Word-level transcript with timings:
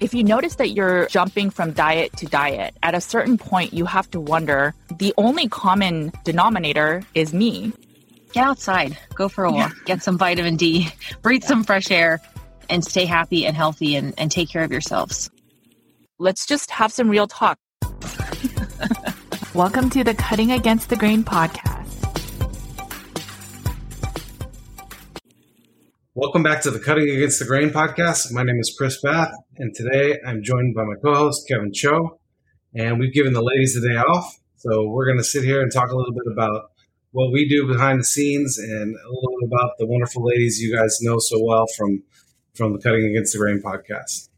If 0.00 0.14
you 0.14 0.24
notice 0.24 0.54
that 0.54 0.70
you're 0.70 1.06
jumping 1.08 1.50
from 1.50 1.72
diet 1.72 2.16
to 2.16 2.26
diet, 2.26 2.74
at 2.82 2.94
a 2.94 3.02
certain 3.02 3.36
point, 3.36 3.74
you 3.74 3.84
have 3.84 4.10
to 4.12 4.20
wonder 4.20 4.74
the 4.96 5.12
only 5.18 5.46
common 5.46 6.10
denominator 6.24 7.02
is 7.14 7.34
me. 7.34 7.74
Get 8.32 8.46
outside, 8.46 8.96
go 9.14 9.28
for 9.28 9.44
a 9.44 9.52
walk, 9.52 9.76
get 9.84 10.02
some 10.02 10.16
vitamin 10.16 10.56
D, 10.56 10.88
breathe 11.22 11.44
some 11.44 11.64
fresh 11.64 11.90
air, 11.90 12.18
and 12.70 12.82
stay 12.82 13.04
happy 13.04 13.44
and 13.44 13.54
healthy 13.54 13.94
and, 13.94 14.14
and 14.16 14.30
take 14.30 14.48
care 14.48 14.64
of 14.64 14.72
yourselves. 14.72 15.28
Let's 16.18 16.46
just 16.46 16.70
have 16.70 16.90
some 16.92 17.10
real 17.10 17.26
talk. 17.26 17.58
Welcome 19.54 19.90
to 19.90 20.02
the 20.02 20.14
Cutting 20.14 20.50
Against 20.50 20.88
the 20.88 20.96
Grain 20.96 21.24
podcast. 21.24 21.79
Welcome 26.16 26.42
back 26.42 26.60
to 26.62 26.72
the 26.72 26.80
Cutting 26.80 27.08
Against 27.08 27.38
the 27.38 27.44
Grain 27.44 27.70
podcast. 27.70 28.32
My 28.32 28.42
name 28.42 28.58
is 28.58 28.74
Chris 28.76 28.96
Spath, 28.96 29.32
and 29.58 29.72
today 29.72 30.18
I'm 30.26 30.42
joined 30.42 30.74
by 30.74 30.82
my 30.82 30.96
co 31.00 31.14
host, 31.14 31.46
Kevin 31.46 31.72
Cho. 31.72 32.18
And 32.74 32.98
we've 32.98 33.14
given 33.14 33.32
the 33.32 33.40
ladies 33.40 33.74
the 33.80 33.88
day 33.88 33.94
off. 33.94 34.40
So 34.56 34.88
we're 34.88 35.06
going 35.06 35.18
to 35.18 35.24
sit 35.24 35.44
here 35.44 35.62
and 35.62 35.72
talk 35.72 35.88
a 35.88 35.96
little 35.96 36.12
bit 36.12 36.32
about 36.32 36.72
what 37.12 37.30
we 37.30 37.48
do 37.48 37.64
behind 37.68 38.00
the 38.00 38.04
scenes 38.04 38.58
and 38.58 38.96
a 38.96 39.08
little 39.08 39.36
bit 39.40 39.52
about 39.52 39.78
the 39.78 39.86
wonderful 39.86 40.24
ladies 40.26 40.60
you 40.60 40.76
guys 40.76 40.98
know 41.00 41.20
so 41.20 41.38
well 41.44 41.68
from, 41.78 42.02
from 42.56 42.72
the 42.72 42.80
Cutting 42.80 43.04
Against 43.04 43.32
the 43.32 43.38
Grain 43.38 43.62
podcast. 43.62 44.30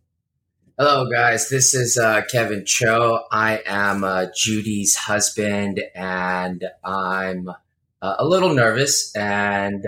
Hello, 0.78 1.08
guys. 1.10 1.48
This 1.48 1.72
is 1.72 1.96
uh, 1.96 2.20
Kevin 2.30 2.66
Cho. 2.66 3.20
I 3.32 3.62
am 3.64 4.04
uh, 4.04 4.26
Judy's 4.36 4.94
husband, 4.94 5.82
and 5.94 6.66
I'm 6.84 7.48
uh, 7.48 8.16
a 8.18 8.26
little 8.26 8.52
nervous 8.52 9.16
and 9.16 9.86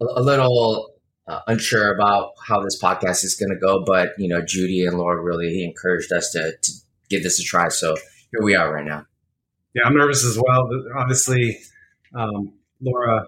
a, 0.00 0.04
a 0.16 0.20
little 0.20 0.91
uh, 1.28 1.40
unsure 1.46 1.94
about 1.94 2.32
how 2.46 2.62
this 2.62 2.80
podcast 2.80 3.24
is 3.24 3.34
going 3.34 3.50
to 3.50 3.58
go, 3.58 3.84
but 3.84 4.10
you 4.18 4.28
know, 4.28 4.42
Judy 4.42 4.84
and 4.84 4.98
Laura 4.98 5.22
really 5.22 5.64
encouraged 5.64 6.12
us 6.12 6.30
to, 6.32 6.52
to 6.60 6.72
give 7.08 7.22
this 7.22 7.38
a 7.38 7.44
try. 7.44 7.68
So 7.68 7.94
here 8.30 8.42
we 8.42 8.54
are 8.54 8.72
right 8.72 8.84
now. 8.84 9.06
Yeah, 9.74 9.82
I'm 9.84 9.96
nervous 9.96 10.24
as 10.24 10.36
well. 10.38 10.68
Obviously, 10.96 11.58
um, 12.14 12.52
Laura 12.80 13.26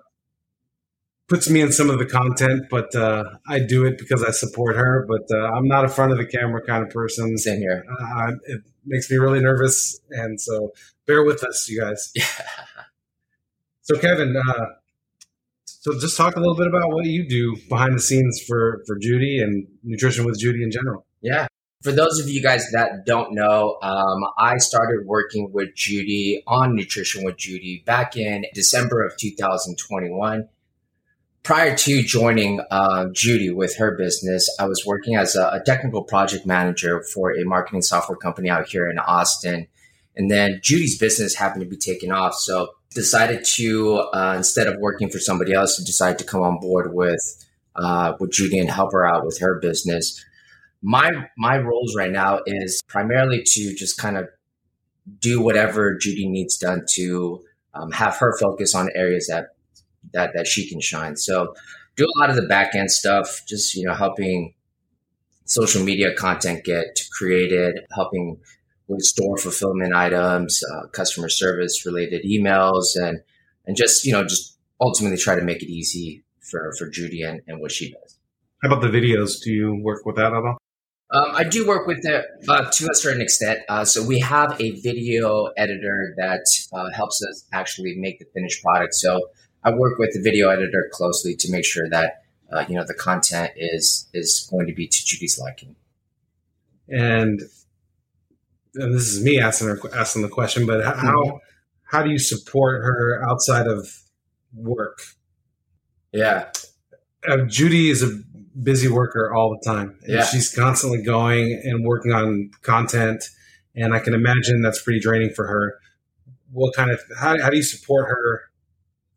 puts 1.28 1.49
me 1.49 1.60
in 1.60 1.72
some 1.72 1.88
of 1.88 1.99
the 1.99 2.06
content, 2.06 2.65
but 2.71 2.94
uh, 2.94 3.25
I 3.49 3.59
do 3.60 3.87
it 3.87 3.99
because 3.99 4.22
I 4.22 4.31
support 4.31 4.76
her. 4.76 5.06
But 5.09 5.34
uh, 5.34 5.53
I'm 5.53 5.66
not 5.69 5.84
a 5.84 5.88
front 5.88 6.12
of 6.12 6.19
the 6.19 6.26
camera 6.26 6.61
kind 6.66 6.82
of 6.82 6.91
person. 6.91 7.38
Same 7.38 7.61
here. 7.61 7.84
Uh, 8.00 8.32
it 8.44 8.61
makes 8.84 9.11
me 9.11 9.16
really 9.16 9.41
nervous, 9.41 9.99
and 10.11 10.41
so 10.41 10.72
bear 11.06 11.25
with 11.25 11.43
us, 11.44 11.69
you 11.69 11.81
guys. 11.81 12.11
Yeah. 12.15 12.25
So, 13.87 13.99
Kevin, 13.99 14.34
uh, 14.34 14.65
so 15.84 15.92
just 16.00 16.16
talk 16.16 16.34
a 16.34 16.40
little 16.40 16.56
bit 16.56 16.66
about 16.66 16.90
what 16.90 17.04
you 17.04 17.28
do 17.28 17.56
behind 17.68 17.94
the 17.94 18.00
scenes 18.00 18.42
for 18.48 18.82
for 18.86 18.96
Judy 18.96 19.38
and 19.42 19.66
nutrition 19.82 20.24
with 20.24 20.40
Judy 20.40 20.62
in 20.62 20.70
general. 20.70 21.04
Yeah. 21.20 21.46
For 21.82 21.92
those 21.92 22.18
of 22.18 22.30
you 22.30 22.42
guys 22.42 22.70
that 22.72 23.04
don't 23.04 23.34
know, 23.34 23.76
um, 23.82 24.24
I 24.38 24.56
started 24.56 25.04
working 25.04 25.52
with 25.52 25.74
Judy 25.74 26.42
on 26.46 26.74
Nutrition 26.74 27.22
with 27.22 27.36
Judy 27.36 27.82
back 27.84 28.16
in 28.16 28.46
December 28.54 29.04
of 29.04 29.14
2021. 29.18 30.48
Prior 31.42 31.76
to 31.76 32.02
joining 32.02 32.62
uh, 32.70 33.08
Judy 33.12 33.50
with 33.50 33.76
her 33.76 33.94
business, 33.94 34.48
I 34.58 34.64
was 34.64 34.86
working 34.86 35.16
as 35.16 35.36
a, 35.36 35.48
a 35.48 35.62
technical 35.66 36.02
project 36.02 36.46
manager 36.46 37.04
for 37.12 37.36
a 37.36 37.44
marketing 37.44 37.82
software 37.82 38.16
company 38.16 38.48
out 38.48 38.66
here 38.66 38.88
in 38.88 38.98
Austin. 38.98 39.66
And 40.16 40.30
then 40.30 40.60
Judy's 40.62 40.98
business 40.98 41.34
happened 41.34 41.62
to 41.62 41.69
be 41.69 41.76
taking 41.76 42.12
off. 42.12 42.34
So 42.34 42.69
decided 42.94 43.44
to 43.44 43.97
uh, 44.14 44.34
instead 44.36 44.69
of 44.69 44.76
working 44.78 45.10
for 45.10 45.19
somebody 45.19 45.52
else, 45.52 45.82
decided 45.82 46.19
to 46.19 46.25
come 46.25 46.42
on 46.42 46.60
board 46.60 46.94
with 46.94 47.44
uh, 47.76 48.14
with 48.20 48.30
Judy 48.30 48.58
and 48.58 48.70
help 48.70 48.92
her 48.92 49.06
out 49.06 49.26
with 49.26 49.38
her 49.41 49.58
business. 49.60 50.25
My 50.82 51.28
my 51.36 51.58
roles 51.58 51.97
right 51.97 52.12
now 52.12 52.41
is 52.47 52.82
primarily 52.86 53.42
to 53.44 53.75
just 53.75 53.98
kind 53.98 54.16
of 54.16 54.28
do 55.19 55.41
whatever 55.41 55.97
Judy 55.97 56.28
needs 56.28 56.56
done 56.56 56.84
to 56.91 57.44
um, 57.75 57.91
have 57.91 58.16
her 58.16 58.36
focus 58.38 58.75
on 58.75 58.91
areas 58.94 59.26
that 59.26 59.56
that 60.12 60.32
that 60.34 60.46
she 60.46 60.69
can 60.69 60.81
shine. 60.81 61.16
So 61.16 61.54
do 61.96 62.04
a 62.04 62.20
lot 62.20 62.31
of 62.31 62.36
the 62.36 62.46
back 62.46 62.75
end 62.75 62.91
stuff, 62.91 63.42
just 63.48 63.75
you 63.75 63.86
know 63.86 63.94
helping 63.94 64.54
social 65.46 65.82
media 65.82 66.14
content 66.14 66.64
get 66.64 67.00
created, 67.16 67.81
helping 67.92 68.38
store 68.98 69.36
fulfillment 69.38 69.94
items, 69.94 70.62
uh, 70.62 70.86
customer 70.88 71.28
service 71.28 71.84
related 71.86 72.24
emails, 72.24 72.96
and 72.96 73.20
and 73.66 73.76
just 73.76 74.04
you 74.04 74.12
know 74.12 74.24
just 74.24 74.58
ultimately 74.80 75.16
try 75.16 75.34
to 75.34 75.42
make 75.42 75.62
it 75.62 75.68
easy 75.68 76.24
for 76.40 76.72
for 76.78 76.88
Judy 76.88 77.22
and, 77.22 77.40
and 77.46 77.60
what 77.60 77.72
she 77.72 77.92
does. 77.92 78.18
How 78.62 78.68
about 78.68 78.82
the 78.82 78.88
videos? 78.88 79.42
Do 79.42 79.52
you 79.52 79.80
work 79.82 80.06
with 80.06 80.16
that 80.16 80.32
at 80.32 80.44
all? 80.44 80.58
Um, 81.10 81.30
I 81.34 81.44
do 81.44 81.66
work 81.66 81.86
with 81.86 82.04
it 82.04 82.26
uh, 82.48 82.70
to 82.70 82.88
a 82.90 82.94
certain 82.94 83.20
extent. 83.20 83.60
Uh, 83.68 83.84
so 83.84 84.02
we 84.02 84.18
have 84.20 84.58
a 84.60 84.72
video 84.80 85.46
editor 85.56 86.14
that 86.16 86.44
uh, 86.72 86.90
helps 86.90 87.22
us 87.24 87.46
actually 87.52 87.94
make 87.96 88.18
the 88.18 88.24
finished 88.34 88.62
product. 88.62 88.94
So 88.94 89.30
I 89.62 89.70
work 89.70 89.98
with 89.98 90.12
the 90.14 90.20
video 90.20 90.48
editor 90.48 90.88
closely 90.92 91.36
to 91.36 91.50
make 91.50 91.64
sure 91.64 91.88
that 91.90 92.22
uh, 92.52 92.64
you 92.68 92.74
know 92.74 92.84
the 92.84 92.94
content 92.94 93.52
is 93.56 94.08
is 94.12 94.46
going 94.50 94.66
to 94.66 94.74
be 94.74 94.86
to 94.86 95.04
Judy's 95.04 95.38
liking. 95.38 95.76
And 96.88 97.42
and 98.75 98.94
this 98.94 99.09
is 99.09 99.23
me 99.23 99.41
asking 99.41 99.69
her 99.69 99.81
asking 99.94 100.23
the 100.23 100.29
question, 100.29 100.67
but 100.67 100.85
how 100.85 100.93
mm-hmm. 100.93 101.37
how 101.85 102.03
do 102.03 102.11
you 102.11 102.19
support 102.19 102.82
her 102.82 103.23
outside 103.29 103.67
of 103.67 103.88
work? 104.55 105.00
Yeah, 106.12 106.50
uh, 107.26 107.38
Judy 107.47 107.91
is 107.91 108.03
a 108.03 108.21
busy 108.62 108.88
worker 108.88 109.32
all 109.35 109.50
the 109.50 109.71
time. 109.71 109.99
Yeah, 110.06 110.25
she's 110.25 110.55
constantly 110.55 111.03
going 111.03 111.61
and 111.65 111.85
working 111.85 112.12
on 112.12 112.50
content, 112.62 113.25
and 113.75 113.94
I 113.94 114.00
can 114.00 114.15
imagine 114.15 114.62
that's 114.62 114.82
pretty 114.82 115.00
draining 115.00 115.31
for 115.31 115.47
her. 115.47 115.79
What 116.53 116.75
kind 116.75 116.91
of 116.91 117.00
how 117.19 117.41
how 117.41 117.50
do 117.50 117.56
you 117.56 117.62
support 117.62 118.09
her 118.09 118.43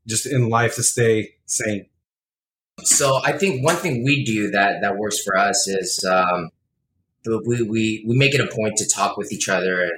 just 0.07 0.25
in 0.25 0.49
life 0.49 0.75
to 0.75 0.83
stay 0.83 1.35
sane? 1.45 1.87
So 2.83 3.19
I 3.23 3.31
think 3.31 3.63
one 3.63 3.75
thing 3.75 4.03
we 4.03 4.23
do 4.23 4.51
that 4.51 4.81
that 4.81 4.97
works 4.97 5.19
for 5.23 5.35
us 5.35 5.67
is 5.67 6.03
um, 6.05 6.51
we, 7.45 7.61
we, 7.61 8.05
we 8.07 8.17
make 8.17 8.33
it 8.33 8.41
a 8.41 8.55
point 8.55 8.77
to 8.77 8.89
talk 8.89 9.17
with 9.17 9.31
each 9.31 9.49
other. 9.49 9.89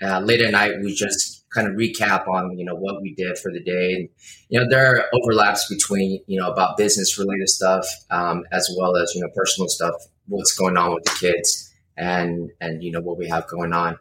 And 0.00 0.10
uh, 0.10 0.20
late 0.20 0.40
at 0.40 0.52
night, 0.52 0.80
we 0.82 0.94
just 0.94 1.48
kind 1.50 1.66
of 1.68 1.74
recap 1.74 2.28
on, 2.28 2.56
you 2.58 2.64
know, 2.64 2.74
what 2.74 3.02
we 3.02 3.14
did 3.14 3.38
for 3.38 3.50
the 3.52 3.60
day. 3.60 3.94
And, 3.94 4.08
you 4.48 4.60
know, 4.60 4.66
there 4.68 4.86
are 4.96 5.04
overlaps 5.12 5.68
between, 5.68 6.22
you 6.26 6.40
know, 6.40 6.50
about 6.50 6.76
business 6.76 7.18
related 7.18 7.48
stuff, 7.48 7.86
um, 8.10 8.44
as 8.52 8.74
well 8.78 8.96
as, 8.96 9.12
you 9.14 9.20
know, 9.20 9.28
personal 9.34 9.68
stuff, 9.68 9.94
what's 10.28 10.54
going 10.54 10.76
on 10.76 10.94
with 10.94 11.04
the 11.04 11.16
kids. 11.20 11.66
and 12.00 12.50
and 12.60 12.82
you 12.82 12.90
know 12.90 13.00
what 13.00 13.18
we 13.18 13.28
have 13.28 13.46
going 13.46 13.72
on. 13.72 13.96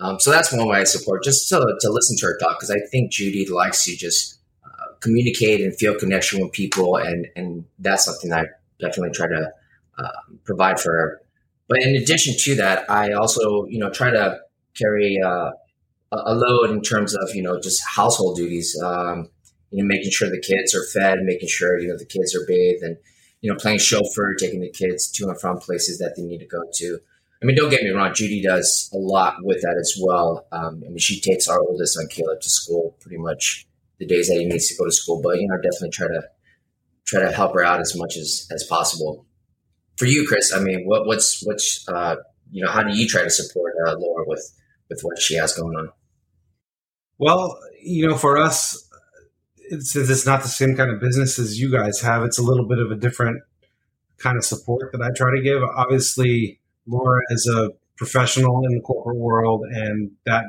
Um, 0.00 0.18
so 0.18 0.30
that's 0.30 0.52
one 0.52 0.66
way 0.68 0.78
I 0.78 0.84
support, 0.84 1.22
just 1.22 1.48
to, 1.50 1.56
to 1.80 1.90
listen 1.90 2.16
to 2.18 2.26
her 2.26 2.38
talk, 2.38 2.58
because 2.58 2.70
I 2.70 2.80
think 2.90 3.12
Judy 3.12 3.46
likes 3.48 3.84
to 3.84 3.96
just 3.96 4.40
uh, 4.64 4.94
communicate 5.00 5.60
and 5.60 5.74
feel 5.74 5.94
connection 5.94 6.42
with 6.42 6.52
people, 6.52 6.96
and 6.96 7.28
and 7.36 7.64
that's 7.78 8.04
something 8.04 8.32
I 8.32 8.46
definitely 8.80 9.12
try 9.12 9.28
to 9.28 9.52
uh, 9.98 10.08
provide 10.44 10.80
for 10.80 10.92
her. 10.92 11.20
But 11.68 11.82
in 11.82 11.96
addition 11.96 12.34
to 12.38 12.54
that, 12.56 12.88
I 12.90 13.12
also 13.12 13.66
you 13.66 13.78
know 13.78 13.90
try 13.90 14.10
to 14.10 14.38
carry 14.76 15.18
uh, 15.24 15.50
a 16.12 16.34
load 16.34 16.70
in 16.70 16.82
terms 16.82 17.14
of 17.14 17.34
you 17.34 17.42
know 17.42 17.60
just 17.60 17.82
household 17.86 18.36
duties. 18.36 18.78
Um, 18.82 19.28
you 19.70 19.82
know, 19.82 19.88
making 19.88 20.12
sure 20.12 20.30
the 20.30 20.40
kids 20.40 20.74
are 20.74 20.84
fed, 20.92 21.18
making 21.22 21.48
sure 21.48 21.78
you 21.80 21.88
know 21.88 21.98
the 21.98 22.04
kids 22.04 22.34
are 22.34 22.46
bathed, 22.46 22.82
and 22.82 22.96
you 23.44 23.52
know, 23.52 23.58
playing 23.58 23.78
chauffeur, 23.78 24.34
taking 24.34 24.60
the 24.60 24.70
kids 24.70 25.06
to 25.10 25.28
and 25.28 25.38
from 25.38 25.58
places 25.58 25.98
that 25.98 26.16
they 26.16 26.22
need 26.22 26.38
to 26.38 26.46
go 26.46 26.62
to. 26.76 26.98
I 27.42 27.44
mean, 27.44 27.54
don't 27.54 27.68
get 27.68 27.82
me 27.82 27.90
wrong, 27.90 28.14
Judy 28.14 28.40
does 28.40 28.88
a 28.94 28.96
lot 28.96 29.34
with 29.42 29.60
that 29.60 29.76
as 29.78 29.94
well. 30.00 30.46
Um, 30.50 30.82
I 30.86 30.88
mean, 30.88 30.96
she 30.96 31.20
takes 31.20 31.46
our 31.46 31.60
oldest 31.60 31.92
son 31.92 32.06
Caleb 32.08 32.40
to 32.40 32.48
school 32.48 32.96
pretty 33.00 33.18
much 33.18 33.66
the 33.98 34.06
days 34.06 34.28
that 34.28 34.38
he 34.38 34.46
needs 34.46 34.68
to 34.68 34.76
go 34.76 34.86
to 34.86 34.90
school. 34.90 35.20
But 35.22 35.40
you 35.40 35.46
know, 35.46 35.56
definitely 35.56 35.90
try 35.90 36.06
to 36.06 36.22
try 37.04 37.20
to 37.20 37.32
help 37.32 37.52
her 37.52 37.62
out 37.62 37.80
as 37.80 37.94
much 37.94 38.16
as 38.16 38.48
as 38.50 38.64
possible. 38.64 39.26
For 39.96 40.06
you, 40.06 40.26
Chris, 40.26 40.52
I 40.52 40.60
mean, 40.60 40.84
what, 40.86 41.06
what's 41.06 41.44
what's 41.46 41.88
uh, 41.88 42.16
you 42.50 42.64
know, 42.64 42.70
how 42.70 42.82
do 42.82 42.96
you 42.96 43.08
try 43.08 43.22
to 43.22 43.30
support 43.30 43.74
uh, 43.86 43.94
Laura 43.98 44.24
with 44.26 44.52
with 44.88 45.00
what 45.02 45.20
she 45.20 45.34
has 45.34 45.52
going 45.52 45.74
on? 45.76 45.90
Well, 47.18 47.58
you 47.80 48.08
know, 48.08 48.16
for 48.16 48.36
us, 48.38 48.88
since 49.70 50.10
it's 50.10 50.26
not 50.26 50.42
the 50.42 50.48
same 50.48 50.76
kind 50.76 50.90
of 50.90 51.00
business 51.00 51.38
as 51.38 51.60
you 51.60 51.70
guys 51.70 52.00
have, 52.00 52.22
it's 52.22 52.38
a 52.38 52.42
little 52.42 52.66
bit 52.66 52.78
of 52.78 52.90
a 52.90 52.96
different 52.96 53.42
kind 54.18 54.36
of 54.36 54.44
support 54.44 54.92
that 54.92 55.02
I 55.02 55.10
try 55.16 55.34
to 55.34 55.42
give. 55.42 55.62
Obviously, 55.62 56.60
Laura 56.86 57.20
is 57.30 57.50
a 57.52 57.70
professional 57.96 58.64
in 58.66 58.74
the 58.74 58.80
corporate 58.80 59.16
world, 59.16 59.64
and 59.70 60.10
that 60.26 60.44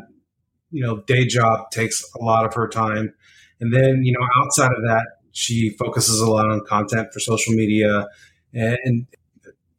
you 0.71 0.83
know 0.83 1.01
day 1.01 1.25
job 1.25 1.71
takes 1.71 2.03
a 2.19 2.23
lot 2.23 2.45
of 2.45 2.53
her 2.55 2.67
time. 2.67 3.13
And 3.59 3.73
then 3.73 4.03
you 4.03 4.11
know 4.11 4.25
outside 4.43 4.71
of 4.71 4.83
that, 4.83 5.05
she 5.31 5.69
focuses 5.77 6.19
a 6.19 6.29
lot 6.29 6.49
on 6.49 6.61
content 6.65 7.13
for 7.13 7.19
social 7.19 7.53
media 7.53 8.07
and 8.53 9.05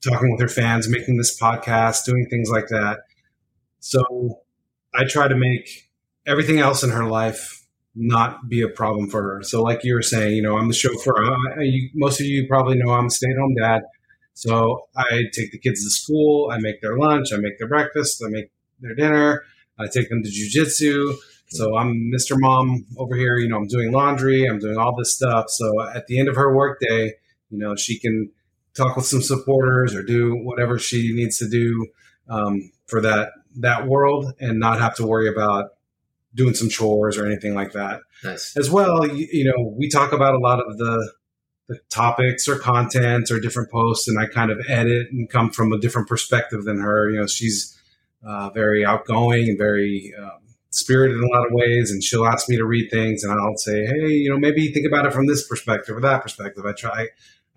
talking 0.09 0.31
with 0.31 0.41
her 0.41 0.49
fans, 0.49 0.89
making 0.89 1.17
this 1.17 1.39
podcast, 1.39 2.05
doing 2.05 2.27
things 2.31 2.51
like 2.51 2.69
that. 2.69 3.01
So 3.81 4.41
I 4.95 5.05
try 5.05 5.29
to 5.29 5.37
make 5.37 5.91
everything 6.27 6.59
else 6.59 6.83
in 6.83 6.91
her 6.91 7.05
life 7.05 7.67
not 7.97 8.49
be 8.49 8.61
a 8.61 8.69
problem 8.69 9.09
for 9.09 9.23
her. 9.23 9.43
So, 9.43 9.63
like 9.63 9.83
you 9.83 9.95
were 9.95 10.03
saying, 10.03 10.37
you 10.37 10.43
know, 10.43 10.59
I'm 10.59 10.69
the 10.69 10.75
chauffeur. 10.75 11.25
I, 11.25 11.63
you, 11.63 11.89
most 11.95 12.21
of 12.21 12.27
you 12.27 12.47
probably 12.47 12.77
know 12.77 12.93
I'm 12.93 13.07
a 13.07 13.11
stay 13.11 13.31
at 13.31 13.39
home 13.39 13.55
dad. 13.59 13.83
So, 14.35 14.89
I 14.95 15.25
take 15.33 15.51
the 15.51 15.59
kids 15.59 15.83
to 15.83 15.91
school, 15.91 16.51
I 16.53 16.59
make 16.59 16.83
their 16.83 16.99
lunch, 16.99 17.33
I 17.33 17.39
make 17.39 17.59
their 17.59 17.69
breakfast, 17.69 18.23
I 18.25 18.29
make 18.29 18.51
their 18.81 18.95
dinner, 18.95 19.45
I 19.79 19.87
take 19.87 20.11
them 20.11 20.23
to 20.23 20.29
jujitsu. 20.29 21.17
So, 21.49 21.77
I'm 21.77 22.11
Mr. 22.15 22.37
Mom 22.39 22.85
over 22.99 23.17
here. 23.17 23.39
You 23.39 23.49
know, 23.49 23.57
I'm 23.57 23.67
doing 23.67 23.93
laundry, 23.93 24.45
I'm 24.45 24.59
doing 24.59 24.77
all 24.77 24.95
this 24.95 25.15
stuff. 25.15 25.47
So, 25.49 25.83
at 25.83 26.07
the 26.07 26.19
end 26.19 26.29
of 26.29 26.37
her 26.37 26.55
workday, 26.55 27.15
you 27.51 27.59
know, 27.59 27.77
she 27.77 27.99
can 27.99 28.31
talk 28.77 28.97
with 28.97 29.07
some 29.07 29.23
supporters 29.23 29.95
or 29.95 30.03
do 30.03 30.37
whatever 30.37 30.79
she 30.79 31.13
needs 31.15 31.39
to 31.39 31.49
do 31.49 31.87
um, 32.29 32.71
for 32.87 33.01
that 33.01 33.31
that 33.59 33.87
world 33.87 34.33
and 34.39 34.61
not 34.61 34.81
have 34.81 34.95
to 34.97 35.07
worry 35.07 35.29
about 35.29 35.71
doing 36.35 36.55
some 36.55 36.69
chores 36.69 37.17
or 37.17 37.27
anything 37.27 37.55
like 37.55 37.73
that. 37.73 38.01
Nice. 38.23 38.57
As 38.57 38.71
well, 38.71 39.07
you, 39.07 39.27
you, 39.33 39.45
know, 39.45 39.75
we 39.77 39.89
talk 39.89 40.13
about 40.13 40.35
a 40.35 40.39
lot 40.39 40.61
of 40.61 40.77
the, 40.77 41.13
the 41.69 41.79
topics 41.89 42.47
or 42.47 42.59
content 42.59 43.31
or 43.31 43.41
different 43.41 43.71
posts, 43.71 44.07
and 44.07 44.21
I 44.21 44.27
kind 44.27 44.51
of 44.51 44.59
edit 44.69 45.09
and 45.11 45.29
come 45.29 45.51
from 45.51 45.73
a 45.73 45.79
different 45.79 46.09
perspective 46.09 46.65
than 46.65 46.79
her. 46.79 47.11
You 47.11 47.21
know, 47.21 47.27
she's 47.27 47.77
uh, 48.25 48.51
very 48.51 48.85
outgoing 48.85 49.49
and 49.49 49.59
very 49.59 50.13
um, 50.19 50.41
spirited 50.71 51.17
in 51.17 51.25
a 51.25 51.29
lot 51.29 51.47
of 51.47 51.53
ways, 51.53 51.91
and 51.91 52.05
she'll 52.05 52.27
ask 52.27 52.49
me 52.49 52.57
to 52.57 52.67
read 52.67 52.91
things, 52.91 53.25
and 53.25 53.33
I'll 53.33 53.57
say, 53.57 53.87
hey, 53.87 54.09
you 54.09 54.31
know, 54.31 54.39
maybe 54.39 54.71
think 54.73 54.87
about 54.87 55.07
it 55.07 55.15
from 55.15 55.27
this 55.27 55.49
perspective 55.49 55.97
or 55.97 56.01
that 56.03 56.23
perspective. 56.23 56.65
I 56.67 56.73
try, 56.73 57.09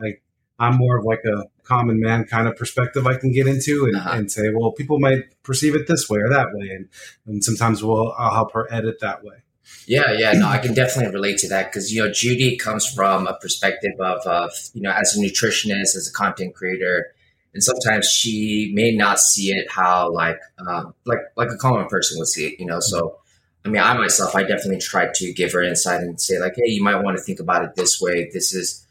I 0.01 0.13
I'm 0.59 0.75
more 0.75 0.97
of 0.97 1.06
like 1.06 1.23
a 1.25 1.45
common 1.63 2.00
man 2.00 2.25
kind 2.25 2.47
of 2.47 2.56
perspective 2.57 3.07
I 3.07 3.15
can 3.15 3.31
get 3.31 3.47
into 3.47 3.85
and, 3.85 3.95
uh-huh. 3.95 4.09
and 4.13 4.31
say, 4.31 4.50
well, 4.53 4.71
people 4.71 5.00
might 5.00 5.41
perceive 5.44 5.75
it 5.75 5.88
this 5.88 6.09
way 6.09 6.19
or 6.19 6.29
that 6.29 6.47
way. 6.53 6.69
And, 6.69 6.89
and 7.25 7.44
sometimes 7.44 7.83
we'll, 7.83 8.13
I'll 8.17 8.33
help 8.33 8.53
her 8.53 8.67
edit 8.71 9.00
that 9.01 9.23
way. 9.23 9.44
Yeah, 9.85 10.11
yeah, 10.13 10.33
no, 10.33 10.47
I 10.47 10.57
can 10.57 10.73
definitely 10.73 11.13
relate 11.13 11.38
to 11.39 11.47
that 11.50 11.71
because 11.71 11.94
you 11.94 12.03
know 12.03 12.11
Judy 12.11 12.57
comes 12.57 12.85
from 12.85 13.27
a 13.27 13.35
perspective 13.35 13.94
of, 14.00 14.19
of 14.25 14.51
you 14.73 14.81
know 14.81 14.91
as 14.91 15.15
a 15.15 15.19
nutritionist, 15.19 15.95
as 15.95 16.09
a 16.09 16.13
content 16.15 16.56
creator, 16.56 17.13
and 17.53 17.63
sometimes 17.63 18.07
she 18.07 18.71
may 18.73 18.91
not 18.91 19.19
see 19.19 19.51
it 19.51 19.71
how 19.71 20.11
like 20.11 20.39
um, 20.67 20.94
like 21.06 21.19
like 21.35 21.50
a 21.50 21.57
common 21.57 21.88
person 21.88 22.19
would 22.19 22.27
see 22.27 22.47
it, 22.47 22.59
you 22.59 22.65
know. 22.65 22.79
So, 22.79 23.19
I 23.65 23.69
mean, 23.69 23.81
I 23.81 23.94
myself, 23.97 24.35
I 24.35 24.41
definitely 24.41 24.79
try 24.79 25.07
to 25.13 25.33
give 25.33 25.53
her 25.53 25.61
insight 25.63 26.01
and 26.01 26.19
say 26.19 26.39
like, 26.39 26.53
hey, 26.56 26.69
you 26.71 26.83
might 26.83 27.01
want 27.01 27.17
to 27.17 27.23
think 27.23 27.39
about 27.39 27.63
it 27.63 27.75
this 27.75 28.00
way. 28.00 28.29
This 28.31 28.53
is 28.53 28.85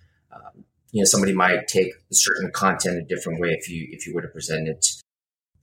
you 0.93 1.02
know 1.02 1.05
somebody 1.05 1.32
might 1.32 1.69
take 1.69 1.93
certain 2.12 2.50
content 2.50 2.99
a 2.99 3.02
different 3.02 3.40
way 3.40 3.50
if 3.50 3.69
you 3.69 3.88
if 3.90 4.06
you 4.06 4.14
were 4.14 4.23
to 4.23 4.29
present 4.29 4.69
it 4.69 4.87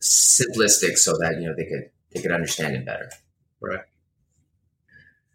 simplistic 0.01 0.97
so 0.97 1.13
that 1.17 1.39
you 1.39 1.47
know 1.47 1.55
they 1.55 1.65
could 1.65 1.89
they 2.13 2.21
could 2.21 2.31
understand 2.31 2.75
it 2.75 2.85
better. 2.85 3.09
Right. 3.59 3.81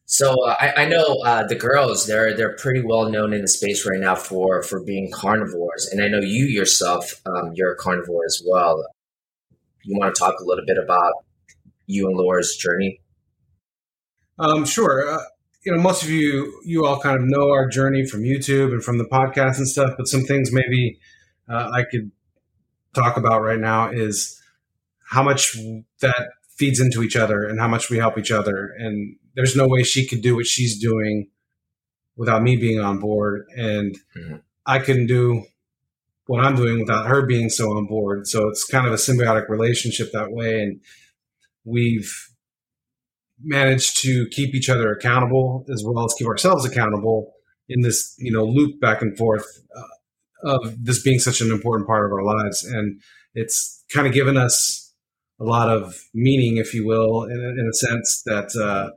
So 0.06 0.44
uh, 0.44 0.56
I, 0.58 0.82
I, 0.82 0.84
know 0.86 1.20
uh, 1.24 1.46
the 1.46 1.54
girls 1.54 2.06
they're 2.06 2.36
they're 2.36 2.56
pretty 2.56 2.82
well 2.82 3.08
known 3.08 3.32
in 3.32 3.42
the 3.42 3.48
space 3.48 3.86
right 3.86 4.00
now 4.00 4.16
for 4.16 4.62
for 4.62 4.82
being 4.82 5.10
carnivores. 5.12 5.86
And 5.86 6.02
i 6.02 6.08
know 6.08 6.18
you 6.18 6.46
yourself 6.46 7.20
um, 7.26 7.52
you're 7.54 7.72
a 7.72 7.76
carnivore 7.76 8.24
as 8.26 8.42
well. 8.44 8.84
You 9.84 9.96
want 9.96 10.12
to 10.14 10.18
talk 10.18 10.34
a 10.40 10.44
little 10.44 10.64
bit 10.66 10.78
about 10.82 11.12
you 11.86 12.08
and 12.08 12.16
laura's 12.16 12.56
journey? 12.56 13.00
Um, 14.38 14.64
sure. 14.64 15.08
Uh, 15.08 15.22
you 15.62 15.74
know, 15.74 15.80
most 15.80 16.02
of 16.02 16.10
you, 16.10 16.60
you 16.64 16.86
all 16.86 17.00
kind 17.00 17.16
of 17.16 17.22
know 17.24 17.50
our 17.50 17.68
journey 17.68 18.06
from 18.06 18.22
YouTube 18.22 18.72
and 18.72 18.82
from 18.82 18.98
the 18.98 19.04
podcast 19.04 19.58
and 19.58 19.68
stuff, 19.68 19.94
but 19.96 20.08
some 20.08 20.22
things 20.22 20.50
maybe 20.52 20.98
uh, 21.48 21.70
I 21.72 21.82
could 21.82 22.10
talk 22.94 23.16
about 23.16 23.42
right 23.42 23.58
now 23.58 23.90
is 23.90 24.40
how 25.10 25.22
much 25.22 25.56
that 26.00 26.30
feeds 26.48 26.80
into 26.80 27.02
each 27.02 27.16
other 27.16 27.44
and 27.44 27.60
how 27.60 27.68
much 27.68 27.90
we 27.90 27.98
help 27.98 28.18
each 28.18 28.30
other. 28.30 28.72
And 28.78 29.16
there's 29.34 29.56
no 29.56 29.66
way 29.66 29.82
she 29.82 30.06
could 30.06 30.22
do 30.22 30.36
what 30.36 30.46
she's 30.46 30.78
doing 30.78 31.28
without 32.16 32.42
me 32.42 32.56
being 32.56 32.80
on 32.80 32.98
board. 32.98 33.46
And 33.56 33.98
mm-hmm. 34.16 34.36
I 34.66 34.78
couldn't 34.78 35.06
do 35.06 35.44
what 36.26 36.44
I'm 36.44 36.54
doing 36.54 36.78
without 36.78 37.06
her 37.06 37.26
being 37.26 37.50
so 37.50 37.76
on 37.76 37.86
board. 37.86 38.28
So 38.28 38.48
it's 38.48 38.64
kind 38.64 38.86
of 38.86 38.92
a 38.92 38.96
symbiotic 38.96 39.48
relationship 39.48 40.12
that 40.12 40.30
way. 40.30 40.62
And 40.62 40.80
we've 41.64 42.29
managed 43.42 44.00
to 44.02 44.26
keep 44.30 44.54
each 44.54 44.68
other 44.68 44.92
accountable 44.92 45.64
as 45.72 45.82
well 45.84 46.04
as 46.04 46.14
keep 46.18 46.26
ourselves 46.26 46.64
accountable 46.64 47.32
in 47.68 47.80
this 47.82 48.14
you 48.18 48.32
know 48.32 48.44
loop 48.44 48.80
back 48.80 49.00
and 49.02 49.16
forth 49.16 49.46
uh, 49.76 49.82
of 50.42 50.84
this 50.84 51.02
being 51.02 51.18
such 51.18 51.40
an 51.40 51.50
important 51.50 51.86
part 51.86 52.06
of 52.06 52.12
our 52.12 52.22
lives. 52.22 52.64
And 52.64 53.00
it's 53.34 53.84
kind 53.92 54.06
of 54.06 54.12
given 54.12 54.36
us 54.36 54.92
a 55.38 55.44
lot 55.44 55.68
of 55.68 56.02
meaning 56.12 56.58
if 56.58 56.74
you 56.74 56.86
will 56.86 57.24
in, 57.24 57.38
in 57.38 57.68
a 57.68 57.74
sense 57.74 58.22
that 58.26 58.54
uh, 58.56 58.90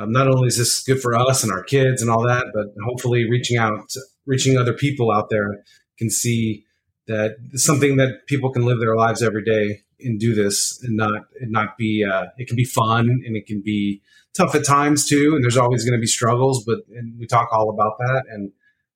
um, 0.00 0.12
not 0.12 0.28
only 0.28 0.48
is 0.48 0.58
this 0.58 0.82
good 0.84 1.00
for 1.00 1.14
us 1.14 1.42
and 1.42 1.52
our 1.52 1.62
kids 1.62 2.00
and 2.00 2.10
all 2.10 2.22
that 2.22 2.46
but 2.54 2.66
hopefully 2.84 3.28
reaching 3.28 3.56
out 3.56 3.92
reaching 4.26 4.56
other 4.56 4.72
people 4.72 5.10
out 5.10 5.28
there 5.30 5.64
can 5.98 6.08
see 6.08 6.64
that 7.08 7.36
something 7.54 7.96
that 7.96 8.26
people 8.28 8.52
can 8.52 8.64
live 8.64 8.78
their 8.78 8.94
lives 8.94 9.22
every 9.22 9.44
day 9.44 9.82
and 10.00 10.20
do 10.20 10.34
this 10.34 10.82
and 10.82 10.96
not 10.96 11.22
and 11.40 11.50
not 11.50 11.76
be 11.76 12.04
uh, 12.04 12.26
it 12.36 12.46
can 12.46 12.56
be 12.56 12.64
fun 12.64 13.22
and 13.26 13.36
it 13.36 13.46
can 13.46 13.60
be 13.60 14.00
tough 14.36 14.54
at 14.54 14.64
times 14.64 15.06
too 15.06 15.34
and 15.34 15.42
there's 15.42 15.56
always 15.56 15.84
going 15.84 15.98
to 15.98 16.00
be 16.00 16.06
struggles 16.06 16.64
but 16.64 16.80
and 16.94 17.18
we 17.18 17.26
talk 17.26 17.48
all 17.52 17.70
about 17.70 17.98
that 17.98 18.24
and 18.30 18.52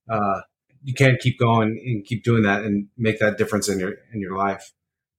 uh, 0.08 0.40
you 0.84 0.94
can't 0.94 1.20
keep 1.20 1.38
going 1.38 1.80
and 1.84 2.04
keep 2.04 2.24
doing 2.24 2.42
that 2.42 2.64
and 2.64 2.88
make 2.96 3.18
that 3.20 3.38
difference 3.38 3.68
in 3.68 3.78
your 3.78 3.94
in 4.12 4.20
your 4.20 4.36
life. 4.36 4.72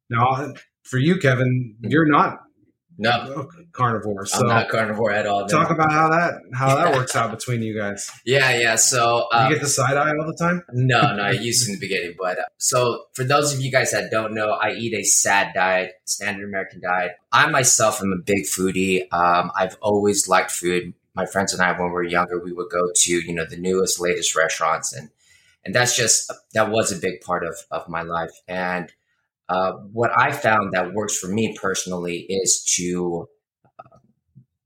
Now 0.09 0.53
for 0.83 0.97
you 0.97 1.17
kevin 1.17 1.75
you're 1.81 2.09
not 2.09 2.41
no 2.97 3.49
carnivore. 3.71 4.25
So 4.25 4.39
I'm 4.39 4.47
not 4.47 4.69
carnivore 4.69 5.11
at 5.11 5.25
all. 5.25 5.41
No. 5.41 5.47
Talk 5.47 5.71
about 5.71 5.91
how 5.91 6.09
that 6.09 6.41
how 6.53 6.75
that 6.75 6.93
works 6.93 7.15
out 7.15 7.31
between 7.31 7.61
you 7.61 7.77
guys. 7.77 8.09
Yeah, 8.25 8.57
yeah. 8.59 8.75
So 8.75 9.27
um, 9.31 9.47
you 9.47 9.55
get 9.55 9.61
the 9.61 9.69
side 9.69 9.97
eye 9.97 10.11
all 10.19 10.27
the 10.27 10.37
time. 10.37 10.63
No, 10.71 11.15
no. 11.15 11.23
I 11.23 11.31
used 11.31 11.65
to 11.65 11.71
in 11.71 11.79
the 11.79 11.85
beginning, 11.85 12.15
but 12.19 12.39
uh, 12.39 12.43
so 12.57 13.05
for 13.13 13.23
those 13.23 13.53
of 13.53 13.61
you 13.61 13.71
guys 13.71 13.91
that 13.91 14.11
don't 14.11 14.33
know, 14.33 14.51
I 14.51 14.71
eat 14.71 14.93
a 14.93 15.03
SAD 15.03 15.53
diet, 15.53 15.93
standard 16.05 16.47
American 16.47 16.81
diet. 16.81 17.13
I 17.31 17.47
myself 17.47 18.01
am 18.01 18.11
a 18.11 18.21
big 18.21 18.43
foodie. 18.43 19.11
Um, 19.11 19.51
I've 19.55 19.77
always 19.81 20.27
liked 20.27 20.51
food. 20.51 20.93
My 21.15 21.25
friends 21.25 21.53
and 21.53 21.61
I, 21.61 21.71
when 21.71 21.89
we 21.89 21.93
were 21.93 22.03
younger, 22.03 22.43
we 22.43 22.53
would 22.53 22.69
go 22.71 22.89
to 22.93 23.11
you 23.11 23.33
know 23.33 23.45
the 23.45 23.57
newest, 23.57 23.99
latest 23.99 24.35
restaurants, 24.35 24.93
and 24.93 25.09
and 25.65 25.73
that's 25.73 25.95
just 25.95 26.31
that 26.53 26.69
was 26.69 26.91
a 26.91 26.95
big 26.95 27.21
part 27.21 27.45
of 27.45 27.55
of 27.71 27.87
my 27.89 28.01
life 28.01 28.31
and 28.47 28.91
uh, 29.53 29.73
what 29.91 30.11
I 30.17 30.31
found 30.31 30.73
that 30.73 30.93
works 30.93 31.17
for 31.17 31.27
me 31.27 31.55
personally 31.61 32.25
is 32.27 32.63
to, 32.77 33.27
uh, 33.79 33.97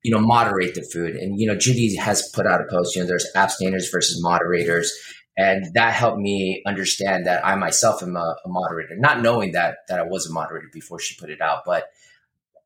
you 0.03 0.11
know, 0.11 0.19
moderate 0.19 0.75
the 0.75 0.81
food. 0.81 1.15
And, 1.15 1.39
you 1.39 1.45
know, 1.47 1.57
Judy 1.57 1.95
has 1.97 2.31
put 2.33 2.47
out 2.47 2.61
a 2.61 2.65
post, 2.69 2.95
you 2.95 3.01
know, 3.01 3.07
there's 3.07 3.27
abstainers 3.35 3.89
versus 3.91 4.17
moderators. 4.21 4.93
And 5.37 5.65
that 5.73 5.93
helped 5.93 6.19
me 6.19 6.63
understand 6.65 7.27
that 7.27 7.45
I 7.45 7.55
myself 7.55 8.01
am 8.01 8.15
a, 8.15 8.35
a 8.45 8.49
moderator, 8.49 8.95
not 8.97 9.21
knowing 9.21 9.51
that 9.51 9.75
that 9.89 9.99
I 9.99 10.03
was 10.03 10.25
a 10.25 10.33
moderator 10.33 10.69
before 10.73 10.99
she 10.99 11.15
put 11.19 11.29
it 11.29 11.41
out. 11.41 11.63
But 11.65 11.83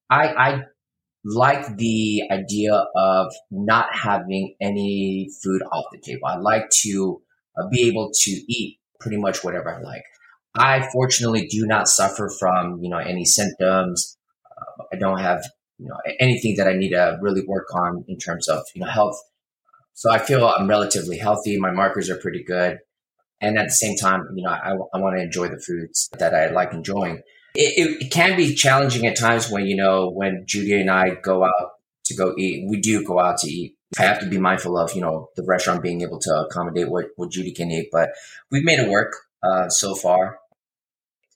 I, 0.09 0.27
I 0.27 0.61
like 1.25 1.77
the 1.77 2.23
idea 2.31 2.85
of 2.95 3.33
not 3.49 3.87
having 3.93 4.55
any 4.61 5.29
food 5.43 5.61
off 5.71 5.85
the 5.91 5.99
table. 5.99 6.27
I 6.27 6.37
like 6.37 6.69
to 6.83 7.21
uh, 7.57 7.67
be 7.69 7.87
able 7.89 8.11
to 8.13 8.31
eat 8.31 8.79
pretty 8.99 9.17
much 9.17 9.43
whatever 9.43 9.73
I 9.73 9.81
like. 9.81 10.03
I 10.55 10.87
fortunately 10.91 11.47
do 11.47 11.65
not 11.65 11.87
suffer 11.87 12.29
from, 12.39 12.79
you 12.81 12.89
know, 12.89 12.97
any 12.97 13.25
symptoms. 13.25 14.17
Uh, 14.45 14.83
I 14.93 14.97
don't 14.97 15.19
have, 15.19 15.43
you 15.77 15.87
know, 15.87 15.97
anything 16.19 16.55
that 16.57 16.67
I 16.67 16.73
need 16.73 16.89
to 16.89 17.17
really 17.21 17.43
work 17.47 17.73
on 17.73 18.03
in 18.07 18.17
terms 18.17 18.47
of, 18.47 18.63
you 18.75 18.81
know, 18.81 18.87
health. 18.87 19.19
So 19.93 20.11
I 20.11 20.19
feel 20.19 20.45
I'm 20.45 20.67
relatively 20.67 21.17
healthy. 21.17 21.57
My 21.57 21.71
markers 21.71 22.09
are 22.09 22.17
pretty 22.17 22.43
good. 22.43 22.79
And 23.39 23.57
at 23.57 23.65
the 23.65 23.73
same 23.73 23.97
time, 23.97 24.27
you 24.35 24.43
know, 24.43 24.51
I, 24.51 24.73
I 24.93 24.99
want 24.99 25.17
to 25.17 25.23
enjoy 25.23 25.47
the 25.47 25.59
foods 25.59 26.09
that 26.19 26.33
I 26.33 26.49
like 26.51 26.73
enjoying. 26.73 27.21
It, 27.55 27.73
it, 27.77 28.05
it 28.05 28.11
can 28.11 28.37
be 28.37 28.53
challenging 28.53 29.07
at 29.07 29.17
times 29.17 29.49
when, 29.49 29.65
you 29.65 29.75
know, 29.75 30.09
when 30.09 30.43
Judy 30.45 30.79
and 30.79 30.91
I 30.91 31.15
go 31.15 31.43
out 31.43 31.71
to 32.05 32.15
go 32.15 32.33
eat, 32.37 32.69
we 32.69 32.79
do 32.79 33.03
go 33.03 33.19
out 33.19 33.39
to 33.39 33.49
eat. 33.49 33.75
I 33.97 34.03
have 34.03 34.19
to 34.19 34.27
be 34.27 34.37
mindful 34.37 34.77
of, 34.77 34.93
you 34.93 35.01
know, 35.01 35.29
the 35.35 35.43
restaurant 35.43 35.81
being 35.81 36.01
able 36.01 36.19
to 36.19 36.45
accommodate 36.47 36.89
what, 36.89 37.07
what 37.15 37.31
Judy 37.31 37.51
can 37.51 37.71
eat, 37.71 37.89
but 37.91 38.09
we've 38.49 38.63
made 38.63 38.79
it 38.79 38.89
work 38.89 39.13
uh, 39.43 39.69
so 39.69 39.95
far. 39.95 40.37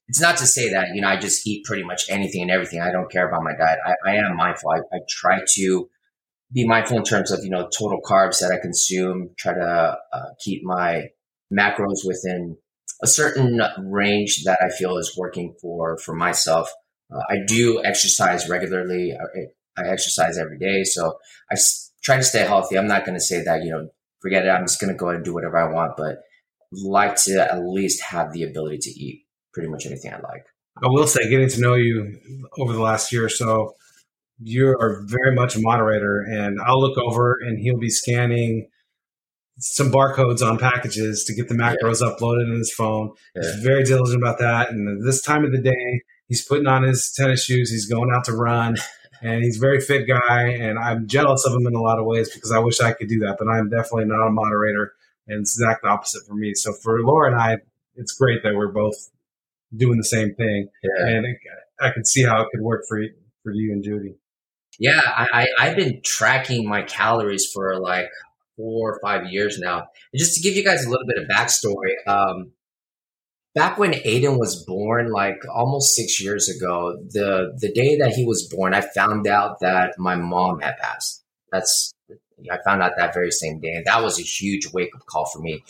It's 0.07 0.21
not 0.21 0.37
to 0.37 0.45
say 0.45 0.69
that, 0.71 0.89
you 0.93 1.01
know, 1.01 1.07
I 1.07 1.17
just 1.17 1.47
eat 1.47 1.65
pretty 1.65 1.83
much 1.83 2.03
anything 2.09 2.43
and 2.43 2.51
everything. 2.51 2.81
I 2.81 2.91
don't 2.91 3.11
care 3.11 3.27
about 3.27 3.43
my 3.43 3.53
diet. 3.57 3.79
I, 3.85 4.11
I 4.11 4.15
am 4.17 4.35
mindful. 4.35 4.69
I, 4.69 4.77
I 4.95 4.99
try 5.09 5.39
to 5.55 5.89
be 6.53 6.67
mindful 6.67 6.97
in 6.97 7.03
terms 7.03 7.31
of, 7.31 7.43
you 7.43 7.49
know, 7.49 7.67
total 7.77 7.99
carbs 8.05 8.39
that 8.39 8.51
I 8.51 8.61
consume, 8.61 9.31
try 9.37 9.53
to 9.53 9.97
uh, 10.13 10.25
keep 10.43 10.63
my 10.63 11.07
macros 11.51 12.05
within 12.05 12.57
a 13.03 13.07
certain 13.07 13.61
range 13.79 14.43
that 14.45 14.59
I 14.61 14.69
feel 14.69 14.97
is 14.97 15.15
working 15.17 15.55
for, 15.61 15.97
for 15.97 16.15
myself. 16.15 16.71
Uh, 17.13 17.21
I 17.29 17.37
do 17.47 17.83
exercise 17.83 18.47
regularly. 18.47 19.13
I, 19.13 19.81
I 19.81 19.87
exercise 19.89 20.37
every 20.37 20.59
day. 20.59 20.83
So 20.83 21.17
I 21.51 21.53
s- 21.53 21.91
try 22.03 22.17
to 22.17 22.23
stay 22.23 22.45
healthy. 22.45 22.77
I'm 22.77 22.87
not 22.87 23.05
going 23.05 23.17
to 23.17 23.23
say 23.23 23.43
that, 23.43 23.63
you 23.63 23.71
know, 23.71 23.89
forget 24.21 24.45
it. 24.45 24.49
I'm 24.49 24.65
just 24.65 24.79
going 24.79 24.93
to 24.93 24.97
go 24.97 25.09
and 25.09 25.25
do 25.25 25.33
whatever 25.33 25.57
I 25.57 25.71
want, 25.73 25.97
but 25.97 26.17
like 26.71 27.15
to 27.23 27.39
at 27.51 27.63
least 27.63 28.01
have 28.01 28.33
the 28.33 28.43
ability 28.43 28.77
to 28.79 28.89
eat 28.89 29.24
pretty 29.55 29.69
much 29.69 29.85
anything 29.87 30.13
I 30.13 30.17
like. 30.17 30.45
I 30.83 30.87
will 30.87 31.07
say, 31.07 31.27
getting 31.29 31.49
to 31.49 31.61
know 31.61 31.73
you 31.73 32.19
over 32.59 32.73
the 32.73 32.81
last 32.81 33.11
year 33.11 33.25
or 33.25 33.29
so, 33.29 33.73
you 34.39 34.67
are 34.67 35.01
very 35.05 35.33
much 35.33 35.55
a 35.55 35.61
moderator, 35.61 36.21
and 36.21 36.59
I'll 36.61 36.81
look 36.81 36.97
over 36.97 37.37
and 37.41 37.57
he'll 37.57 37.79
be 37.79 37.89
scanning 37.89 38.67
some 39.57 39.89
barcodes 39.89 40.45
on 40.45 40.57
packages 40.57 41.23
to 41.23 41.33
get 41.33 41.47
the 41.47 41.55
macros 41.55 42.01
yeah. 42.01 42.09
uploaded 42.09 42.51
in 42.51 42.57
his 42.57 42.73
phone. 42.73 43.11
Yeah. 43.35 43.43
He's 43.43 43.63
very 43.63 43.83
diligent 43.85 44.21
about 44.21 44.37
that. 44.39 44.69
And 44.69 45.01
this 45.07 45.21
time 45.21 45.45
of 45.45 45.53
the 45.53 45.61
day, 45.61 46.01
he's 46.27 46.45
putting 46.45 46.67
on 46.67 46.83
his 46.83 47.13
tennis 47.15 47.45
shoes, 47.45 47.71
he's 47.71 47.85
going 47.85 48.11
out 48.13 48.25
to 48.25 48.33
run, 48.33 48.75
and 49.21 49.43
he's 49.43 49.55
a 49.55 49.61
very 49.61 49.79
fit 49.79 50.05
guy. 50.07 50.49
And 50.49 50.77
I'm 50.77 51.07
jealous 51.07 51.45
of 51.45 51.53
him 51.53 51.67
in 51.67 51.73
a 51.73 51.81
lot 51.81 51.99
of 51.99 52.05
ways 52.05 52.33
because 52.33 52.51
I 52.51 52.59
wish 52.59 52.81
I 52.81 52.91
could 52.91 53.07
do 53.07 53.19
that, 53.19 53.37
but 53.39 53.47
I'm 53.47 53.69
definitely 53.69 54.05
not 54.05 54.27
a 54.27 54.31
moderator, 54.31 54.91
and 55.27 55.39
it's 55.39 55.57
exact 55.57 55.85
opposite 55.85 56.27
for 56.27 56.33
me. 56.33 56.53
So 56.53 56.73
for 56.73 56.99
Laura 57.01 57.31
and 57.31 57.39
I, 57.39 57.57
it's 57.95 58.11
great 58.11 58.43
that 58.43 58.55
we're 58.55 58.73
both 58.73 59.09
doing 59.75 59.97
the 59.97 60.03
same 60.05 60.33
thing. 60.35 60.69
Yeah. 60.83 61.07
And 61.07 61.25
it, 61.25 61.37
I 61.79 61.91
can 61.91 62.05
see 62.05 62.23
how 62.23 62.41
it 62.41 62.47
could 62.51 62.61
work 62.61 62.83
for 62.87 63.01
you, 63.01 63.11
for 63.43 63.51
you 63.53 63.71
and 63.71 63.83
Judy. 63.83 64.15
Yeah, 64.79 65.01
I, 65.05 65.47
I've 65.57 65.77
been 65.77 66.01
tracking 66.03 66.67
my 66.67 66.81
calories 66.81 67.49
for 67.53 67.79
like 67.79 68.09
four 68.57 68.91
or 68.91 68.99
five 69.01 69.31
years 69.31 69.57
now. 69.57 69.77
And 69.79 70.19
just 70.19 70.35
to 70.35 70.41
give 70.41 70.55
you 70.55 70.63
guys 70.63 70.85
a 70.85 70.89
little 70.89 71.05
bit 71.07 71.17
of 71.17 71.29
backstory, 71.29 71.95
um, 72.07 72.51
back 73.53 73.77
when 73.77 73.93
Aiden 73.93 74.37
was 74.37 74.63
born, 74.65 75.11
like 75.11 75.41
almost 75.53 75.95
six 75.95 76.21
years 76.21 76.49
ago, 76.49 76.97
the 77.09 77.57
the 77.57 77.71
day 77.71 77.97
that 77.97 78.11
he 78.13 78.25
was 78.25 78.47
born, 78.53 78.73
I 78.73 78.81
found 78.81 79.27
out 79.27 79.61
that 79.61 79.95
my 79.97 80.15
mom 80.15 80.59
had 80.59 80.77
passed. 80.77 81.23
That's 81.51 81.93
I 82.51 82.57
found 82.65 82.83
out 82.83 82.91
that 82.97 83.13
very 83.13 83.31
same 83.31 83.59
day, 83.61 83.71
and 83.75 83.85
that 83.85 84.03
was 84.03 84.19
a 84.19 84.23
huge 84.23 84.73
wake 84.73 84.93
up 84.93 85.05
call 85.05 85.25
for 85.25 85.39
me. 85.39 85.63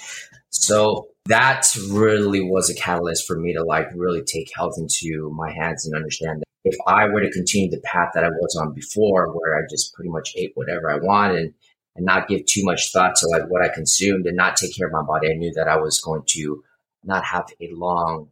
So 0.50 1.10
that 1.28 1.66
really 1.90 2.42
was 2.42 2.70
a 2.70 2.76
catalyst 2.76 3.26
for 3.26 3.40
me 3.40 3.54
to 3.54 3.64
like 3.64 3.88
really 3.96 4.22
take 4.24 4.50
health 4.56 4.76
into 4.78 5.32
my 5.36 5.52
hands 5.52 5.86
and 5.86 5.96
understand 5.96 6.42
that 6.42 6.46
if 6.66 6.76
I 6.88 7.08
were 7.08 7.22
to 7.22 7.32
continue 7.32 7.70
the 7.70 7.82
path 7.82 8.10
that 8.14 8.24
I 8.24 8.30
was 8.30 8.56
on 8.60 8.74
before, 8.74 9.32
where 9.32 9.58
I 9.58 9.62
just 9.70 9.94
pretty 9.94 10.10
much 10.10 10.34
ate 10.36 10.52
whatever 10.56 10.90
I 10.90 10.98
wanted 10.98 11.54
and 11.96 12.06
not 12.06 12.28
give 12.28 12.46
too 12.46 12.64
much 12.64 12.92
thought 12.92 13.16
to 13.16 13.28
like 13.28 13.44
what 13.50 13.64
I 13.64 13.74
consumed 13.74 14.26
and 14.26 14.36
not 14.36 14.58
take 14.58 14.76
care 14.76 14.88
of 14.88 14.94
my 14.94 15.04
body, 15.04 15.32
I 15.32 15.36
knew 15.36 15.54
that 15.56 15.68
I 15.68 15.78
was 15.78 16.02
going 16.02 16.24
to 16.30 16.64
not 17.04 17.24
have 17.24 17.46
a 17.62 17.70
long, 17.72 18.30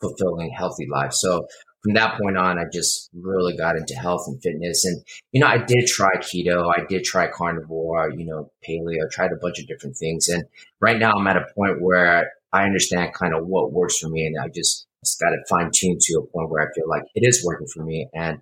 fulfilling, 0.00 0.50
healthy 0.50 0.86
life. 0.90 1.12
So 1.12 1.46
from 1.82 1.94
that 1.94 2.20
point 2.20 2.36
on, 2.36 2.58
I 2.58 2.64
just 2.70 3.08
really 3.14 3.56
got 3.56 3.76
into 3.76 3.94
health 3.94 4.24
and 4.26 4.40
fitness. 4.42 4.84
And, 4.84 5.02
you 5.32 5.40
know, 5.40 5.46
I 5.46 5.58
did 5.58 5.86
try 5.86 6.14
keto. 6.16 6.70
I 6.76 6.84
did 6.88 7.04
try 7.04 7.28
carnivore, 7.28 8.10
you 8.10 8.26
know, 8.26 8.50
paleo, 8.66 9.10
tried 9.10 9.32
a 9.32 9.40
bunch 9.40 9.58
of 9.58 9.66
different 9.66 9.96
things. 9.96 10.28
And 10.28 10.44
right 10.80 10.98
now 10.98 11.12
I'm 11.12 11.26
at 11.26 11.36
a 11.36 11.46
point 11.56 11.80
where 11.80 12.32
I 12.52 12.64
understand 12.64 13.14
kind 13.14 13.34
of 13.34 13.46
what 13.46 13.72
works 13.72 13.98
for 13.98 14.08
me. 14.08 14.26
And 14.26 14.36
I 14.38 14.48
just, 14.48 14.86
just 15.04 15.20
got 15.20 15.32
it 15.32 15.40
fine 15.48 15.70
tuned 15.74 16.00
to 16.02 16.18
a 16.18 16.26
point 16.26 16.50
where 16.50 16.62
I 16.62 16.72
feel 16.74 16.88
like 16.88 17.04
it 17.14 17.26
is 17.26 17.44
working 17.44 17.66
for 17.66 17.82
me. 17.82 18.08
And 18.12 18.40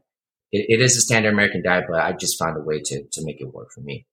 it, 0.51 0.67
it 0.69 0.81
is 0.81 0.97
a 0.97 1.01
standard 1.01 1.33
American 1.33 1.63
diet, 1.63 1.85
but 1.89 2.01
I 2.01 2.13
just 2.13 2.39
found 2.39 2.57
a 2.57 2.61
way 2.61 2.81
to, 2.81 3.05
to 3.05 3.25
make 3.25 3.41
it 3.41 3.55
work 3.55 3.69
for 3.73 3.83
me. 3.83 4.07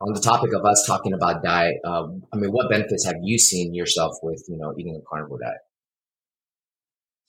On 0.00 0.12
the 0.12 0.20
topic 0.20 0.52
of 0.52 0.64
us 0.64 0.84
talking 0.86 1.12
about 1.12 1.42
diet, 1.42 1.76
um, 1.84 2.24
I 2.32 2.36
mean, 2.36 2.50
what 2.50 2.68
benefits 2.68 3.06
have 3.06 3.16
you 3.22 3.38
seen 3.38 3.74
yourself 3.74 4.16
with, 4.22 4.44
you 4.48 4.56
know, 4.56 4.74
eating 4.76 4.96
a 4.96 5.08
carnivore 5.08 5.38
diet? 5.40 5.58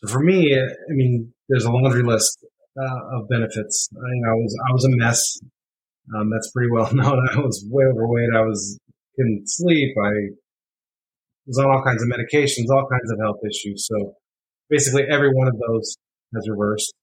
For 0.09 0.19
me, 0.19 0.57
I 0.57 0.93
mean, 0.93 1.33
there's 1.49 1.65
a 1.65 1.71
laundry 1.71 2.03
list 2.03 2.45
uh, 2.79 3.17
of 3.17 3.29
benefits. 3.29 3.89
I, 3.95 4.07
you 4.13 4.21
know, 4.21 4.31
I 4.31 4.35
was 4.35 4.59
I 4.69 4.73
was 4.73 4.85
a 4.85 4.89
mess. 4.89 5.21
Um, 6.15 6.29
that's 6.29 6.51
pretty 6.51 6.69
well 6.71 6.89
known. 6.93 7.27
I 7.31 7.39
was 7.39 7.65
way 7.69 7.85
overweight. 7.85 8.29
I 8.35 8.41
was 8.41 8.79
couldn't 9.15 9.43
sleep. 9.45 9.95
I 10.01 10.35
was 11.45 11.57
on 11.59 11.65
all 11.65 11.83
kinds 11.83 12.01
of 12.01 12.09
medications, 12.09 12.69
all 12.71 12.87
kinds 12.89 13.11
of 13.11 13.19
health 13.19 13.39
issues. 13.45 13.87
So 13.87 14.13
basically, 14.69 15.03
every 15.09 15.29
one 15.33 15.47
of 15.47 15.55
those 15.67 15.97
has 16.35 16.49
reversed. 16.49 16.93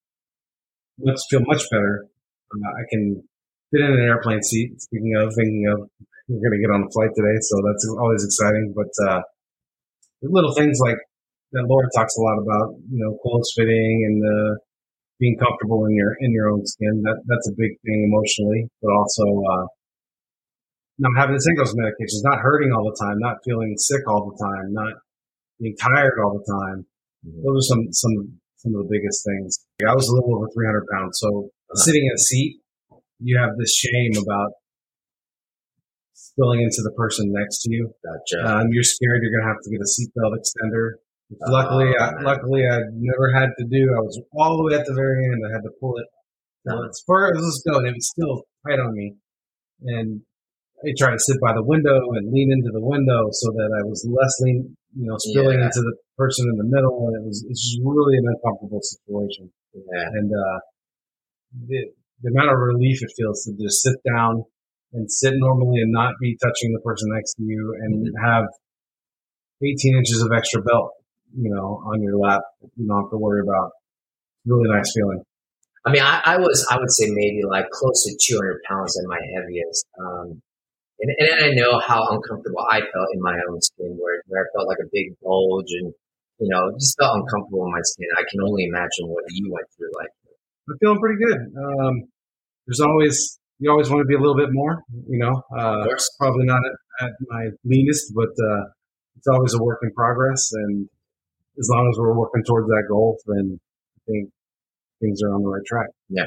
Let's 0.98 1.24
feel 1.30 1.40
much 1.46 1.64
better. 1.70 2.06
Uh, 2.52 2.68
I 2.68 2.82
can 2.90 3.22
fit 3.70 3.80
in 3.80 3.92
an 3.92 4.00
airplane 4.00 4.42
seat. 4.42 4.80
Speaking 4.80 5.14
of, 5.16 5.32
thinking 5.34 5.66
of, 5.72 5.88
we're 6.28 6.40
going 6.40 6.60
to 6.60 6.66
get 6.66 6.74
on 6.74 6.82
a 6.82 6.90
flight 6.90 7.10
today, 7.14 7.38
so 7.40 7.56
that's 7.64 7.88
always 7.98 8.24
exciting. 8.24 8.74
But 8.74 8.90
uh, 9.08 9.22
little 10.22 10.54
things 10.54 10.78
like 10.80 10.98
that 11.52 11.66
Laura 11.66 11.88
talks 11.94 12.16
a 12.16 12.22
lot 12.22 12.38
about, 12.38 12.78
you 12.90 12.98
know, 13.02 13.18
clothes 13.22 13.52
fitting 13.56 14.06
and 14.06 14.18
uh, 14.22 14.54
being 15.18 15.36
comfortable 15.36 15.84
in 15.86 15.94
your 15.94 16.16
in 16.20 16.32
your 16.32 16.50
own 16.50 16.64
skin. 16.64 17.02
That 17.02 17.22
that's 17.26 17.48
a 17.48 17.54
big 17.56 17.76
thing 17.84 18.06
emotionally, 18.06 18.68
but 18.82 18.92
also 18.92 19.24
uh, 19.24 19.66
not 20.98 21.12
having 21.18 21.36
to 21.36 21.42
take 21.42 21.58
those 21.58 21.74
medications, 21.74 22.22
not 22.22 22.38
hurting 22.38 22.72
all 22.72 22.84
the 22.84 22.96
time, 23.00 23.18
not 23.18 23.36
feeling 23.44 23.74
sick 23.76 24.02
all 24.08 24.30
the 24.30 24.38
time, 24.38 24.72
not 24.72 24.94
being 25.60 25.76
tired 25.76 26.18
all 26.22 26.38
the 26.38 26.46
time. 26.46 26.86
Mm-hmm. 27.26 27.42
Those 27.42 27.66
are 27.66 27.68
some 27.74 27.82
some 27.92 28.14
some 28.56 28.74
of 28.74 28.86
the 28.86 28.90
biggest 28.90 29.24
things. 29.24 29.58
I 29.86 29.94
was 29.94 30.08
a 30.08 30.14
little 30.14 30.36
over 30.36 30.48
300 30.52 30.86
pounds, 30.92 31.18
so 31.18 31.50
sitting 31.74 32.04
in 32.04 32.12
a 32.14 32.18
seat, 32.18 32.60
you 33.18 33.38
have 33.38 33.56
this 33.58 33.74
shame 33.74 34.12
about 34.22 34.52
spilling 36.12 36.60
into 36.60 36.82
the 36.82 36.92
person 36.92 37.32
next 37.32 37.62
to 37.62 37.72
you. 37.72 37.92
Gotcha. 38.04 38.46
Um, 38.46 38.68
you're 38.70 38.84
scared 38.84 39.20
you're 39.22 39.32
going 39.32 39.48
to 39.48 39.52
have 39.52 39.62
to 39.64 39.70
get 39.70 39.80
a 39.80 39.88
seatbelt 39.88 40.36
extender 40.36 41.00
luckily, 41.48 41.92
oh, 41.98 42.02
I, 42.02 42.22
luckily, 42.22 42.62
I 42.66 42.78
never 42.92 43.32
had 43.32 43.50
to 43.58 43.64
do. 43.64 43.94
I 43.96 44.00
was 44.00 44.20
all 44.34 44.56
the 44.56 44.64
way 44.64 44.74
at 44.78 44.86
the 44.86 44.94
very 44.94 45.24
end. 45.24 45.42
I 45.46 45.52
had 45.52 45.62
to 45.62 45.70
pull 45.80 45.96
it. 45.96 46.06
As 46.66 47.02
far 47.06 47.32
as 47.32 47.62
going, 47.66 47.86
it 47.86 47.94
was 47.94 48.10
still 48.10 48.44
tight 48.66 48.78
on 48.78 48.92
me, 48.94 49.16
and 49.82 50.20
I 50.84 50.92
tried 50.98 51.12
to 51.12 51.18
sit 51.18 51.40
by 51.40 51.54
the 51.54 51.64
window 51.64 51.96
and 52.16 52.32
lean 52.32 52.52
into 52.52 52.70
the 52.72 52.84
window 52.84 53.28
so 53.32 53.50
that 53.52 53.70
I 53.72 53.82
was 53.88 54.06
less 54.08 54.34
lean, 54.40 54.76
you 54.94 55.06
know, 55.08 55.16
spilling 55.18 55.58
yeah. 55.58 55.66
into 55.66 55.80
the 55.80 55.96
person 56.18 56.48
in 56.52 56.56
the 56.58 56.68
middle, 56.68 57.08
and 57.08 57.16
it 57.16 57.26
was 57.26 57.44
it's 57.48 57.64
just 57.64 57.80
really 57.82 58.16
an 58.18 58.28
uncomfortable 58.28 58.80
situation. 58.82 59.50
Yeah. 59.72 60.08
And 60.20 60.30
uh, 60.32 60.58
the 61.66 61.80
the 62.22 62.30
amount 62.30 62.52
of 62.52 62.58
relief 62.60 63.02
it 63.02 63.12
feels 63.16 63.44
to 63.44 63.56
just 63.56 63.80
sit 63.80 63.96
down 64.04 64.44
and 64.92 65.10
sit 65.10 65.34
normally 65.36 65.80
and 65.80 65.92
not 65.92 66.12
be 66.20 66.36
touching 66.42 66.72
the 66.74 66.80
person 66.80 67.08
next 67.14 67.34
to 67.34 67.42
you 67.42 67.76
and 67.80 68.06
mm-hmm. 68.06 68.26
have 68.26 68.44
18 69.62 69.96
inches 69.96 70.22
of 70.22 70.32
extra 70.32 70.60
belt 70.62 70.92
you 71.36 71.50
know, 71.50 71.82
on 71.86 72.02
your 72.02 72.18
lap. 72.18 72.42
You 72.76 72.86
don't 72.86 73.02
have 73.02 73.10
to 73.10 73.18
worry 73.18 73.40
about. 73.40 73.70
Really 74.46 74.68
nice 74.70 74.92
feeling. 74.94 75.22
I 75.84 75.92
mean, 75.92 76.02
I, 76.02 76.20
I 76.24 76.36
was, 76.36 76.66
I 76.70 76.78
would 76.78 76.90
say 76.90 77.08
maybe 77.08 77.40
like 77.48 77.68
close 77.70 78.04
to 78.04 78.34
200 78.34 78.60
pounds 78.68 78.98
at 78.98 79.08
my 79.08 79.20
heaviest. 79.34 79.86
Um, 79.98 80.42
and, 81.00 81.10
and 81.18 81.44
I 81.44 81.48
know 81.56 81.80
how 81.80 82.04
uncomfortable 82.12 82.60
I 82.70 82.80
felt 82.80 83.08
in 83.14 83.20
my 83.20 83.36
own 83.48 83.60
skin, 83.62 83.96
where, 83.98 84.20
where 84.26 84.44
I 84.44 84.46
felt 84.54 84.68
like 84.68 84.78
a 84.82 84.88
big 84.92 85.16
bulge 85.22 85.72
and, 85.80 85.92
you 86.38 86.48
know, 86.48 86.70
just 86.78 86.96
felt 87.00 87.16
uncomfortable 87.16 87.64
in 87.64 87.72
my 87.72 87.80
skin. 87.82 88.08
I 88.16 88.24
can 88.30 88.40
only 88.44 88.64
imagine 88.64 89.08
what 89.08 89.24
you 89.30 89.50
went 89.50 89.66
through. 89.76 89.92
Like, 89.96 90.12
I'm 90.68 90.76
feeling 90.78 91.00
pretty 91.00 91.24
good. 91.24 91.40
Um, 91.56 92.04
there's 92.66 92.80
always, 92.80 93.38
you 93.58 93.70
always 93.70 93.88
want 93.88 94.02
to 94.02 94.06
be 94.06 94.14
a 94.14 94.20
little 94.20 94.36
bit 94.36 94.52
more, 94.52 94.84
you 95.08 95.18
know, 95.18 95.42
uh, 95.56 95.88
probably 96.18 96.44
not 96.44 96.60
at, 96.60 97.06
at, 97.06 97.12
my 97.28 97.48
leanest, 97.64 98.12
but, 98.14 98.28
uh, 98.28 98.64
it's 99.16 99.26
always 99.26 99.54
a 99.54 99.62
work 99.62 99.80
in 99.82 99.92
progress. 99.92 100.50
And 100.52 100.88
as 101.60 101.68
long 101.70 101.88
as 101.92 101.98
we're 101.98 102.16
working 102.16 102.42
towards 102.46 102.66
that 102.68 102.84
goal, 102.88 103.18
then 103.26 103.60
I 103.60 104.00
think 104.10 104.30
things 105.00 105.20
are 105.22 105.34
on 105.34 105.42
the 105.42 105.48
right 105.48 105.66
track. 105.66 105.88
Yeah. 106.08 106.24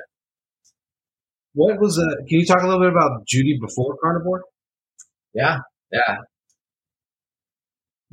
What 1.54 1.80
was 1.80 2.00
uh, 2.00 2.16
can 2.28 2.40
you 2.40 2.46
talk 2.46 2.62
a 2.62 2.68
little 2.68 2.82
bit 2.82 2.90
about 2.90 3.28
Judy 3.28 3.58
before 3.60 3.98
carnivore? 4.02 4.44
Yeah, 5.34 5.60
yeah. 5.92 6.18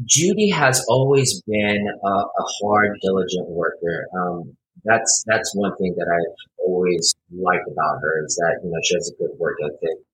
Judy 0.04 0.50
has 0.50 0.84
always 0.88 1.42
been 1.46 1.86
a, 2.04 2.08
a 2.08 2.44
hard, 2.62 2.98
diligent 3.02 3.48
worker. 3.48 4.06
Um, 4.16 4.56
that's 4.84 5.24
that's 5.26 5.52
one 5.54 5.76
thing 5.76 5.94
that 5.96 6.08
I've 6.08 6.36
always 6.58 7.14
liked 7.30 7.68
about 7.70 8.00
her 8.02 8.24
is 8.24 8.36
that 8.36 8.60
you 8.64 8.70
know 8.70 8.78
she 8.82 8.94
has 8.94 9.12
a 9.12 9.22
good 9.22 9.38
work 9.38 9.56
ethic, 9.64 10.04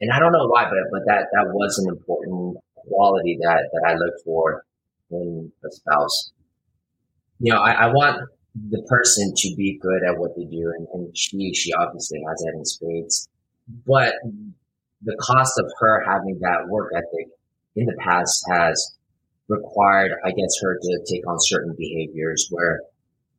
and 0.00 0.10
I 0.12 0.18
don't 0.18 0.32
know 0.32 0.46
why, 0.46 0.64
but 0.64 0.78
but 0.92 1.04
that 1.06 1.26
that 1.32 1.46
was 1.52 1.78
an 1.78 1.94
important 1.94 2.56
quality 2.88 3.38
that 3.42 3.68
that 3.72 3.84
I 3.86 3.94
look 3.94 4.14
for 4.24 4.64
in 5.10 5.52
a 5.64 5.70
spouse. 5.70 6.32
You 7.40 7.52
know, 7.52 7.60
I, 7.60 7.72
I 7.72 7.86
want 7.88 8.20
the 8.70 8.82
person 8.88 9.32
to 9.36 9.54
be 9.56 9.78
good 9.82 10.02
at 10.08 10.18
what 10.18 10.36
they 10.36 10.44
do, 10.44 10.72
and, 10.78 10.86
and 10.94 11.16
she 11.16 11.52
she 11.54 11.72
obviously 11.72 12.20
has 12.28 12.38
that 12.38 12.54
in 12.54 12.64
spades. 12.64 13.28
But 13.86 14.14
the 15.02 15.16
cost 15.20 15.58
of 15.58 15.70
her 15.80 16.04
having 16.06 16.38
that 16.40 16.68
work 16.68 16.92
ethic 16.94 17.28
in 17.76 17.86
the 17.86 17.96
past 17.98 18.44
has 18.52 18.94
required, 19.48 20.12
I 20.24 20.30
guess, 20.30 20.54
her 20.62 20.78
to 20.80 21.04
take 21.10 21.26
on 21.28 21.36
certain 21.40 21.74
behaviors 21.76 22.46
where, 22.50 22.80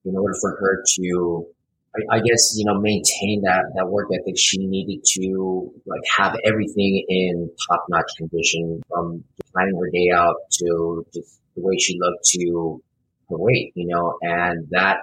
in 0.03 0.15
order 0.15 0.35
for 0.41 0.51
her 0.59 0.83
to, 0.95 1.47
I, 1.95 2.17
I 2.17 2.19
guess, 2.19 2.55
you 2.57 2.65
know, 2.65 2.79
maintain 2.79 3.41
that 3.43 3.63
that 3.75 3.87
work 3.87 4.09
ethic, 4.13 4.37
she 4.37 4.57
needed 4.67 5.03
to 5.13 5.71
like 5.85 6.01
have 6.17 6.37
everything 6.43 7.05
in 7.07 7.49
top 7.69 7.85
notch 7.89 8.11
condition, 8.17 8.83
from 8.89 9.23
planning 9.53 9.77
her 9.79 9.89
day 9.91 10.11
out 10.13 10.35
to 10.59 11.05
just 11.13 11.39
the 11.55 11.61
way 11.61 11.77
she 11.77 11.97
looked 11.99 12.25
to 12.25 12.83
her 13.29 13.38
weight, 13.38 13.72
you 13.75 13.88
know, 13.88 14.17
and 14.22 14.67
that, 14.72 14.98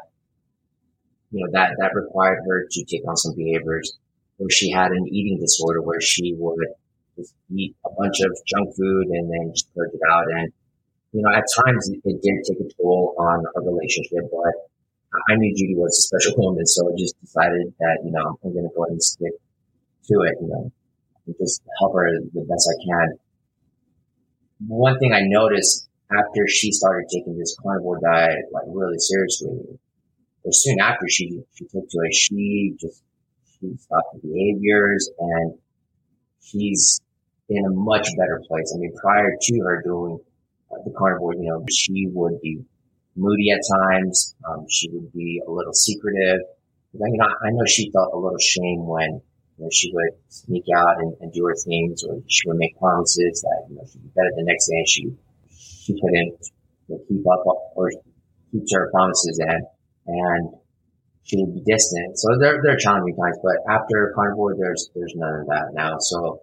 you 1.31 1.45
know, 1.45 1.51
that, 1.53 1.71
that 1.79 1.95
required 1.95 2.41
her 2.47 2.67
to 2.71 2.85
take 2.85 3.07
on 3.09 3.17
some 3.17 3.35
behaviors 3.35 3.99
where 4.37 4.51
she 4.51 4.71
had 4.71 4.93
an 4.93 5.07
eating 5.09 5.39
disorder 5.41 5.83
where 5.83 6.01
she 6.01 6.35
would 6.39 6.69
just 7.17 7.35
eat 7.55 7.77
a 7.85 7.91
bunch 7.99 8.21
of 8.21 8.31
junk 8.47 8.75
food 8.77 9.07
and 9.09 9.31
then 9.31 9.53
just 9.55 9.73
purge 9.75 9.91
it 9.93 10.01
out. 10.11 10.25
And, 10.31 10.53
you 11.13 11.23
know, 11.23 11.31
at 11.31 11.45
times 11.65 11.91
it, 11.91 12.03
did 12.05 12.45
take 12.45 12.61
a 12.61 12.69
toll 12.81 13.15
on 13.19 13.45
our 13.55 13.63
relationship, 13.63 14.31
but 14.31 14.55
I 15.31 15.37
knew 15.37 15.55
Judy 15.55 15.75
was 15.77 15.99
a 15.99 16.03
special 16.03 16.35
woman. 16.43 16.67
So 16.67 16.89
I 16.89 16.93
just 16.99 17.21
decided 17.21 17.73
that, 17.79 17.99
you 18.05 18.13
know, 18.13 18.39
I'm 18.45 18.53
going 18.53 18.65
to 18.65 18.75
go 18.75 18.85
ahead 18.85 18.93
and 18.93 19.03
stick 19.03 19.33
to 20.09 20.15
it, 20.23 20.35
you 20.41 20.49
know, 20.49 20.73
and 21.27 21.35
just 21.39 21.63
help 21.79 21.95
her 21.95 22.11
the 22.33 22.47
best 22.49 22.71
I 22.71 22.77
can. 22.85 23.19
One 24.67 24.99
thing 24.99 25.13
I 25.13 25.23
noticed 25.23 25.89
after 26.19 26.47
she 26.49 26.73
started 26.73 27.07
taking 27.13 27.39
this 27.39 27.57
carnivore 27.63 28.01
diet 28.01 28.45
like 28.53 28.65
really 28.69 28.99
seriously, 28.99 29.79
or 30.45 30.53
soon 30.53 30.81
after 30.81 31.07
she 31.09 31.43
she 31.55 31.65
took 31.65 31.89
to 31.89 31.99
it, 32.05 32.15
she 32.15 32.75
just 32.81 33.03
she 33.61 33.77
stopped 33.79 34.15
the 34.15 34.29
behaviors 34.29 35.11
and 35.19 35.55
she's 36.41 37.01
in 37.49 37.65
a 37.65 37.71
much 37.71 38.09
better 38.19 38.43
place. 38.49 38.73
I 38.75 38.79
mean, 38.79 38.93
prior 39.01 39.37
to 39.41 39.61
her 39.61 39.83
doing 39.85 40.19
the 40.85 40.93
carnivore, 40.97 41.35
you 41.35 41.45
know, 41.45 41.65
she 41.71 42.09
would 42.13 42.41
be 42.41 42.65
moody 43.17 43.51
at 43.51 43.61
times. 43.81 44.35
Um, 44.49 44.67
she 44.71 44.89
would 44.91 45.13
be 45.13 45.43
a 45.47 45.51
little 45.51 45.75
secretive. 45.75 46.41
You 46.93 47.01
know, 47.01 47.25
I 47.25 47.51
know 47.51 47.65
she 47.67 47.91
felt 47.91 48.13
a 48.13 48.19
little 48.19 48.39
shame 48.39 48.87
when 48.87 49.21
you 49.59 49.65
know, 49.65 49.69
she 49.71 49.93
would 49.93 50.13
sneak 50.29 50.65
out 50.75 50.99
and, 50.99 51.15
and 51.21 51.33
do 51.33 51.47
her 51.47 51.55
things, 51.55 52.05
or 52.05 52.23
she 52.27 52.49
would 52.49 52.57
make 52.57 52.79
promises 52.79 53.43
that 53.43 53.67
you 53.71 53.77
know 53.77 53.85
she'd 53.91 54.03
be 54.03 54.09
better 54.15 54.31
the 54.37 54.45
next 54.45 54.67
day, 54.67 54.77
and 54.77 54.89
she 54.89 55.13
she 55.83 55.95
couldn't 56.01 56.39
keep 57.09 57.25
up 57.27 57.43
or 57.75 57.91
keep 58.51 58.63
to 58.67 58.77
her 58.77 58.91
promises 58.93 59.39
and, 59.43 59.67
and 60.07 60.55
she 61.25 61.37
would 61.39 61.55
be 61.55 61.63
distant. 61.67 62.19
So 62.19 62.39
there, 62.39 62.61
there 62.63 62.75
are 62.75 62.79
challenging 62.79 63.17
times, 63.17 63.39
but 63.43 63.57
after 63.71 64.13
carnivore, 64.15 64.55
there's, 64.59 64.91
there's 64.95 65.15
none 65.17 65.41
of 65.41 65.47
that 65.47 65.71
now. 65.75 65.97
So, 65.99 66.43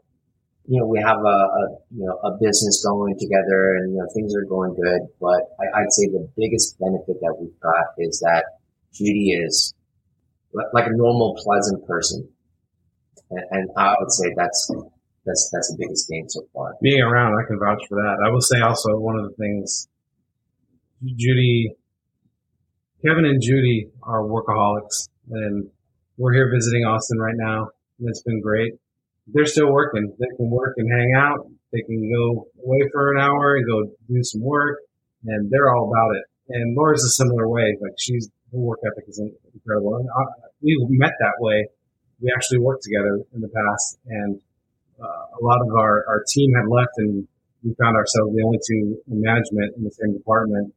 you 0.68 0.80
know, 0.80 0.88
we 0.88 1.00
have 1.00 1.18
a, 1.18 1.40
a, 1.60 1.64
you 1.92 2.06
know, 2.06 2.20
a 2.24 2.38
business 2.40 2.84
going 2.86 3.18
together 3.20 3.76
and, 3.76 3.94
you 3.94 4.00
know, 4.00 4.08
things 4.14 4.36
are 4.36 4.46
going 4.46 4.76
good, 4.76 5.02
but 5.20 5.42
I, 5.60 5.82
I'd 5.82 5.92
say 5.92 6.08
the 6.08 6.30
biggest 6.38 6.78
benefit 6.80 7.20
that 7.22 7.36
we've 7.40 7.60
got 7.60 7.96
is 7.98 8.20
that 8.20 8.46
Judy 8.94 9.32
is 9.32 9.74
like 10.74 10.88
a 10.88 10.96
normal, 10.96 11.38
pleasant 11.44 11.86
person. 11.88 12.28
And, 13.32 13.44
and 13.52 13.70
I 13.78 13.96
would 14.00 14.12
say 14.12 14.34
that's 14.36 14.72
that's 15.26 15.50
that's 15.52 15.70
the 15.72 15.78
biggest 15.80 16.10
gain 16.10 16.28
so 16.30 16.42
far. 16.54 16.76
Being 16.82 17.02
around, 17.02 17.34
I 17.34 17.48
can 17.48 17.60
vouch 17.60 17.84
for 17.88 17.96
that. 17.96 18.18
I 18.26 18.30
will 18.32 18.42
say 18.42 18.60
also 18.62 18.98
one 18.98 19.18
of 19.18 19.30
the 19.30 19.36
things, 19.36 19.88
Judy, 21.04 21.76
Kevin 23.06 23.26
and 23.26 23.42
Judy 23.42 23.90
are 24.04 24.22
workaholics, 24.22 25.10
and 25.32 25.70
we're 26.18 26.34
here 26.34 26.52
visiting 26.54 26.84
Austin 26.86 27.18
right 27.20 27.38
now, 27.38 27.70
and 28.00 28.10
it's 28.10 28.24
been 28.24 28.42
great. 28.42 28.74
They're 29.28 29.46
still 29.46 29.72
working. 29.72 30.14
They 30.20 30.36
can 30.38 30.50
work 30.50 30.74
and 30.78 30.92
hang 30.92 31.14
out. 31.16 31.48
They 31.72 31.82
can 31.82 32.12
go 32.12 32.48
away 32.66 32.90
for 32.92 33.14
an 33.14 33.22
hour 33.22 33.56
and 33.56 33.66
go 33.66 33.92
do 34.08 34.24
some 34.24 34.42
work, 34.42 34.80
and 35.26 35.50
they're 35.52 35.74
all 35.74 35.92
about 35.92 36.16
it. 36.18 36.24
And 36.50 36.76
Laura's 36.76 37.04
a 37.04 37.10
similar 37.10 37.48
way. 37.48 37.78
Like 37.80 37.94
she's 38.00 38.30
her 38.52 38.58
work 38.58 38.80
ethic 38.84 39.08
is 39.08 39.22
incredible. 39.54 39.98
And 39.98 40.10
I, 40.10 40.24
we 40.62 40.98
met 40.98 41.12
that 41.20 41.36
way. 41.40 41.68
We 42.22 42.32
actually 42.36 42.60
worked 42.60 42.84
together 42.84 43.20
in 43.34 43.42
the 43.42 43.50
past, 43.50 44.00
and 44.08 44.42
uh, 45.02 45.40
a 45.40 45.42
lot 45.42 45.62
of 45.62 45.74
our, 45.76 46.06
our 46.08 46.24
team 46.28 46.52
had 46.54 46.68
left 46.68 46.94
and 46.98 47.28
we 47.64 47.76
found 47.76 47.96
ourselves 47.96 48.32
the 48.36 48.44
only 48.44 48.60
two 48.60 49.00
in 49.12 49.22
management 49.22 49.76
in 49.76 49.84
the 49.84 49.92
same 49.92 50.14
department 50.14 50.74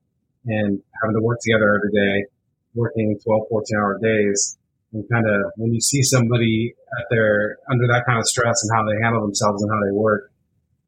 and 0.47 0.83
having 1.01 1.15
to 1.15 1.23
work 1.23 1.39
together 1.41 1.75
every 1.77 1.93
day, 1.95 2.27
working 2.75 3.19
12, 3.23 3.43
14 3.49 3.79
hour 3.79 3.99
days. 4.03 4.59
And 4.93 5.09
kind 5.09 5.25
of 5.27 5.53
when 5.57 5.73
you 5.73 5.81
see 5.81 6.03
somebody 6.03 6.75
at 6.99 7.07
their, 7.11 7.59
under 7.71 7.87
that 7.89 8.05
kind 8.07 8.19
of 8.19 8.27
stress 8.27 8.63
and 8.63 8.71
how 8.77 8.85
they 8.85 8.99
handle 9.03 9.23
themselves 9.23 9.63
and 9.63 9.71
how 9.71 9.81
they 9.81 9.95
work 9.95 10.31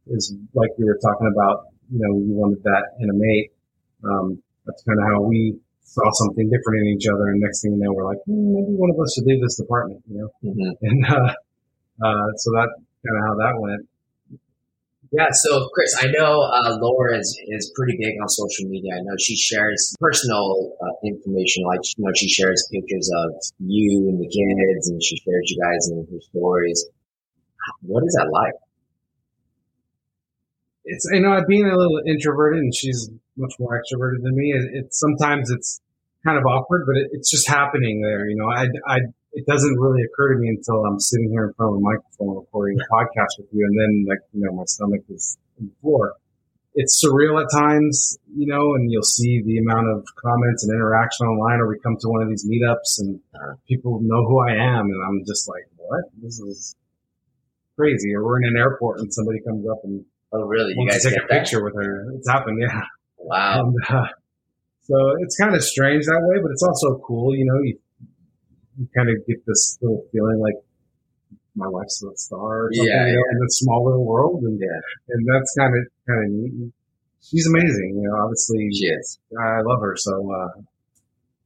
is 0.09 0.35
like 0.53 0.71
we 0.77 0.85
were 0.85 0.99
talking 1.01 1.31
about, 1.33 1.69
you 1.91 2.01
know, 2.03 2.13
we 2.15 2.35
wanted 2.35 2.63
that 2.65 2.99
in 3.01 3.09
a 3.09 3.15
mate. 3.15 3.53
Um, 4.05 4.43
that's 4.67 4.83
kind 4.83 4.99
of 4.99 5.07
how 5.09 5.23
we 5.23 5.57
saw 5.85 6.11
something 6.13 6.51
different 6.51 6.83
in 6.83 6.99
each 6.99 7.07
other. 7.07 7.29
And 7.31 7.41
next 7.41 7.63
thing 7.63 7.73
you 7.73 7.79
know, 7.79 7.93
we're 7.93 8.05
like, 8.05 8.21
hmm, 8.27 8.53
maybe 8.53 8.75
one 8.77 8.91
of 8.91 8.99
us 9.01 9.15
should 9.15 9.25
leave 9.25 9.41
this 9.41 9.57
department, 9.57 10.03
you 10.11 10.19
know? 10.19 10.29
Mm-hmm. 10.43 10.71
And, 10.83 11.07
uh, 11.07 11.33
uh, 12.03 12.29
so 12.37 12.51
that 12.59 12.69
kind 13.05 13.17
of 13.19 13.23
how 13.29 13.35
that 13.37 13.61
went. 13.61 13.89
Yeah, 15.13 15.29
so 15.31 15.69
Chris, 15.73 15.95
I 16.03 16.07
know 16.11 16.43
uh, 16.43 16.77
Laura 16.81 17.17
is, 17.17 17.39
is 17.47 17.73
pretty 17.77 17.97
big 18.01 18.15
on 18.21 18.29
social 18.29 18.69
media. 18.69 18.95
I 18.97 19.01
know 19.03 19.15
she 19.21 19.37
shares 19.37 19.95
personal 20.01 20.77
uh, 20.83 20.91
information, 21.05 21.63
like 21.65 21.79
you 21.97 22.05
know, 22.05 22.11
she 22.17 22.29
shares 22.29 22.69
pictures 22.73 23.09
of 23.19 23.31
you 23.61 24.09
and 24.09 24.19
the 24.19 24.27
kids, 24.27 24.89
and 24.89 25.01
she 25.01 25.17
shares 25.19 25.51
you 25.51 25.63
guys 25.63 25.89
in 25.89 26.07
her 26.11 26.21
stories. 26.31 26.85
What 27.83 28.03
is 28.05 28.15
that 28.15 28.29
like? 28.33 28.55
It's 30.85 31.07
you 31.13 31.21
know, 31.21 31.31
I'm 31.31 31.47
being 31.47 31.67
a 31.67 31.77
little 31.77 32.01
introverted, 32.09 32.59
and 32.59 32.75
she's 32.75 33.09
much 33.37 33.55
more 33.61 33.81
extroverted 33.81 34.23
than 34.23 34.35
me. 34.35 34.53
It, 34.53 34.85
it 34.85 34.95
sometimes 34.95 35.49
it's 35.51 35.81
kind 36.27 36.39
of 36.39 36.45
awkward, 36.45 36.87
but 36.87 36.97
it, 36.97 37.11
it's 37.13 37.31
just 37.31 37.49
happening 37.49 38.03
there. 38.03 38.29
You 38.29 38.37
know, 38.37 38.51
I 38.51 38.67
I 38.87 38.99
it 39.35 39.47
doesn't 39.47 39.79
really 39.79 40.03
occur 40.03 40.35
to 40.35 40.39
me 40.39 40.49
until 40.49 40.85
I'm 40.85 41.01
sitting 41.01 41.31
here 41.31 41.47
in 41.47 41.55
front 41.55 41.73
of 41.73 41.79
a 41.79 41.81
microphone 41.81 42.37
recording 42.37 42.79
a 42.81 42.95
podcast 42.95 43.39
with 43.39 43.49
you, 43.53 43.67
and 43.67 43.79
then 43.79 44.07
like 44.09 44.21
you 44.33 44.45
know 44.45 44.53
my 44.53 44.65
stomach 44.67 45.03
is 45.09 45.37
in 45.59 45.67
the 45.67 45.73
floor. 45.81 46.15
It's 46.77 47.05
surreal 47.05 47.41
at 47.41 47.47
times, 47.53 48.19
you 48.35 48.47
know, 48.47 48.75
and 48.75 48.91
you'll 48.91 49.05
see 49.05 49.41
the 49.45 49.59
amount 49.59 49.87
of 49.91 50.05
comments 50.17 50.65
and 50.65 50.75
interaction 50.75 51.27
online, 51.27 51.61
or 51.61 51.69
we 51.69 51.79
come 51.79 51.97
to 52.01 52.09
one 52.09 52.23
of 52.23 52.29
these 52.29 52.49
meetups 52.49 52.99
and 52.99 53.21
people 53.69 54.01
know 54.03 54.27
who 54.27 54.41
I 54.41 54.55
am, 54.55 54.87
and 54.87 55.05
I'm 55.07 55.25
just 55.25 55.49
like, 55.49 55.69
what? 55.77 56.03
This 56.21 56.41
is 56.41 56.75
crazy. 57.77 58.15
Or 58.15 58.25
we're 58.25 58.43
in 58.43 58.49
an 58.49 58.57
airport 58.57 59.01
and 59.01 59.13
somebody 59.13 59.41
comes 59.41 59.67
up 59.69 59.85
and 59.85 60.05
oh 60.33 60.43
really? 60.43 60.75
You 60.77 60.89
guys 60.89 61.05
take 61.05 61.15
a 61.15 61.21
that? 61.21 61.31
picture 61.31 61.63
with 61.63 61.75
her. 61.77 62.11
It's 62.17 62.29
happened, 62.29 62.61
yeah. 62.61 62.83
Wow. 63.19 63.67
And, 63.67 63.77
uh, 63.89 64.07
so 64.83 64.97
it's 65.21 65.37
kind 65.37 65.55
of 65.55 65.63
strange 65.63 66.07
that 66.07 66.21
way, 66.23 66.41
but 66.43 66.51
it's 66.51 66.63
also 66.63 66.99
cool. 67.07 67.35
You 67.35 67.47
know, 67.47 67.61
you 67.63 67.79
you 68.79 68.89
kind 68.97 69.09
of 69.09 69.27
get 69.27 69.45
this 69.47 69.79
little 69.81 70.05
feeling 70.13 70.41
like 70.41 70.55
my 71.57 71.69
wife's 71.69 72.03
a 72.03 72.11
star 72.17 72.67
or 72.67 72.71
something, 72.73 72.91
yeah, 72.91 73.07
you 73.07 73.15
know, 73.15 73.23
yeah. 73.23 73.39
in 73.39 73.47
a 73.47 73.51
small 73.51 73.85
little 73.85 74.05
world. 74.05 74.43
And, 74.43 74.59
yeah. 74.59 75.15
and 75.15 75.27
that's 75.31 75.55
kind 75.55 75.73
of, 75.75 75.83
kind 76.07 76.25
of 76.25 76.31
neat. 76.33 76.73
She's 77.23 77.47
amazing. 77.47 78.03
You 78.03 78.11
know, 78.11 78.17
obviously 78.23 78.69
she 78.75 78.87
is. 78.87 79.19
I 79.39 79.63
love 79.63 79.81
her. 79.81 79.95
So, 79.97 80.13
uh, 80.33 80.61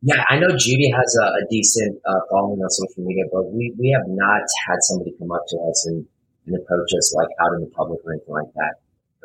yeah, 0.03 0.25
I 0.29 0.39
know 0.39 0.49
Judy 0.57 0.91
has 0.91 1.17
a, 1.23 1.27
a 1.27 1.43
decent 1.51 2.01
uh, 2.07 2.21
following 2.31 2.61
on 2.61 2.71
social 2.71 3.05
media, 3.05 3.25
but 3.33 3.53
we, 3.53 3.75
we 3.79 3.91
have 3.91 4.09
not 4.09 4.43
had 4.67 4.79
somebody 4.81 5.13
come 5.19 5.31
up 5.31 5.45
to 5.49 5.57
us 5.69 5.87
and, 5.87 6.07
and 6.47 6.57
approach 6.57 6.91
us 6.97 7.15
like 7.15 7.29
out 7.43 7.55
in 7.57 7.61
the 7.61 7.71
public 7.77 8.01
or 8.05 8.13
anything 8.13 8.33
like 8.33 8.53
that. 8.55 8.75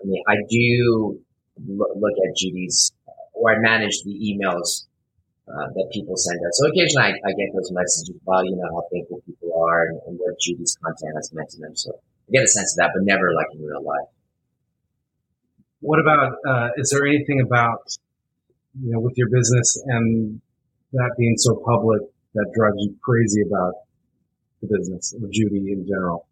I 0.02 0.06
mean, 0.06 0.22
I 0.28 0.36
do 0.50 1.20
look 1.66 2.18
at 2.28 2.36
Judy's, 2.36 2.92
or 3.34 3.56
I 3.56 3.60
manage 3.60 4.04
the 4.04 4.12
emails 4.12 4.86
uh, 5.48 5.68
that 5.76 5.90
people 5.92 6.16
send 6.16 6.40
us. 6.40 6.56
So 6.56 6.70
occasionally 6.70 7.12
I, 7.12 7.12
I, 7.12 7.32
get 7.36 7.52
those 7.54 7.72
messages 7.72 8.16
about, 8.24 8.46
you 8.46 8.56
know, 8.56 8.70
how 8.72 8.88
thankful 8.92 9.22
people 9.26 9.52
are 9.60 9.88
and, 9.88 10.00
and 10.08 10.20
what 10.20 10.40
Judy's 10.40 10.78
content 10.82 11.12
has 11.16 11.32
meant 11.34 11.50
to 11.52 11.60
them. 11.60 11.76
So 11.76 11.92
I 11.92 12.32
get 12.32 12.44
a 12.44 12.48
sense 12.48 12.74
of 12.74 12.78
that, 12.78 12.92
but 12.96 13.04
never 13.04 13.34
like 13.34 13.48
in 13.54 13.62
real 13.62 13.84
life. 13.84 14.08
what 15.82 16.00
about? 16.00 16.40
Uh, 16.48 16.70
is 16.78 16.90
there 16.92 17.06
anything 17.06 17.42
about 17.42 17.92
you 18.82 18.92
know 18.92 19.00
with 19.00 19.18
your 19.18 19.28
business 19.30 19.82
and 19.86 20.40
that 20.94 21.12
being 21.18 21.36
so 21.38 21.62
public 21.66 22.02
that 22.36 22.52
drives 22.56 22.78
you 22.80 22.96
crazy 23.04 23.42
about 23.42 23.74
the 24.62 24.68
business 24.72 25.14
or 25.22 25.28
Judy 25.32 25.74
in 25.74 25.86
general? 25.86 26.26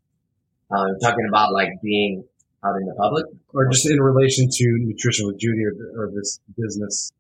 Um, 0.72 0.98
talking 1.02 1.26
about 1.28 1.52
like 1.52 1.82
being 1.84 2.24
out 2.64 2.78
in 2.78 2.86
the 2.86 2.96
public, 2.96 3.26
or 3.54 3.68
just 3.70 3.90
in 3.90 4.00
relation 4.00 4.48
to 4.50 4.66
nutrition 4.80 5.28
with 5.28 5.38
Judy 5.38 5.66
or, 5.66 6.04
or 6.04 6.12
this 6.16 6.40
business. 6.58 7.12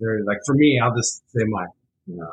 There, 0.00 0.24
like 0.24 0.38
for 0.46 0.54
me, 0.54 0.80
I'll 0.82 0.94
just 0.94 1.22
say 1.30 1.44
mine. 1.48 1.68
Uh, 2.10 2.26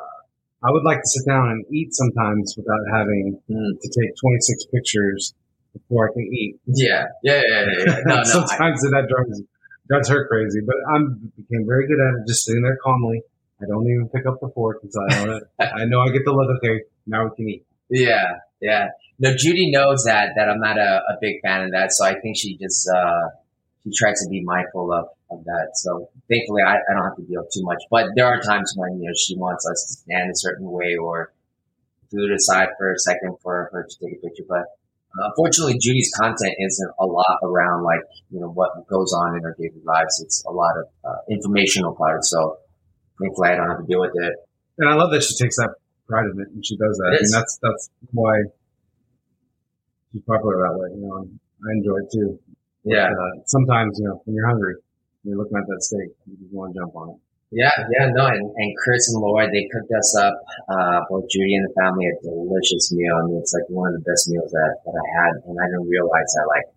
I 0.64 0.70
would 0.70 0.84
like 0.84 0.98
to 0.98 1.08
sit 1.08 1.26
down 1.26 1.50
and 1.50 1.64
eat 1.72 1.92
sometimes 1.94 2.54
without 2.56 2.80
having 2.92 3.38
mm. 3.50 3.80
to 3.80 3.88
take 4.00 4.14
26 4.20 4.66
pictures 4.66 5.34
before 5.72 6.10
I 6.10 6.12
can 6.12 6.22
eat. 6.22 6.60
Yeah, 6.66 7.06
yeah, 7.22 7.42
yeah, 7.48 7.64
yeah. 7.78 7.96
No, 8.06 8.16
no, 8.16 8.24
sometimes 8.24 8.84
I, 8.84 8.90
that 8.90 9.08
drives 9.08 9.42
drives 9.88 10.08
her 10.08 10.28
crazy, 10.28 10.60
but 10.64 10.76
I'm 10.94 11.32
became 11.36 11.66
very 11.66 11.86
good 11.86 11.98
at 11.98 12.20
it, 12.20 12.28
just 12.28 12.44
sitting 12.44 12.62
there 12.62 12.78
calmly. 12.82 13.22
I 13.60 13.66
don't 13.66 13.86
even 13.88 14.08
pick 14.08 14.26
up 14.26 14.40
the 14.40 14.48
fork 14.54 14.80
until 14.82 15.02
I 15.10 15.24
know 15.24 15.40
I 15.60 15.84
know 15.86 16.00
I 16.00 16.10
get 16.10 16.24
the 16.24 16.32
look. 16.32 16.50
Okay, 16.58 16.82
now 17.06 17.24
we 17.24 17.30
can 17.36 17.48
eat. 17.48 17.66
Yeah, 17.90 18.38
yeah. 18.60 18.88
No, 19.18 19.34
Judy 19.36 19.70
knows 19.70 20.04
that 20.04 20.30
that 20.36 20.48
I'm 20.48 20.60
not 20.60 20.78
a, 20.78 21.02
a 21.08 21.16
big 21.20 21.40
fan 21.42 21.64
of 21.64 21.72
that, 21.72 21.92
so 21.92 22.04
I 22.04 22.20
think 22.20 22.36
she 22.36 22.56
just 22.56 22.88
uh, 22.88 23.30
she 23.84 23.90
tries 23.96 24.20
to 24.20 24.28
be 24.30 24.42
mindful 24.44 24.92
of, 24.92 25.06
of 25.32 25.44
that. 25.44 25.70
So 25.74 26.08
thankfully, 26.28 26.62
I, 26.62 26.76
I 26.76 26.94
don't 26.94 27.04
have 27.04 27.16
to 27.16 27.22
deal 27.22 27.44
too 27.52 27.62
much. 27.62 27.82
But 27.90 28.10
there 28.14 28.26
are 28.26 28.40
times 28.40 28.72
when 28.76 29.00
you 29.00 29.08
know 29.08 29.14
she 29.16 29.36
wants 29.36 29.66
us 29.66 29.84
to 29.86 29.92
stand 30.02 30.30
a 30.30 30.36
certain 30.36 30.70
way 30.70 30.96
or 30.96 31.32
food 32.10 32.30
aside 32.32 32.68
for 32.78 32.92
a 32.92 32.98
second 32.98 33.36
for 33.42 33.70
her 33.72 33.86
to 33.88 33.96
take 34.04 34.18
a 34.18 34.20
picture. 34.20 34.44
But 34.48 34.64
uh, 35.18 35.28
unfortunately, 35.28 35.78
Judy's 35.78 36.12
content 36.18 36.54
isn't 36.58 36.92
a 36.98 37.06
lot 37.06 37.38
around 37.42 37.84
like 37.84 38.02
you 38.30 38.40
know 38.40 38.48
what 38.48 38.86
goes 38.88 39.12
on 39.12 39.36
in 39.36 39.44
our 39.44 39.54
daily 39.58 39.82
lives. 39.84 40.20
It's 40.22 40.44
a 40.44 40.50
lot 40.50 40.74
of 40.78 40.84
uh, 41.04 41.18
informational 41.30 41.94
part. 41.94 42.24
So 42.24 42.58
thankfully, 43.20 43.48
I 43.50 43.56
don't 43.56 43.68
have 43.68 43.80
to 43.80 43.86
deal 43.86 44.00
with 44.00 44.12
it. 44.14 44.34
And 44.78 44.88
I 44.88 44.94
love 44.94 45.10
that 45.12 45.22
she 45.22 45.34
takes 45.34 45.56
that 45.56 45.74
pride 46.08 46.26
in 46.32 46.40
it 46.40 46.48
and 46.48 46.64
she 46.64 46.76
does 46.76 46.96
that. 46.98 47.18
And 47.20 47.32
that's 47.32 47.58
that's 47.62 47.90
why 48.10 48.42
she's 50.12 50.22
popular 50.22 50.56
that 50.68 50.78
way. 50.78 50.88
You 50.94 51.06
know, 51.06 51.28
I 51.64 51.72
enjoy 51.72 51.98
it 52.04 52.10
too. 52.12 52.38
Yeah. 52.84 53.08
But, 53.10 53.22
uh, 53.22 53.42
sometimes, 53.46 53.98
you 53.98 54.06
know, 54.06 54.22
when 54.24 54.34
you're 54.34 54.46
hungry, 54.46 54.74
you're 55.24 55.38
looking 55.38 55.56
at 55.56 55.66
that 55.66 55.82
steak, 55.82 56.10
you 56.26 56.36
just 56.40 56.52
want 56.52 56.74
to 56.74 56.80
jump 56.80 56.94
on 56.96 57.10
it. 57.10 57.18
Yeah, 57.52 57.72
yeah, 57.92 58.08
no, 58.16 58.26
and, 58.26 58.48
and 58.48 58.70
Chris 58.80 59.12
and 59.12 59.20
Laura, 59.20 59.44
they 59.44 59.68
cooked 59.68 59.92
us 59.92 60.16
up, 60.16 60.34
uh, 60.72 61.00
both 61.10 61.28
Judy 61.28 61.54
and 61.54 61.68
the 61.68 61.74
family, 61.76 62.08
a 62.08 62.16
delicious 62.24 62.88
meal. 62.96 63.12
I 63.12 63.26
mean, 63.28 63.36
it's 63.44 63.52
like 63.52 63.68
one 63.68 63.92
of 63.92 64.00
the 64.00 64.04
best 64.08 64.24
meals 64.32 64.50
that, 64.50 64.72
that 64.88 64.96
I 64.96 65.06
had, 65.20 65.32
and 65.44 65.56
I 65.60 65.68
didn't 65.68 65.88
realize 65.88 66.32
that, 66.32 66.48
like, 66.48 66.72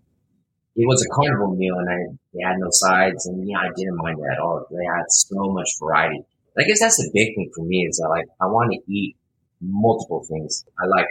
it 0.75 0.83
was 0.83 0.99
a 0.99 1.09
carnivore 1.15 1.55
meal, 1.55 1.79
and 1.79 1.87
I, 1.87 1.99
they 2.35 2.43
had 2.43 2.59
no 2.59 2.67
sides, 2.71 3.25
and 3.25 3.47
yeah, 3.47 3.63
I 3.63 3.71
didn't 3.71 3.95
mind 3.95 4.19
it 4.19 4.27
at 4.35 4.39
all. 4.43 4.67
They 4.69 4.83
had 4.83 5.07
so 5.07 5.47
much 5.55 5.79
variety. 5.79 6.25
I 6.59 6.63
guess 6.63 6.79
that's 6.79 6.97
the 6.97 7.09
big 7.13 7.35
thing 7.35 7.51
for 7.55 7.63
me 7.63 7.87
is 7.87 7.97
that, 8.03 8.09
like, 8.09 8.27
I 8.41 8.47
want 8.47 8.75
to 8.75 8.79
eat 8.91 9.15
multiple 9.61 10.25
things. 10.27 10.65
I 10.77 10.87
like 10.87 11.07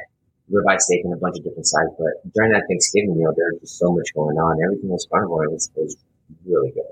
ribeye 0.53 0.79
steak 0.79 1.01
and 1.05 1.15
a 1.15 1.17
bunch 1.17 1.39
of 1.39 1.45
different 1.45 1.67
sides. 1.67 1.89
But 1.97 2.33
during 2.35 2.53
that 2.53 2.65
Thanksgiving 2.69 3.17
meal, 3.17 3.33
there 3.35 3.49
was 3.53 3.61
just 3.61 3.79
so 3.79 3.93
much 3.93 4.13
going 4.15 4.37
on. 4.37 4.61
Everything 4.63 4.91
was 4.91 5.09
carnivore. 5.11 5.45
It 5.45 5.53
was, 5.53 5.71
it 5.75 5.81
was 5.81 5.97
really 6.45 6.71
good. 6.73 6.85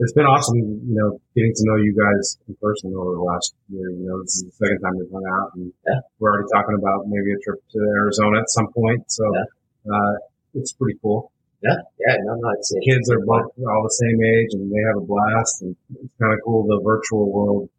It's 0.00 0.12
been 0.12 0.26
awesome, 0.26 0.58
you 0.58 0.96
know, 0.98 1.20
getting 1.36 1.52
to 1.54 1.62
know 1.66 1.76
you 1.76 1.94
guys 1.94 2.36
in 2.48 2.56
person 2.60 2.92
over 2.96 3.14
the 3.14 3.22
last 3.22 3.54
year. 3.68 3.90
You 3.90 4.06
know, 4.08 4.22
this 4.22 4.36
is 4.36 4.44
the 4.44 4.66
second 4.66 4.80
time 4.82 4.98
we've 4.98 5.10
hung 5.10 5.22
out, 5.22 5.54
and 5.54 5.72
yeah. 5.86 6.00
we're 6.18 6.32
already 6.32 6.48
talking 6.52 6.74
about 6.74 7.06
maybe 7.06 7.30
a 7.30 7.38
trip 7.38 7.62
to 7.70 7.78
Arizona 7.78 8.40
at 8.40 8.50
some 8.50 8.72
point. 8.72 9.06
So 9.06 9.22
yeah. 9.32 9.94
uh, 9.94 10.14
it's 10.54 10.72
pretty 10.72 10.98
cool. 11.00 11.30
Yeah, 11.62 11.76
yeah, 12.06 12.16
no, 12.24 12.34
no, 12.34 12.50
it's 12.58 12.74
kids 12.84 13.08
are 13.10 13.20
both 13.24 13.54
all 13.56 13.82
the 13.84 13.96
same 14.02 14.18
age, 14.22 14.50
and 14.52 14.70
they 14.70 14.82
have 14.86 14.98
a 14.98 15.06
blast, 15.06 15.62
and 15.62 15.76
it's 15.94 16.12
kind 16.20 16.34
of 16.34 16.40
cool 16.44 16.66
the 16.66 16.82
virtual 16.84 17.32
world 17.32 17.70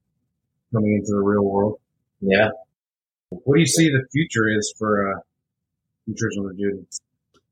coming 0.73 0.95
into 0.95 1.11
the 1.11 1.21
real 1.21 1.43
world. 1.43 1.79
Yeah, 2.21 2.49
what 3.29 3.55
do 3.55 3.59
you 3.59 3.67
see 3.67 3.89
the 3.89 4.07
future 4.11 4.49
is 4.57 4.73
for 4.79 5.11
uh, 5.11 5.19
nutritional? 6.07 6.49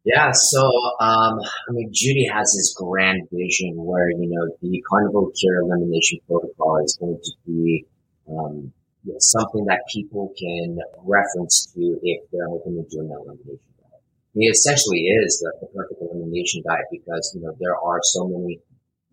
Yeah, 0.06 0.32
so 0.34 0.60
um, 1.00 1.39
I 1.39 1.72
mean, 1.72 1.89
Judy 1.94 2.28
has 2.28 2.52
this 2.58 2.74
grand 2.76 3.28
vision 3.32 3.76
where 3.78 4.10
you 4.12 4.28
know 4.28 4.52
the 4.62 4.84
carnivore 4.89 5.32
cure 5.32 5.62
elimination 5.62 6.20
protocol 6.28 6.84
is 6.84 6.98
going 7.00 7.20
to 7.24 7.32
be 7.46 7.86
um, 8.28 8.74
you 9.06 9.13
know, 9.13 9.20
something 9.20 9.63
that 9.66 9.82
people 9.92 10.34
can 10.38 10.78
reference 11.04 11.72
to 11.74 12.00
if 12.04 12.30
they're 12.32 12.50
looking 12.50 12.76
to 12.76 12.89
do 12.89 13.00
an 13.00 13.12
elimination 13.12 13.72
diet. 13.80 14.04
I 14.04 14.34
mean, 14.36 14.50
it 14.50 14.56
essentially 14.60 15.08
is 15.24 15.39
the, 15.39 15.54
the 15.62 15.68
perfect 15.68 16.02
elimination 16.02 16.63
diet 16.68 16.86
because 16.92 17.32
you 17.34 17.42
know 17.42 17.56
there 17.62 17.76
are 17.76 18.00
so 18.04 18.28
many 18.28 18.60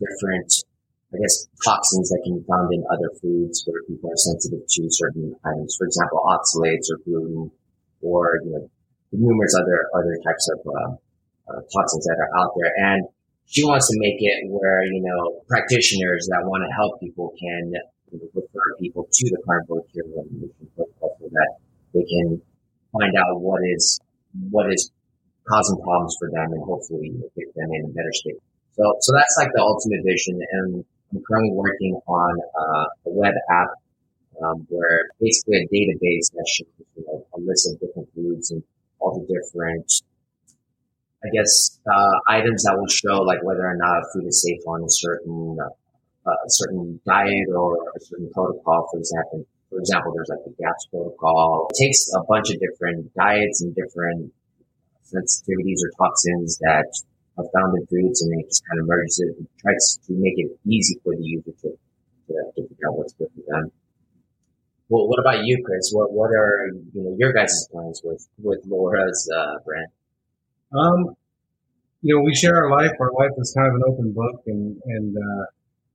different 0.00 0.52
I 1.12 1.18
guess, 1.18 1.48
toxins 1.64 2.08
that 2.10 2.22
can 2.24 2.38
be 2.38 2.44
found 2.46 2.72
in 2.72 2.84
other 2.90 3.10
foods 3.20 3.64
where 3.66 3.82
people 3.82 4.10
are 4.10 4.16
sensitive 4.16 4.62
to 4.66 4.82
certain 4.90 5.34
items. 5.44 5.74
For 5.76 5.86
example, 5.86 6.22
oxalates 6.22 6.86
or 6.90 6.98
gluten 7.04 7.50
or, 8.00 8.38
you 8.44 8.50
know, 8.52 8.70
numerous 9.12 9.54
other, 9.58 9.88
other 9.94 10.16
types 10.24 10.48
of, 10.54 10.58
uh, 10.66 10.90
uh, 11.50 11.60
toxins 11.74 12.06
that 12.06 12.18
are 12.18 12.32
out 12.38 12.52
there. 12.56 12.72
And 12.76 13.08
she 13.46 13.64
wants 13.64 13.90
to 13.90 13.96
make 13.98 14.18
it 14.18 14.46
where, 14.46 14.84
you 14.84 15.02
know, 15.02 15.42
practitioners 15.48 16.28
that 16.30 16.46
want 16.46 16.62
to 16.62 16.70
help 16.70 17.00
people 17.00 17.34
can 17.34 17.74
refer 18.12 18.66
people 18.78 19.08
to 19.10 19.24
the 19.30 19.38
carnivore 19.46 19.82
cure 19.90 20.06
protocol 20.76 21.16
so 21.18 21.26
that 21.30 21.50
they 21.94 22.06
can 22.06 22.40
find 22.92 23.14
out 23.18 23.40
what 23.40 23.60
is, 23.74 24.00
what 24.50 24.70
is 24.72 24.90
causing 25.48 25.82
problems 25.82 26.14
for 26.18 26.30
them 26.30 26.52
and 26.52 26.62
hopefully 26.62 27.10
get 27.34 27.50
them 27.54 27.70
in 27.74 27.90
a 27.90 27.92
better 27.94 28.12
state. 28.12 28.38
So, 28.78 28.84
so 29.00 29.10
that's 29.14 29.34
like 29.38 29.50
the 29.54 29.62
ultimate 29.62 30.02
vision. 30.06 30.38
And 30.38 30.84
I'm 31.12 31.22
currently 31.26 31.54
working 31.54 31.98
on 32.06 32.32
uh, 32.38 32.86
a 33.06 33.10
web 33.10 33.34
app 33.50 33.70
um, 34.42 34.66
where 34.70 35.10
basically 35.20 35.58
a 35.58 35.66
database 35.66 36.30
that 36.32 36.46
shows 36.46 36.70
you 36.96 37.04
know, 37.06 37.26
a 37.34 37.40
list 37.40 37.68
of 37.68 37.80
different 37.80 38.08
foods 38.14 38.50
and 38.52 38.62
all 39.00 39.18
the 39.18 39.26
different, 39.26 39.90
I 41.24 41.28
guess, 41.34 41.78
uh, 41.90 42.16
items 42.28 42.64
that 42.64 42.76
will 42.78 42.88
show 42.88 43.22
like 43.22 43.42
whether 43.42 43.66
or 43.66 43.76
not 43.76 44.02
food 44.12 44.26
is 44.26 44.42
safe 44.42 44.60
on 44.66 44.82
a 44.82 44.90
certain 44.90 45.58
uh, 45.60 46.30
a 46.30 46.48
certain 46.48 47.00
diet 47.06 47.48
or 47.54 47.76
a 47.96 48.00
certain 48.00 48.30
protocol. 48.32 48.88
For 48.92 48.98
example, 48.98 49.46
for 49.70 49.78
example, 49.78 50.12
there's 50.14 50.28
like 50.28 50.44
the 50.44 50.54
GAPS 50.58 50.86
protocol. 50.90 51.68
It 51.70 51.82
takes 51.82 52.10
a 52.14 52.22
bunch 52.28 52.50
of 52.50 52.60
different 52.60 53.14
diets 53.14 53.62
and 53.62 53.74
different 53.74 54.32
sensitivities 55.06 55.80
or 55.82 55.90
toxins 55.98 56.58
that 56.58 56.86
are 57.38 57.48
found 57.54 57.78
in 57.78 57.86
foods 57.86 58.22
and 58.22 58.40
it 58.40 58.46
just 58.46 58.62
kind 58.66 58.80
of 58.80 58.86
merges 58.86 59.20
it 59.20 59.36
and 59.38 59.48
tries 59.60 59.98
to 60.06 60.12
make 60.14 60.34
it 60.36 60.50
easy 60.66 60.98
for 61.02 61.14
the 61.16 61.22
user 61.22 61.52
to, 61.62 61.68
to, 62.28 62.62
figure 62.68 62.88
out 62.88 62.98
what's 62.98 63.12
good 63.14 63.28
for 63.34 63.42
them. 63.46 63.72
Well, 64.90 65.08
what 65.08 65.20
about 65.20 65.46
you, 65.46 65.62
Chris? 65.64 65.90
What 65.92 66.12
what 66.12 66.30
are 66.30 66.68
you 66.92 67.02
know 67.02 67.14
your 67.18 67.32
guys' 67.32 67.68
plans 67.72 68.02
with 68.04 68.28
with 68.38 68.60
Laura's 68.66 69.30
uh, 69.34 69.54
brand? 69.64 69.86
Um, 70.72 71.16
you 72.02 72.16
know, 72.16 72.22
we 72.22 72.34
share 72.34 72.56
our 72.56 72.70
life. 72.70 72.92
Our 73.00 73.12
life 73.12 73.32
is 73.38 73.54
kind 73.56 73.68
of 73.68 73.74
an 73.76 73.82
open 73.86 74.12
book, 74.12 74.42
and 74.46 74.80
and 74.86 75.16
uh, 75.16 75.44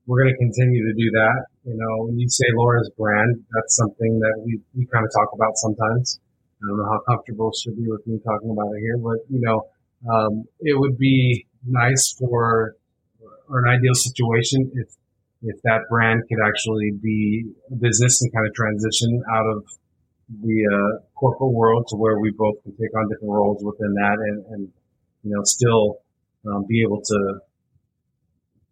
we're 0.08 0.23
going 0.23 0.34
to 0.34 0.38
continue 0.38 0.88
to 0.88 0.93
do 0.93 1.12
that. 1.12 1.45
You 1.65 1.75
know, 1.75 2.05
when 2.05 2.19
you 2.19 2.29
say 2.29 2.45
Laura's 2.55 2.89
brand, 2.97 3.43
that's 3.53 3.75
something 3.75 4.19
that 4.19 4.41
we 4.45 4.62
we 4.75 4.86
kind 4.88 5.05
of 5.05 5.12
talk 5.13 5.29
about 5.34 5.58
sometimes. 5.58 6.19
I 6.63 6.69
don't 6.69 6.77
know 6.77 6.86
how 6.86 7.01
comfortable 7.08 7.51
she'll 7.53 7.75
be 7.75 7.88
with 7.89 8.08
me 8.08 8.19
talking 8.23 8.49
about 8.49 8.71
it 8.75 8.79
here, 8.79 8.97
but 8.97 9.19
you 9.29 9.41
know, 9.41 9.67
um, 10.10 10.45
it 10.62 10.79
would 10.79 10.97
be 10.97 11.47
nice 11.67 12.15
for 12.17 12.77
or 13.49 13.60
an 13.65 13.69
ideal 13.69 13.93
situation 13.93 14.71
if 14.75 14.88
if 15.45 15.62
that 15.63 15.86
brand 15.89 16.23
could 16.27 16.41
actually 16.41 16.91
be 17.01 17.45
a 17.71 17.75
business 17.75 18.21
and 18.21 18.34
kind 18.34 18.47
of 18.47 18.53
transition 18.53 19.21
out 19.29 19.45
of 19.45 19.63
the 20.41 20.58
uh, 20.65 21.05
corporate 21.13 21.53
world 21.53 21.86
to 21.89 21.95
where 21.95 22.19
we 22.19 22.31
both 22.31 22.58
can 22.63 22.73
take 22.73 22.89
on 22.97 23.08
different 23.10 23.29
roles 23.29 23.62
within 23.63 23.93
that 23.93 24.17
and, 24.17 24.45
and 24.49 24.62
you 25.21 25.29
know 25.29 25.41
still 25.45 26.01
um, 26.49 26.65
be 26.67 26.81
able 26.81 27.01
to 27.01 27.19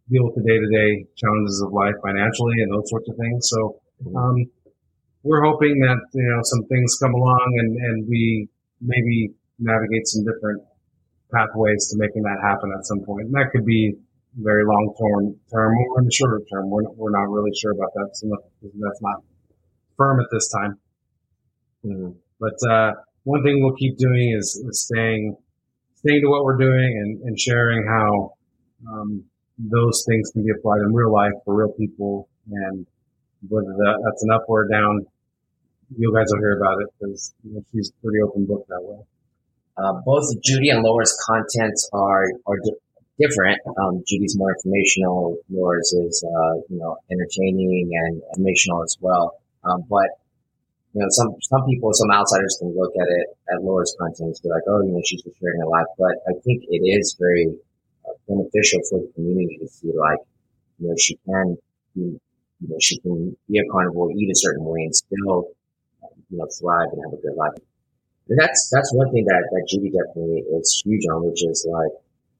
deal 0.09 0.25
with 0.25 0.35
the 0.35 0.41
day 0.41 0.57
to 0.57 0.69
day 0.73 1.05
challenges 1.15 1.61
of 1.61 1.71
life 1.71 1.93
financially 2.01 2.57
and 2.57 2.73
those 2.73 2.89
sorts 2.89 3.07
of 3.07 3.15
things. 3.17 3.49
So 3.49 3.79
mm-hmm. 4.03 4.17
um, 4.17 4.37
we're 5.21 5.43
hoping 5.45 5.77
that 5.85 6.01
you 6.13 6.25
know 6.25 6.41
some 6.41 6.65
things 6.65 6.97
come 6.97 7.13
along 7.13 7.53
and 7.61 7.77
and 7.77 8.09
we 8.09 8.49
maybe 8.81 9.29
navigate 9.59 10.07
some 10.07 10.25
different 10.25 10.63
pathways 11.31 11.89
to 11.89 11.97
making 11.97 12.23
that 12.23 12.41
happen 12.41 12.73
at 12.77 12.85
some 12.85 13.05
point. 13.05 13.27
And 13.29 13.33
that 13.33 13.49
could 13.51 13.65
be 13.65 13.93
very 14.35 14.63
long 14.65 14.93
term, 14.99 15.35
term 15.51 15.77
or 15.77 15.99
in 15.99 16.05
the 16.05 16.11
shorter 16.11 16.41
term. 16.51 16.69
We're, 16.69 16.83
we're 16.95 17.11
not 17.11 17.29
really 17.29 17.51
sure 17.55 17.71
about 17.71 17.93
that. 17.93 18.09
So 18.13 18.29
that's 18.61 19.01
not 19.01 19.23
firm 19.97 20.19
at 20.19 20.27
this 20.31 20.49
time. 20.49 20.79
Mm-hmm. 21.85 22.11
But, 22.39 22.69
uh, 22.69 22.91
one 23.23 23.43
thing 23.43 23.63
we'll 23.63 23.75
keep 23.75 23.97
doing 23.97 24.35
is, 24.37 24.61
is, 24.67 24.83
staying, 24.83 25.37
staying 25.95 26.21
to 26.21 26.29
what 26.29 26.43
we're 26.43 26.57
doing 26.57 26.99
and, 27.01 27.21
and 27.21 27.39
sharing 27.39 27.85
how, 27.87 28.33
um, 28.91 29.23
those 29.57 30.03
things 30.07 30.31
can 30.31 30.43
be 30.43 30.49
applied 30.49 30.79
in 30.79 30.93
real 30.93 31.13
life 31.13 31.31
for 31.45 31.55
real 31.55 31.71
people. 31.73 32.27
And 32.51 32.85
whether 33.47 33.67
that, 33.67 34.01
that's 34.03 34.23
an 34.23 34.31
up 34.31 34.45
or 34.47 34.67
down, 34.67 35.05
you 35.95 36.13
guys 36.13 36.25
will 36.31 36.39
hear 36.39 36.57
about 36.57 36.81
it 36.81 36.89
because 36.99 37.33
you 37.43 37.53
know, 37.53 37.63
she's 37.71 37.91
pretty 38.03 38.19
open 38.21 38.45
book 38.45 38.65
that 38.67 38.81
way. 38.81 38.99
Uh, 39.77 39.93
both 40.05 40.23
Judy 40.43 40.69
and 40.69 40.83
Laura's 40.83 41.17
contents 41.27 41.89
are 41.93 42.25
are 42.45 42.57
different. 43.23 43.59
Um, 43.79 44.03
Judy's 44.07 44.35
more 44.37 44.51
informational. 44.51 45.37
Yours 45.47 45.93
is, 45.93 46.23
uh, 46.23 46.55
you 46.69 46.77
know, 46.77 46.97
entertaining 47.11 47.89
and 47.93 48.21
informational 48.35 48.83
as 48.83 48.97
well. 48.99 49.39
Um, 49.63 49.83
but 49.89 50.09
you 50.93 51.01
know, 51.01 51.07
some 51.09 51.35
some 51.41 51.65
people, 51.65 51.89
some 51.93 52.11
outsiders 52.11 52.57
can 52.59 52.75
look 52.77 52.93
at 52.99 53.07
it 53.07 53.27
at 53.53 53.63
Laura's 53.63 53.95
content 53.97 54.35
and 54.35 54.43
be 54.43 54.49
like, 54.49 54.61
oh, 54.67 54.81
you 54.83 54.91
know, 54.91 55.01
she's 55.05 55.23
just 55.23 55.39
sharing 55.39 55.59
her 55.59 55.67
life. 55.67 55.89
But 55.97 56.15
I 56.29 56.33
think 56.43 56.63
it 56.69 56.83
is 56.85 57.15
very 57.19 57.55
uh, 58.05 58.13
beneficial 58.27 58.81
for 58.89 58.99
the 58.99 59.09
community 59.15 59.57
to 59.61 59.67
see 59.67 59.91
like, 59.95 60.19
you 60.79 60.89
know, 60.89 60.95
she 60.99 61.17
can, 61.25 61.57
be, 61.95 62.19
you 62.61 62.67
know, 62.69 62.77
she 62.79 62.99
can 62.99 63.35
be 63.49 63.57
a 63.57 63.65
carnivore, 63.71 64.11
eat 64.11 64.29
a 64.29 64.35
certain 64.35 64.65
way, 64.65 64.83
and 64.83 64.95
still, 64.95 65.49
you 66.29 66.37
know, 66.37 66.47
thrive 66.59 66.89
and 66.93 67.01
have 67.05 67.17
a 67.17 67.21
good 67.21 67.35
life. 67.35 67.57
And 68.29 68.39
that's 68.39 68.69
that's 68.71 68.93
one 68.93 69.11
thing 69.11 69.25
that 69.25 69.43
that 69.49 69.67
Judy 69.69 69.89
definitely 69.89 70.45
is 70.61 70.81
huge 70.85 71.03
on, 71.11 71.25
which 71.25 71.43
is 71.43 71.65
like 71.69 71.91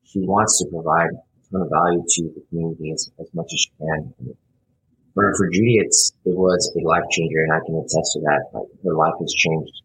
she 0.06 0.20
wants 0.22 0.60
to 0.60 0.70
provide 0.70 1.10
a 1.12 1.52
ton 1.52 1.62
of 1.62 1.70
value 1.70 2.04
to 2.04 2.22
the 2.36 2.42
community 2.50 2.92
as, 2.92 3.12
as 3.20 3.30
much 3.34 3.50
as 3.52 3.60
she 3.60 3.72
can. 3.80 4.14
For, 5.14 5.34
for 5.38 5.50
Judy, 5.50 5.78
it's, 5.78 6.12
it 6.26 6.36
was 6.36 6.74
a 6.76 6.82
life 6.86 7.06
changer 7.12 7.44
and 7.44 7.54
I 7.54 7.60
can 7.66 7.76
attest 7.76 8.14
to 8.14 8.20
that. 8.22 8.50
Like 8.54 8.68
her 8.84 8.96
life 8.96 9.14
has 9.20 9.34
changed 9.34 9.82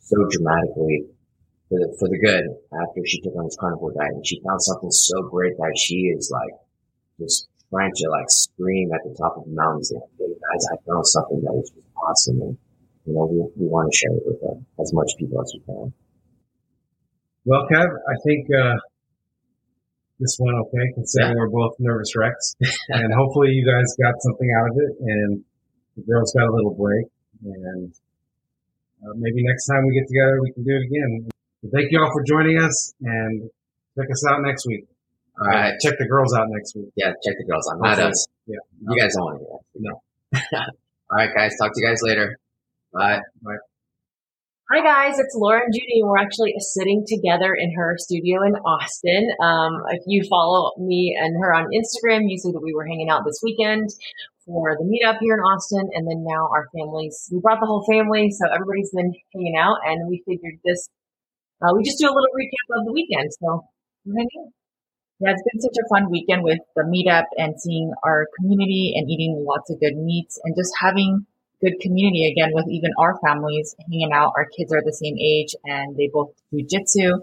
so 0.00 0.16
dramatically 0.30 1.06
for 1.68 1.78
the, 1.78 1.96
for 1.98 2.08
the 2.08 2.18
good 2.18 2.44
after 2.72 3.00
she 3.06 3.20
took 3.20 3.36
on 3.36 3.44
this 3.44 3.56
carnivore 3.60 3.92
diet 3.92 4.12
and 4.12 4.26
she 4.26 4.40
found 4.40 4.60
something 4.62 4.90
so 4.90 5.22
great 5.28 5.56
that 5.56 5.76
she 5.76 6.12
is 6.12 6.30
like 6.32 6.52
just 7.20 7.48
trying 7.70 7.92
to 7.96 8.08
like 8.10 8.28
scream 8.28 8.92
at 8.92 9.00
the 9.04 9.14
top 9.16 9.36
of 9.36 9.44
the 9.44 9.52
mountains 9.52 9.90
and 9.90 10.02
hey 10.18 10.28
guys, 10.28 10.64
I 10.72 10.76
found 10.88 11.06
something 11.06 11.40
that 11.40 11.54
is 11.62 11.70
just 11.70 11.88
awesome 11.96 12.40
and 12.40 12.58
you 13.06 13.14
know, 13.14 13.26
we, 13.26 13.38
we 13.56 13.68
want 13.68 13.90
to 13.90 13.96
share 13.96 14.14
it 14.16 14.22
with 14.24 14.42
uh, 14.44 14.82
as 14.82 14.92
much 14.92 15.10
people 15.18 15.40
as 15.40 15.52
we 15.54 15.60
can. 15.66 15.92
Well, 17.44 17.66
Kev, 17.66 17.88
I 17.88 18.16
think, 18.24 18.46
uh, 18.54 18.76
this 20.22 20.38
went 20.38 20.56
okay, 20.56 20.86
considering 20.94 21.34
Yeah. 21.34 21.42
we're 21.42 21.50
both 21.50 21.74
nervous 21.78 22.14
wrecks. 22.16 22.54
and 22.88 23.12
hopefully 23.12 23.50
you 23.50 23.66
guys 23.66 23.90
got 24.00 24.14
something 24.22 24.48
out 24.58 24.70
of 24.70 24.76
it 24.78 24.92
and 25.02 25.44
the 25.96 26.02
girls 26.06 26.32
got 26.32 26.46
a 26.48 26.52
little 26.54 26.74
break. 26.74 27.06
And 27.44 27.92
uh, 29.02 29.12
maybe 29.16 29.42
next 29.42 29.66
time 29.66 29.84
we 29.86 29.98
get 29.98 30.06
together, 30.06 30.38
we 30.40 30.52
can 30.52 30.62
do 30.62 30.70
it 30.78 30.86
again. 30.86 31.28
So 31.62 31.68
thank 31.74 31.90
you 31.90 31.98
all 32.00 32.10
for 32.12 32.22
joining 32.22 32.58
us 32.62 32.94
and 33.02 33.50
check 33.98 34.06
us 34.10 34.24
out 34.30 34.40
next 34.42 34.66
week. 34.66 34.86
All 35.40 35.48
right. 35.48 35.74
Check 35.82 35.94
the 35.98 36.06
girls 36.06 36.34
out 36.34 36.46
next 36.50 36.76
week. 36.76 36.90
Yeah. 36.94 37.12
Check 37.24 37.34
the 37.38 37.44
girls 37.44 37.68
out. 37.72 37.80
Not 37.80 37.98
us. 37.98 38.28
Yeah. 38.46 38.56
You 38.88 39.00
guys 39.00 39.14
don't 39.16 39.24
want 39.24 39.38
to 39.40 39.44
do 39.78 39.88
that. 40.32 40.40
No. 40.40 40.58
All 41.10 41.18
right, 41.18 41.30
guys. 41.34 41.52
Talk 41.60 41.74
to 41.74 41.80
you 41.80 41.86
guys 41.88 42.00
later. 42.02 42.38
Bye. 42.92 43.20
Hi 44.72 44.80
guys, 44.80 45.18
it's 45.18 45.36
Laura 45.36 45.60
and 45.60 45.68
Judy, 45.68 46.00
and 46.00 46.08
we're 46.08 46.16
actually 46.16 46.54
sitting 46.56 47.04
together 47.04 47.52
in 47.52 47.76
her 47.76 47.92
studio 47.98 48.40
in 48.40 48.56
Austin. 48.64 49.28
Um, 49.36 49.84
if 49.92 50.00
you 50.06 50.24
follow 50.30 50.72
me 50.80 51.12
and 51.12 51.36
her 51.44 51.52
on 51.52 51.68
Instagram, 51.76 52.24
you 52.24 52.38
see 52.38 52.52
that 52.52 52.62
we 52.64 52.72
were 52.72 52.86
hanging 52.86 53.10
out 53.10 53.20
this 53.26 53.36
weekend 53.44 53.90
for 54.46 54.72
the 54.80 54.88
meetup 54.88 55.18
here 55.20 55.34
in 55.34 55.40
Austin, 55.44 55.84
and 55.92 56.08
then 56.08 56.24
now 56.24 56.48
our 56.48 56.72
families. 56.72 57.28
We 57.30 57.40
brought 57.44 57.60
the 57.60 57.66
whole 57.66 57.84
family, 57.84 58.30
so 58.32 58.48
everybody's 58.48 58.88
been 58.96 59.12
hanging 59.36 59.60
out, 59.60 59.76
and 59.84 60.08
we 60.08 60.24
figured 60.24 60.56
this. 60.64 60.88
Uh, 61.60 61.76
we 61.76 61.84
just 61.84 61.98
do 62.00 62.08
a 62.08 62.14
little 62.16 62.32
recap 62.32 62.80
of 62.80 62.86
the 62.86 62.92
weekend, 62.96 63.28
so. 63.44 63.68
Yeah, 65.20 65.36
it's 65.36 65.44
been 65.52 65.60
such 65.60 65.76
a 65.84 65.88
fun 65.92 66.10
weekend 66.10 66.44
with 66.44 66.64
the 66.76 66.88
meetup 66.88 67.28
and 67.36 67.60
seeing 67.60 67.92
our 68.02 68.24
community 68.40 68.94
and 68.96 69.04
eating 69.10 69.44
lots 69.46 69.68
of 69.68 69.80
good 69.80 70.00
meats 70.00 70.40
and 70.42 70.56
just 70.56 70.72
having 70.80 71.26
good 71.62 71.74
community 71.80 72.30
again 72.30 72.50
with 72.52 72.66
even 72.68 72.90
our 72.98 73.18
families 73.24 73.74
hanging 73.78 74.12
out. 74.12 74.32
Our 74.36 74.48
kids 74.56 74.72
are 74.72 74.82
the 74.84 74.92
same 74.92 75.16
age 75.18 75.54
and 75.64 75.96
they 75.96 76.10
both 76.12 76.32
do 76.50 76.62
jitsu. 76.62 77.20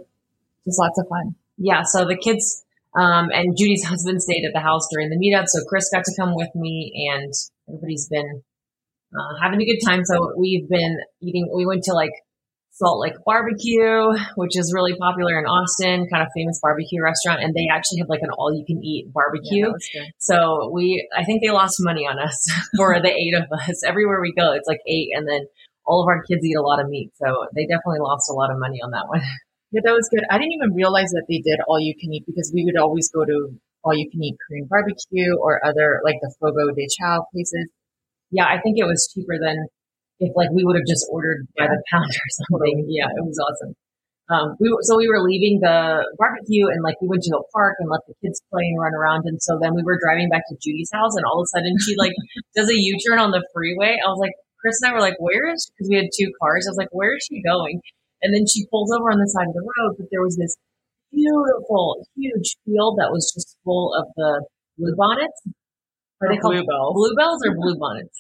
Just 0.66 0.80
lots 0.80 1.00
of 1.00 1.08
fun. 1.08 1.36
yeah, 1.58 1.84
so 1.84 2.06
the 2.06 2.18
kids 2.18 2.64
um, 2.96 3.30
and 3.32 3.56
Judy's 3.58 3.84
husband 3.84 4.22
stayed 4.22 4.46
at 4.46 4.54
the 4.54 4.60
house 4.60 4.88
during 4.92 5.10
the 5.10 5.18
meetup, 5.18 5.48
so 5.48 5.64
Chris 5.66 5.90
got 5.94 6.04
to 6.06 6.14
come 6.18 6.34
with 6.36 6.50
me, 6.56 7.10
and 7.14 7.32
everybody's 7.68 8.10
been 8.10 8.42
uh, 9.14 9.36
having 9.42 9.62
a 9.62 9.66
good 9.66 9.80
time. 9.86 10.04
So 10.06 10.34
we've 10.38 10.68
been 10.68 10.98
eating. 11.22 11.52
We 11.56 11.66
went 11.66 11.84
to 11.84 11.94
like 11.94 12.12
Salt 12.80 13.00
Lick 13.00 13.16
Barbecue, 13.26 14.08
which 14.36 14.58
is 14.58 14.72
really 14.74 14.96
popular 14.96 15.38
in 15.38 15.46
Austin, 15.46 16.08
kind 16.08 16.24
of 16.24 16.30
famous 16.34 16.60
barbecue 16.64 17.04
restaurant, 17.04 17.44
and 17.44 17.54
they 17.54 17.68
actually 17.68 18.00
have 18.00 18.08
like 18.08 18.24
an 18.24 18.30
all-you-can-eat 18.32 19.12
barbecue. 19.12 19.68
good. 19.68 20.08
So 20.18 20.72
we, 20.74 21.06
I 21.16 21.26
think 21.26 21.44
they 21.44 21.52
lost 21.52 21.76
money 21.82 22.08
on 22.08 22.18
us 22.20 22.40
for 22.78 23.02
the 23.02 23.12
eight 23.12 23.36
of 23.36 23.52
us. 23.52 23.84
Everywhere 23.84 24.22
we 24.22 24.32
go, 24.32 24.54
it's 24.54 24.68
like 24.68 24.80
eight, 24.88 25.10
and 25.14 25.28
then 25.28 25.46
all 25.86 26.02
of 26.02 26.08
our 26.08 26.24
kids 26.24 26.40
eat 26.46 26.56
a 26.56 26.62
lot 26.62 26.80
of 26.80 26.88
meat, 26.88 27.12
so 27.16 27.48
they 27.54 27.66
definitely 27.68 28.00
lost 28.00 28.32
a 28.32 28.34
lot 28.34 28.50
of 28.50 28.58
money 28.58 28.80
on 28.82 28.92
that 28.92 29.08
one. 29.08 29.22
Yeah, 29.72 29.82
that 29.86 29.94
was 29.94 30.10
good. 30.10 30.26
I 30.32 30.40
didn't 30.40 30.54
even 30.54 30.74
realize 30.74 31.12
that 31.12 31.26
they 31.30 31.46
did 31.46 31.60
all 31.68 31.80
you 31.80 31.94
can 31.94 32.12
eat 32.12 32.26
because 32.26 32.50
we 32.52 32.66
would 32.66 32.76
always 32.76 33.08
go 33.12 33.24
to 33.24 33.54
all 33.84 33.94
you 33.94 34.10
can 34.10 34.24
eat 34.24 34.36
Korean 34.42 34.66
barbecue 34.66 35.38
or 35.40 35.64
other 35.64 36.02
like 36.04 36.18
the 36.24 36.34
Fogo 36.40 36.74
de 36.74 36.88
Chao 36.90 37.28
places. 37.32 37.70
Yeah, 38.32 38.46
I 38.46 38.60
think 38.62 38.80
it 38.80 38.86
was 38.86 39.08
cheaper 39.14 39.38
than 39.40 39.68
if 40.20 40.36
like 40.36 40.52
we 40.52 40.64
would 40.64 40.76
have 40.76 40.88
just 40.88 41.08
ordered 41.12 41.48
by 41.58 41.68
the 41.68 41.80
pound 41.92 42.12
or 42.12 42.30
something. 42.44 42.86
Yeah, 42.88 43.08
it 43.08 43.24
was 43.24 43.40
awesome. 43.40 43.76
Um, 44.30 44.54
we 44.62 44.70
were, 44.70 44.78
so 44.86 44.94
we 44.94 45.10
were 45.10 45.26
leaving 45.26 45.58
the 45.58 46.06
barbecue 46.22 46.70
and 46.70 46.86
like 46.86 47.02
we 47.02 47.10
went 47.10 47.26
to 47.26 47.34
the 47.34 47.42
park 47.50 47.82
and 47.82 47.90
let 47.90 48.06
the 48.06 48.14
kids 48.22 48.38
play 48.54 48.62
and 48.62 48.78
run 48.78 48.94
around. 48.94 49.26
And 49.26 49.42
so 49.42 49.58
then 49.58 49.74
we 49.74 49.82
were 49.82 49.98
driving 49.98 50.30
back 50.30 50.46
to 50.54 50.56
Judy's 50.62 50.94
house 50.94 51.18
and 51.18 51.26
all 51.26 51.42
of 51.42 51.50
a 51.50 51.52
sudden 51.58 51.74
she 51.82 51.98
like 51.98 52.14
does 52.56 52.70
a 52.70 52.78
U-turn 52.78 53.18
on 53.18 53.34
the 53.34 53.42
freeway. 53.50 53.98
I 53.98 54.06
was 54.06 54.22
like, 54.22 54.38
Chris 54.62 54.78
and 54.84 54.92
I 54.92 54.94
were 54.94 55.02
like, 55.02 55.18
where 55.18 55.50
is, 55.50 55.66
cause 55.80 55.90
we 55.90 55.98
had 55.98 56.14
two 56.14 56.30
cars. 56.38 56.70
I 56.70 56.70
was 56.70 56.78
like, 56.78 56.94
where 56.94 57.18
is 57.18 57.26
she 57.26 57.42
going? 57.42 57.82
And 58.22 58.30
then 58.36 58.46
she 58.46 58.70
pulls 58.70 58.94
over 58.94 59.10
on 59.10 59.18
the 59.18 59.32
side 59.34 59.50
of 59.50 59.56
the 59.58 59.66
road, 59.66 59.98
but 59.98 60.14
there 60.14 60.22
was 60.22 60.38
this 60.38 60.54
beautiful, 61.10 62.06
huge 62.14 62.54
field 62.66 63.02
that 63.02 63.10
was 63.10 63.32
just 63.34 63.58
full 63.66 63.96
of 63.98 64.06
the 64.14 64.46
blue 64.78 64.94
bonnets. 64.94 65.42
Are 66.22 66.30
they 66.30 66.38
called 66.38 66.54
bluebells? 66.54 66.94
bluebells 66.94 67.42
or 67.48 67.56
blue 67.56 67.80
bonnets? 67.80 68.14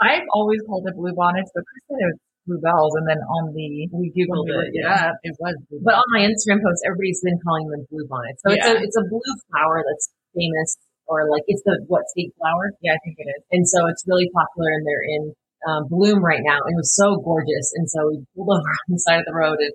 I've 0.00 0.26
always 0.32 0.60
called 0.66 0.88
it 0.88 0.96
blue 0.96 1.12
bonnets, 1.14 1.50
but 1.54 1.62
Chris 1.68 1.84
said 1.88 2.00
it 2.00 2.08
was 2.12 2.18
bluebells. 2.48 2.92
And 2.96 3.04
then 3.06 3.20
on 3.20 3.52
the 3.52 3.86
We 3.92 4.08
googled 4.16 4.48
when 4.48 4.72
we 4.72 4.80
it. 4.80 4.82
Yeah. 4.82 5.12
up, 5.12 5.16
it 5.22 5.36
was 5.38 5.54
blue 5.68 5.80
But 5.84 5.94
on 6.00 6.06
my 6.10 6.24
Instagram 6.24 6.64
post, 6.64 6.80
everybody's 6.88 7.20
been 7.20 7.38
calling 7.44 7.68
them 7.68 7.84
blue 7.92 8.08
bonnets. 8.08 8.40
So 8.42 8.52
it's 8.52 8.64
a 8.66 8.74
it's 8.80 8.96
a 8.96 9.04
blue 9.04 9.32
flower 9.52 9.84
that's 9.84 10.08
famous, 10.34 10.76
or 11.06 11.28
like 11.28 11.44
it's 11.46 11.62
the 11.68 11.84
what 11.86 12.08
state 12.08 12.32
flower, 12.40 12.72
Yeah, 12.80 12.96
I 12.96 13.00
think 13.04 13.16
it 13.20 13.28
is. 13.28 13.42
and 13.52 13.68
so 13.68 13.86
it's 13.92 14.02
really 14.08 14.30
popular, 14.32 14.72
and 14.72 14.82
they're 14.88 15.04
in 15.04 15.22
um, 15.68 15.82
bloom 15.92 16.24
right 16.24 16.40
now. 16.40 16.64
It 16.64 16.74
was 16.74 16.96
so 16.96 17.20
gorgeous, 17.20 17.72
and 17.76 17.84
so 17.90 18.08
we 18.08 18.24
pulled 18.34 18.48
over 18.48 18.64
on 18.88 18.88
the 18.88 18.98
side 19.04 19.20
of 19.20 19.26
the 19.28 19.36
road 19.36 19.58
and 19.60 19.72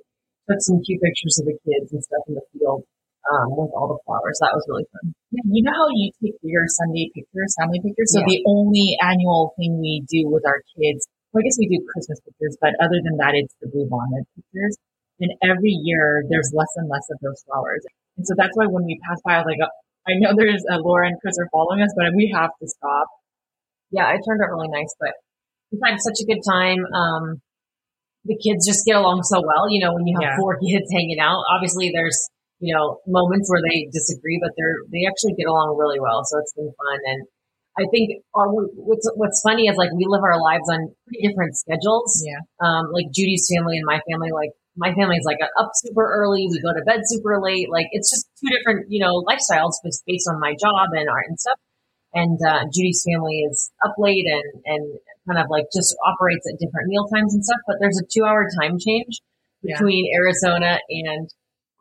took 0.49 0.57
some 0.61 0.81
cute 0.81 1.01
pictures 1.05 1.37
of 1.37 1.45
the 1.45 1.57
kids 1.61 1.93
and 1.93 2.01
stuff 2.01 2.25
in 2.27 2.33
the 2.33 2.45
field 2.57 2.81
um, 3.31 3.47
with 3.57 3.71
all 3.73 3.89
the 3.89 3.99
flowers. 4.05 4.37
That 4.41 4.53
was 4.53 4.63
really 4.69 4.85
fun. 4.93 5.13
Yeah, 5.33 5.45
you 5.49 5.61
know 5.65 5.73
how 5.73 5.87
you 5.93 6.11
take 6.21 6.37
your 6.45 6.65
Sunday 6.67 7.09
pictures, 7.13 7.55
family 7.59 7.81
pictures? 7.81 8.13
So 8.13 8.21
Yeah. 8.21 8.29
the 8.29 8.39
only 8.47 8.97
annual 9.01 9.53
thing 9.57 9.79
we 9.81 10.05
do 10.09 10.29
with 10.29 10.45
our 10.45 10.61
kids, 10.77 11.07
well, 11.33 11.41
I 11.41 11.43
guess 11.45 11.57
we 11.59 11.67
do 11.67 11.81
Christmas 11.89 12.19
pictures, 12.21 12.55
but 12.61 12.73
other 12.79 13.01
than 13.03 13.17
that, 13.17 13.33
it's 13.35 13.53
the 13.61 13.67
blue 13.67 13.87
bonnet 13.89 14.25
pictures. 14.37 14.77
And 15.19 15.31
every 15.41 15.71
year 15.71 16.23
there's 16.29 16.51
less 16.53 16.69
and 16.75 16.87
less 16.89 17.07
of 17.09 17.17
those 17.23 17.41
flowers. 17.47 17.81
And 18.17 18.27
so 18.27 18.35
that's 18.37 18.55
why 18.55 18.67
when 18.67 18.83
we 18.85 18.99
pass 19.07 19.19
by, 19.23 19.35
I 19.35 19.37
was 19.43 19.47
like, 19.47 19.63
oh, 19.63 19.73
I 20.07 20.13
know 20.21 20.31
there's 20.37 20.63
uh, 20.69 20.77
Laura 20.79 21.07
and 21.07 21.17
Chris 21.19 21.35
are 21.39 21.49
following 21.51 21.81
us, 21.81 21.89
but 21.97 22.11
we 22.15 22.29
have 22.35 22.51
to 22.61 22.67
stop. 22.67 23.07
yeah, 23.91 24.11
it 24.13 24.21
turned 24.27 24.41
out 24.43 24.51
really 24.51 24.67
nice, 24.69 24.93
but 24.99 25.13
we've 25.71 25.81
had 25.83 25.97
such 25.99 26.19
a 26.21 26.25
good 26.29 26.43
time. 26.45 26.83
Um, 26.93 27.41
the 28.25 28.35
kids 28.37 28.65
just 28.67 28.85
get 28.85 28.95
along 28.97 29.23
so 29.23 29.39
well. 29.45 29.69
You 29.69 29.79
know, 29.85 29.93
when 29.93 30.05
you 30.07 30.15
have 30.19 30.35
Yeah. 30.35 30.37
four 30.37 30.57
kids 30.65 30.87
hanging 30.91 31.19
out, 31.19 31.43
obviously 31.49 31.91
there's, 31.93 32.17
you 32.59 32.73
know, 32.73 32.99
moments 33.07 33.49
where 33.49 33.61
they 33.61 33.89
disagree, 33.91 34.39
but 34.41 34.51
they're, 34.57 34.79
they 34.91 35.05
actually 35.07 35.33
get 35.35 35.47
along 35.47 35.75
really 35.77 35.99
well. 35.99 36.23
So 36.25 36.39
it's 36.39 36.53
been 36.53 36.71
fun. 36.71 36.99
And 37.05 37.27
I 37.77 37.83
think 37.91 38.23
our, 38.33 38.47
what's, 38.49 39.09
what's 39.15 39.41
funny 39.43 39.67
is 39.67 39.75
like 39.75 39.91
we 39.91 40.05
live 40.07 40.23
our 40.23 40.39
lives 40.39 40.69
on 40.71 40.95
pretty 41.07 41.27
different 41.27 41.55
schedules. 41.57 42.23
Yeah. 42.25 42.39
Um, 42.63 42.91
like 42.93 43.11
Judy's 43.11 43.47
family 43.53 43.77
and 43.77 43.85
my 43.85 43.99
family, 44.09 44.31
like 44.31 44.51
my 44.77 44.93
family's 44.93 45.23
like 45.25 45.39
up 45.43 45.71
super 45.75 46.07
early. 46.07 46.47
We 46.49 46.61
go 46.61 46.71
to 46.73 46.83
bed 46.85 47.01
super 47.03 47.39
late. 47.41 47.67
Like 47.69 47.87
it's 47.91 48.09
just 48.09 48.27
two 48.39 48.51
different, 48.55 48.87
you 48.89 48.99
know, 49.03 49.23
lifestyles 49.27 49.79
just 49.83 50.03
based 50.07 50.27
on 50.31 50.39
my 50.39 50.55
job 50.55 50.89
and 50.95 51.09
art 51.09 51.25
and 51.27 51.39
stuff 51.39 51.59
and 52.15 52.39
uh, 52.47 52.63
Judy's 52.73 53.03
family 53.05 53.43
is 53.51 53.71
up 53.85 53.95
late 53.97 54.25
and 54.25 54.63
and 54.65 54.99
kind 55.27 55.37
of 55.39 55.47
like 55.49 55.65
just 55.75 55.95
operates 56.05 56.47
at 56.51 56.57
different 56.59 56.87
meal 56.87 57.05
times 57.13 57.33
and 57.33 57.43
stuff. 57.43 57.59
But 57.67 57.75
there's 57.79 57.99
a 57.99 58.05
two 58.09 58.23
hour 58.23 58.47
time 58.59 58.79
change 58.79 59.19
Yeah. 59.61 59.75
between 59.75 60.09
Arizona 60.15 60.79
and 60.89 61.29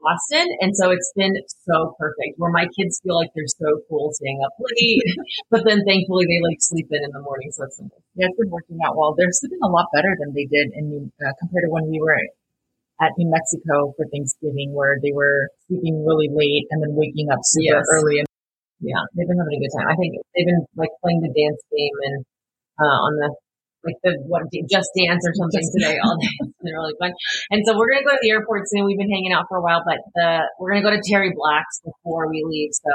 Austin, 0.07 0.47
and 0.61 0.77
so 0.77 0.91
it's 0.91 1.11
been 1.17 1.35
so 1.65 1.97
perfect. 1.99 2.37
Where 2.37 2.53
my 2.53 2.69
kids 2.77 3.01
feel 3.03 3.17
like 3.17 3.31
they're 3.35 3.49
so 3.49 3.81
cool 3.89 4.13
staying 4.15 4.41
up 4.45 4.53
late, 4.61 5.03
but 5.51 5.65
then 5.65 5.83
thankfully 5.89 6.27
they 6.29 6.41
like 6.45 6.61
sleep 6.61 6.87
in 6.91 7.03
in 7.05 7.11
the 7.13 7.21
morning, 7.25 7.51
so 7.53 7.65
it's. 7.65 7.81
Yeah, 8.15 8.31
it's 8.31 8.39
been 8.39 8.51
working 8.51 8.79
out 8.87 8.95
well. 8.97 9.15
They're 9.19 9.33
sleeping 9.33 9.59
a 9.65 9.69
lot 9.69 9.87
better 9.93 10.15
than 10.21 10.35
they 10.35 10.47
did 10.47 10.71
in 10.79 10.89
New, 10.91 11.03
uh, 11.19 11.33
compared 11.41 11.67
to 11.67 11.71
when 11.73 11.91
we 11.91 11.99
were 11.99 12.15
at 13.03 13.11
New 13.19 13.27
Mexico 13.31 13.93
for 13.97 14.07
Thanksgiving, 14.13 14.71
where 14.73 14.99
they 15.03 15.11
were 15.13 15.51
sleeping 15.67 16.05
really 16.07 16.31
late 16.31 16.67
and 16.71 16.83
then 16.83 16.95
waking 16.95 17.29
up 17.31 17.41
super 17.43 17.83
Yes. 17.83 17.87
early. 17.91 18.19
And 18.23 18.29
Yeah, 18.81 19.03
they've 19.15 19.27
been 19.27 19.39
having 19.39 19.59
a 19.59 19.63
good 19.67 19.75
time. 19.75 19.89
I 19.91 19.97
think 19.97 20.15
they've 20.35 20.47
been 20.47 20.63
like 20.77 20.91
playing 21.03 21.21
the 21.23 21.33
dance 21.35 21.63
game 21.75 21.97
and 22.07 22.17
uh, 22.79 22.99
on 23.11 23.13
the 23.19 23.29
like 23.85 24.01
the 24.03 24.17
what 24.27 24.49
just 24.69 24.89
dance 24.97 25.23
or 25.23 25.33
something 25.37 25.61
just 25.61 25.73
today 25.77 26.01
all 26.01 26.17
day. 26.17 26.33
It's 26.49 26.61
been 26.65 26.75
really 26.75 26.97
fun. 26.99 27.13
And 27.53 27.61
so 27.65 27.77
we're 27.77 27.93
gonna 27.93 28.05
go 28.05 28.17
to 28.17 28.23
the 28.25 28.33
airport 28.33 28.65
soon. 28.73 28.89
We've 28.89 28.99
been 28.99 29.13
hanging 29.13 29.33
out 29.33 29.47
for 29.49 29.61
a 29.61 29.65
while, 29.65 29.85
but 29.85 30.01
the 30.17 30.49
we're 30.59 30.73
gonna 30.73 30.87
go 30.87 30.95
to 30.95 31.03
Terry 31.05 31.33
Black's 31.37 31.81
before 31.85 32.29
we 32.33 32.41
leave. 32.45 32.73
So 32.73 32.93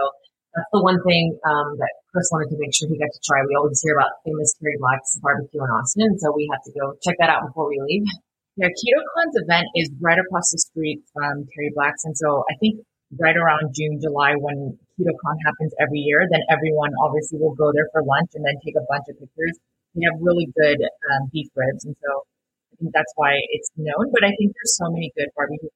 that's 0.56 0.70
the 0.74 0.82
one 0.82 0.98
thing 1.06 1.38
um, 1.46 1.78
that 1.78 1.94
Chris 2.10 2.26
wanted 2.34 2.50
to 2.50 2.58
make 2.58 2.74
sure 2.74 2.90
he 2.90 2.98
got 2.98 3.14
to 3.14 3.22
try. 3.22 3.46
We 3.46 3.54
always 3.54 3.78
hear 3.86 3.94
about 3.94 4.18
famous 4.26 4.58
Terry 4.58 4.82
Black's 4.82 5.14
barbecue 5.22 5.62
in 5.62 5.70
Austin, 5.70 6.18
so 6.18 6.34
we 6.34 6.50
have 6.50 6.66
to 6.66 6.72
go 6.74 6.98
check 7.06 7.22
that 7.22 7.30
out 7.30 7.46
before 7.46 7.70
we 7.70 7.78
leave. 7.86 8.10
Yeah, 8.58 8.74
KetoCon's 8.74 9.38
event 9.40 9.70
is 9.78 9.94
right 10.02 10.18
across 10.18 10.50
the 10.52 10.60
street 10.60 11.06
from 11.14 11.46
Terry 11.54 11.72
Black's, 11.72 12.04
and 12.04 12.18
so 12.18 12.44
I 12.50 12.58
think 12.58 12.82
right 13.18 13.38
around 13.38 13.74
June, 13.74 14.02
July 14.02 14.34
when 14.38 14.78
KetoCon 14.98 15.38
happens 15.46 15.74
every 15.80 16.02
year, 16.02 16.26
then 16.30 16.42
everyone 16.50 16.92
obviously 17.02 17.40
will 17.40 17.56
go 17.56 17.72
there 17.74 17.88
for 17.94 18.04
lunch 18.04 18.34
and 18.36 18.46
then 18.46 18.58
take 18.66 18.76
a 18.76 18.86
bunch 18.90 19.06
of 19.10 19.18
pictures. 19.18 19.58
They 19.96 20.06
have 20.06 20.22
really 20.22 20.48
good 20.56 20.80
um, 20.82 21.30
beef 21.34 21.50
ribs, 21.56 21.86
and 21.86 21.96
so 21.98 22.24
I 22.74 22.76
think 22.78 22.92
that's 22.94 23.14
why 23.16 23.40
it's 23.50 23.72
known. 23.76 24.12
But 24.12 24.24
I 24.24 24.32
think 24.38 24.54
there's 24.54 24.78
so 24.78 24.92
many 24.92 25.12
good 25.18 25.30
barbecue 25.36 25.70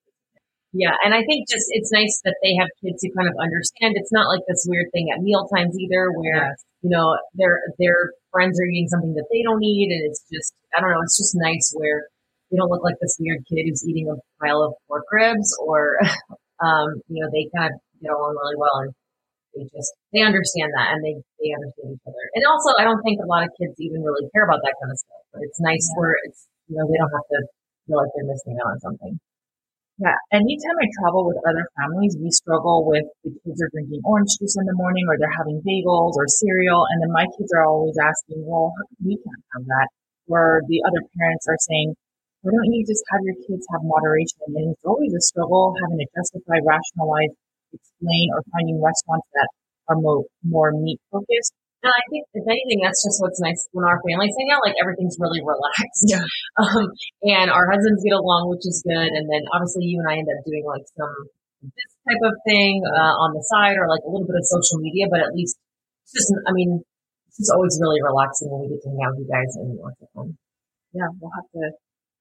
yeah, 0.73 0.97
and 1.05 1.13
I 1.13 1.21
think 1.21 1.45
just 1.47 1.69
it's 1.69 1.93
nice 1.93 2.19
that 2.25 2.33
they 2.41 2.57
have 2.57 2.67
kids 2.81 3.05
who 3.05 3.13
kind 3.13 3.29
of 3.29 3.37
understand. 3.37 3.93
It's 3.93 4.11
not 4.11 4.25
like 4.25 4.41
this 4.49 4.65
weird 4.67 4.89
thing 4.91 5.13
at 5.13 5.21
meal 5.21 5.45
times 5.45 5.77
either, 5.77 6.09
where 6.09 6.49
yes. 6.49 6.65
you 6.81 6.89
know 6.89 7.13
their 7.37 7.61
their 7.77 8.17
friends 8.33 8.59
are 8.59 8.65
eating 8.65 8.89
something 8.89 9.13
that 9.13 9.29
they 9.29 9.45
don't 9.45 9.61
eat, 9.61 9.93
and 9.93 10.01
it's 10.09 10.25
just 10.33 10.51
I 10.75 10.81
don't 10.81 10.89
know. 10.89 11.05
It's 11.05 11.17
just 11.17 11.37
nice 11.37 11.71
where 11.77 12.09
they 12.49 12.57
don't 12.57 12.73
look 12.73 12.81
like 12.83 12.97
this 12.99 13.17
weird 13.21 13.45
kid 13.45 13.69
who's 13.69 13.85
eating 13.87 14.09
a 14.09 14.17
pile 14.41 14.65
of 14.65 14.73
pork 14.89 15.05
ribs, 15.13 15.55
or 15.61 16.01
um, 16.65 17.05
you 17.05 17.21
know 17.21 17.29
they 17.29 17.53
kind 17.53 17.69
of 17.69 17.79
get 18.01 18.09
along 18.09 18.33
really 18.33 18.57
well, 18.57 18.81
and 18.81 18.93
they 19.53 19.65
just 19.69 19.91
they 20.11 20.25
understand 20.25 20.73
that, 20.73 20.97
and 20.97 20.99
they 21.05 21.15
they 21.41 21.53
understand 21.53 21.97
each 21.97 22.05
other. 22.09 22.25
And 22.33 22.43
also, 22.49 22.73
I 22.77 22.83
don't 22.83 23.01
think 23.05 23.21
a 23.21 23.29
lot 23.29 23.45
of 23.45 23.53
kids 23.57 23.77
even 23.77 24.01
really 24.01 24.25
care 24.33 24.45
about 24.45 24.61
that 24.65 24.75
kind 24.81 24.91
of 24.91 24.97
stuff. 24.97 25.23
But 25.33 25.41
it's 25.45 25.61
nice 25.61 25.85
yeah. 25.93 25.97
where 25.97 26.13
it's 26.25 26.49
you 26.69 26.75
know 26.77 26.85
they 26.89 26.97
don't 26.97 27.13
have 27.13 27.29
to 27.37 27.39
feel 27.85 27.97
like 28.01 28.11
they're 28.17 28.29
missing 28.29 28.57
out 28.57 28.73
on 28.73 28.79
something. 28.81 29.13
Yeah. 30.01 30.17
Anytime 30.33 30.77
I 30.81 30.89
travel 30.97 31.29
with 31.29 31.37
other 31.45 31.69
families, 31.77 32.17
we 32.17 32.33
struggle 32.33 32.81
with 32.81 33.05
the 33.21 33.29
kids 33.45 33.61
are 33.61 33.69
drinking 33.69 34.01
orange 34.01 34.33
juice 34.41 34.57
in 34.57 34.65
the 34.65 34.73
morning 34.73 35.05
or 35.05 35.21
they're 35.21 35.37
having 35.37 35.61
bagels 35.61 36.17
or 36.17 36.25
cereal. 36.25 36.81
And 36.89 36.97
then 36.97 37.13
my 37.13 37.29
kids 37.37 37.53
are 37.53 37.69
always 37.69 37.93
asking, 38.01 38.41
well, 38.41 38.73
we 38.97 39.21
can't 39.21 39.45
have 39.53 39.65
that? 39.69 39.87
Or 40.25 40.65
the 40.65 40.81
other 40.89 40.97
parents 41.13 41.45
are 41.45 41.61
saying, 41.69 41.93
why 42.41 42.57
don't 42.57 42.73
you 42.73 42.81
just 42.89 43.05
have 43.13 43.21
your 43.21 43.37
kids 43.45 43.63
have 43.69 43.85
moderation? 43.85 44.49
And 44.57 44.73
it's 44.73 44.83
always 44.83 45.13
a 45.13 45.21
struggle 45.21 45.77
having 45.77 46.01
to 46.01 46.09
justify, 46.17 46.57
rationalize, 46.65 47.37
explain, 47.73 48.29
or 48.33 48.45
finding 48.53 48.77
restaurants 48.81 49.27
that 49.33 49.49
are 49.89 49.97
more, 49.99 50.23
more 50.45 50.71
meat 50.71 51.01
focused 51.11 51.53
and 51.83 51.91
I 51.91 52.03
think, 52.07 52.23
if 52.31 52.47
anything, 52.47 52.79
that's 52.79 53.03
just 53.03 53.19
what's 53.19 53.43
nice 53.43 53.59
when 53.75 53.83
our 53.83 53.99
families 53.99 54.31
hang 54.39 54.55
out. 54.55 54.63
Like 54.63 54.79
everything's 54.79 55.19
really 55.19 55.43
relaxed. 55.43 56.07
Yeah. 56.07 56.23
Um, 56.53 56.85
and 57.25 57.49
our 57.49 57.65
husbands 57.65 58.05
get 58.05 58.13
along, 58.13 58.53
which 58.53 58.63
is 58.63 58.85
good. 58.85 59.09
And 59.09 59.25
then 59.25 59.43
obviously 59.51 59.89
you 59.89 59.99
and 59.99 60.07
I 60.07 60.21
end 60.21 60.29
up 60.29 60.45
doing 60.45 60.63
like 60.63 60.85
some 60.95 61.11
this 61.59 61.91
type 62.05 62.23
of 62.23 62.37
thing 62.45 62.85
uh, 62.85 63.15
on 63.19 63.33
the 63.33 63.43
side, 63.51 63.75
or 63.75 63.89
like 63.89 64.05
a 64.05 64.09
little 64.09 64.23
bit 64.23 64.37
of 64.37 64.45
social 64.47 64.79
media. 64.79 65.11
But 65.11 65.25
at 65.25 65.35
least 65.35 65.59
it's 66.05 66.13
just, 66.13 66.29
I 66.47 66.53
mean, 66.55 66.85
it's 67.27 67.41
just 67.41 67.51
always 67.51 67.75
really 67.83 67.99
relaxing 67.99 68.47
when 68.47 68.63
we 68.63 68.71
get 68.71 68.85
to 68.85 68.89
hang 68.93 69.01
out 69.03 69.17
with 69.17 69.25
you 69.25 69.29
guys 69.33 69.51
and 69.59 69.75
lots 69.75 69.99
of 69.99 70.07
fun. 70.15 70.37
Yeah, 70.95 71.09
we'll 71.19 71.35
have 71.35 71.49
to 71.57 71.63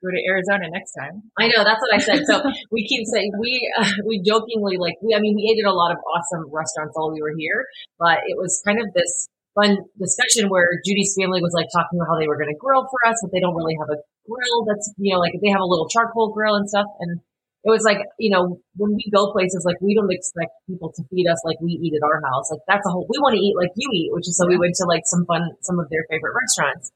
go 0.03 0.11
to 0.11 0.23
Arizona 0.27 0.69
next 0.69 0.93
time. 0.99 1.23
I 1.39 1.47
know 1.49 1.63
that's 1.65 1.81
what 1.81 1.95
I 1.95 1.99
said. 1.99 2.27
So 2.27 2.43
we 2.71 2.87
keep 2.87 3.07
saying 3.07 3.33
we 3.39 3.55
uh, 3.79 3.89
we 4.07 4.21
jokingly 4.21 4.77
like 4.77 4.99
we 5.01 5.15
I 5.15 5.21
mean 5.21 5.35
we 5.39 5.47
ate 5.49 5.63
at 5.63 5.71
a 5.71 5.75
lot 5.75 5.93
of 5.95 5.99
awesome 6.03 6.51
restaurants 6.51 6.93
while 6.99 7.13
we 7.15 7.23
were 7.23 7.35
here, 7.39 7.65
but 7.99 8.19
it 8.27 8.37
was 8.37 8.61
kind 8.67 8.83
of 8.83 8.93
this 8.93 9.29
fun 9.55 9.79
discussion 10.01 10.49
where 10.49 10.81
Judy's 10.85 11.15
family 11.19 11.41
was 11.41 11.53
like 11.53 11.69
talking 11.73 12.01
about 12.01 12.09
how 12.09 12.19
they 12.19 12.29
were 12.29 12.37
going 12.37 12.53
to 12.53 12.59
grill 12.59 12.89
for 12.89 13.01
us, 13.09 13.17
but 13.23 13.31
they 13.33 13.41
don't 13.41 13.55
really 13.55 13.77
have 13.77 13.89
a 13.93 14.01
grill 14.25 14.65
that's, 14.65 14.93
you 14.97 15.13
know, 15.13 15.21
like 15.21 15.37
they 15.41 15.53
have 15.53 15.61
a 15.61 15.69
little 15.69 15.89
charcoal 15.89 16.33
grill 16.33 16.57
and 16.57 16.69
stuff. 16.69 16.89
And 17.01 17.21
it 17.65 17.71
was 17.71 17.85
like, 17.85 18.03
you 18.19 18.31
know, 18.33 18.59
when 18.75 18.97
we 18.97 19.07
go 19.15 19.31
places, 19.31 19.63
like 19.65 19.79
we 19.81 19.95
don't 19.95 20.11
expect 20.11 20.51
people 20.67 20.91
to 20.97 21.03
feed 21.13 21.29
us 21.29 21.39
like 21.45 21.61
we 21.61 21.79
eat 21.79 21.95
at 21.95 22.03
our 22.03 22.21
house. 22.25 22.51
Like 22.51 22.65
that's 22.67 22.87
a 22.87 22.91
whole, 22.91 23.07
we 23.09 23.21
want 23.21 23.37
to 23.37 23.43
eat 23.43 23.55
like 23.55 23.71
you 23.77 23.89
eat, 23.93 24.11
which 24.11 24.27
is 24.27 24.37
so 24.37 24.49
we 24.49 24.59
went 24.59 24.75
to 24.83 24.87
like 24.89 25.07
some 25.07 25.25
fun, 25.27 25.53
some 25.63 25.79
of 25.79 25.87
their 25.91 26.05
favorite 26.11 26.35
restaurants, 26.35 26.91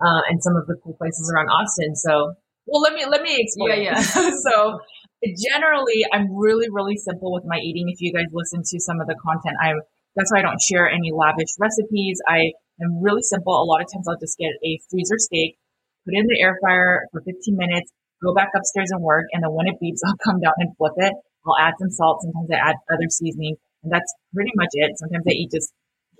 uh, 0.00 0.22
and 0.28 0.42
some 0.42 0.56
of 0.56 0.66
the 0.66 0.74
cool 0.82 0.94
places 0.94 1.30
around 1.30 1.48
Austin. 1.48 1.94
So, 1.94 2.34
well, 2.68 2.82
let 2.82 2.92
me, 2.92 3.04
let 3.06 3.22
me 3.22 3.36
explain. 3.38 3.82
Yeah, 3.82 3.96
yeah. 3.96 4.30
so 4.46 4.78
generally, 5.24 6.04
I'm 6.12 6.36
really, 6.36 6.68
really 6.70 6.96
simple 6.96 7.32
with 7.32 7.44
my 7.46 7.58
eating. 7.58 7.88
If 7.88 8.00
you 8.00 8.12
guys 8.12 8.28
listen 8.32 8.62
to 8.62 8.80
some 8.80 9.00
of 9.00 9.06
the 9.06 9.16
content, 9.16 9.56
I'm, 9.60 9.80
that's 10.16 10.30
why 10.32 10.40
I 10.40 10.42
don't 10.42 10.60
share 10.60 10.88
any 10.88 11.10
lavish 11.12 11.56
recipes. 11.58 12.20
I 12.28 12.52
am 12.82 13.02
really 13.02 13.22
simple. 13.22 13.52
A 13.52 13.64
lot 13.64 13.80
of 13.80 13.88
times 13.92 14.06
I'll 14.08 14.20
just 14.20 14.38
get 14.38 14.52
a 14.62 14.78
freezer 14.90 15.18
steak, 15.18 15.58
put 16.04 16.14
it 16.14 16.20
in 16.20 16.26
the 16.28 16.40
air 16.40 16.58
fryer 16.60 17.08
for 17.10 17.22
15 17.22 17.34
minutes, 17.56 17.90
go 18.22 18.34
back 18.34 18.50
upstairs 18.54 18.90
and 18.90 19.02
work. 19.02 19.26
And 19.32 19.42
then 19.42 19.52
when 19.52 19.66
it 19.66 19.80
beeps, 19.82 20.02
I'll 20.06 20.20
come 20.22 20.40
down 20.40 20.54
and 20.58 20.76
flip 20.76 20.94
it. 20.96 21.14
I'll 21.46 21.58
add 21.58 21.74
some 21.78 21.90
salt. 21.90 22.20
Sometimes 22.22 22.50
I 22.52 22.60
add 22.60 22.76
other 22.92 23.08
seasonings 23.08 23.58
and 23.82 23.92
that's 23.92 24.12
pretty 24.34 24.52
much 24.56 24.70
it. 24.72 24.98
Sometimes 24.98 25.24
I 25.26 25.32
eat 25.32 25.50
just 25.50 25.72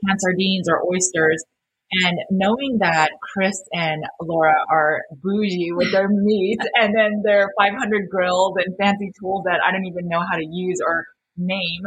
canned 0.05 0.21
sardines 0.21 0.69
or 0.69 0.83
oysters. 0.87 1.43
And 1.91 2.19
knowing 2.31 2.79
that 2.81 3.11
Chris 3.23 3.57
and 3.73 4.05
Laura 4.21 4.55
are 4.71 5.03
bougie 5.23 5.73
with 5.73 5.91
their 5.93 6.09
meat 6.11 6.61
and 6.75 6.95
then 6.95 7.23
their 7.25 7.51
500 7.59 8.09
grills 8.11 8.55
and 8.59 8.77
fancy 8.77 9.11
tools 9.21 9.45
that 9.45 9.61
I 9.67 9.73
don't 9.73 9.87
even 9.87 10.09
know 10.09 10.21
how 10.21 10.37
to 10.37 10.47
use 10.47 10.81
or 10.85 11.07
name, 11.37 11.83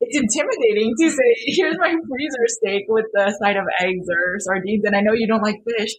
it's 0.00 0.16
intimidating 0.16 0.94
to 1.00 1.10
say, 1.10 1.34
here's 1.46 1.78
my 1.78 1.90
freezer 1.90 2.46
steak 2.46 2.84
with 2.88 3.06
the 3.12 3.34
side 3.40 3.56
of 3.56 3.64
eggs 3.80 4.06
or 4.08 4.38
sardines. 4.38 4.84
And 4.84 4.94
I 4.94 5.00
know 5.00 5.12
you 5.14 5.26
don't 5.26 5.42
like 5.42 5.62
fish. 5.66 5.90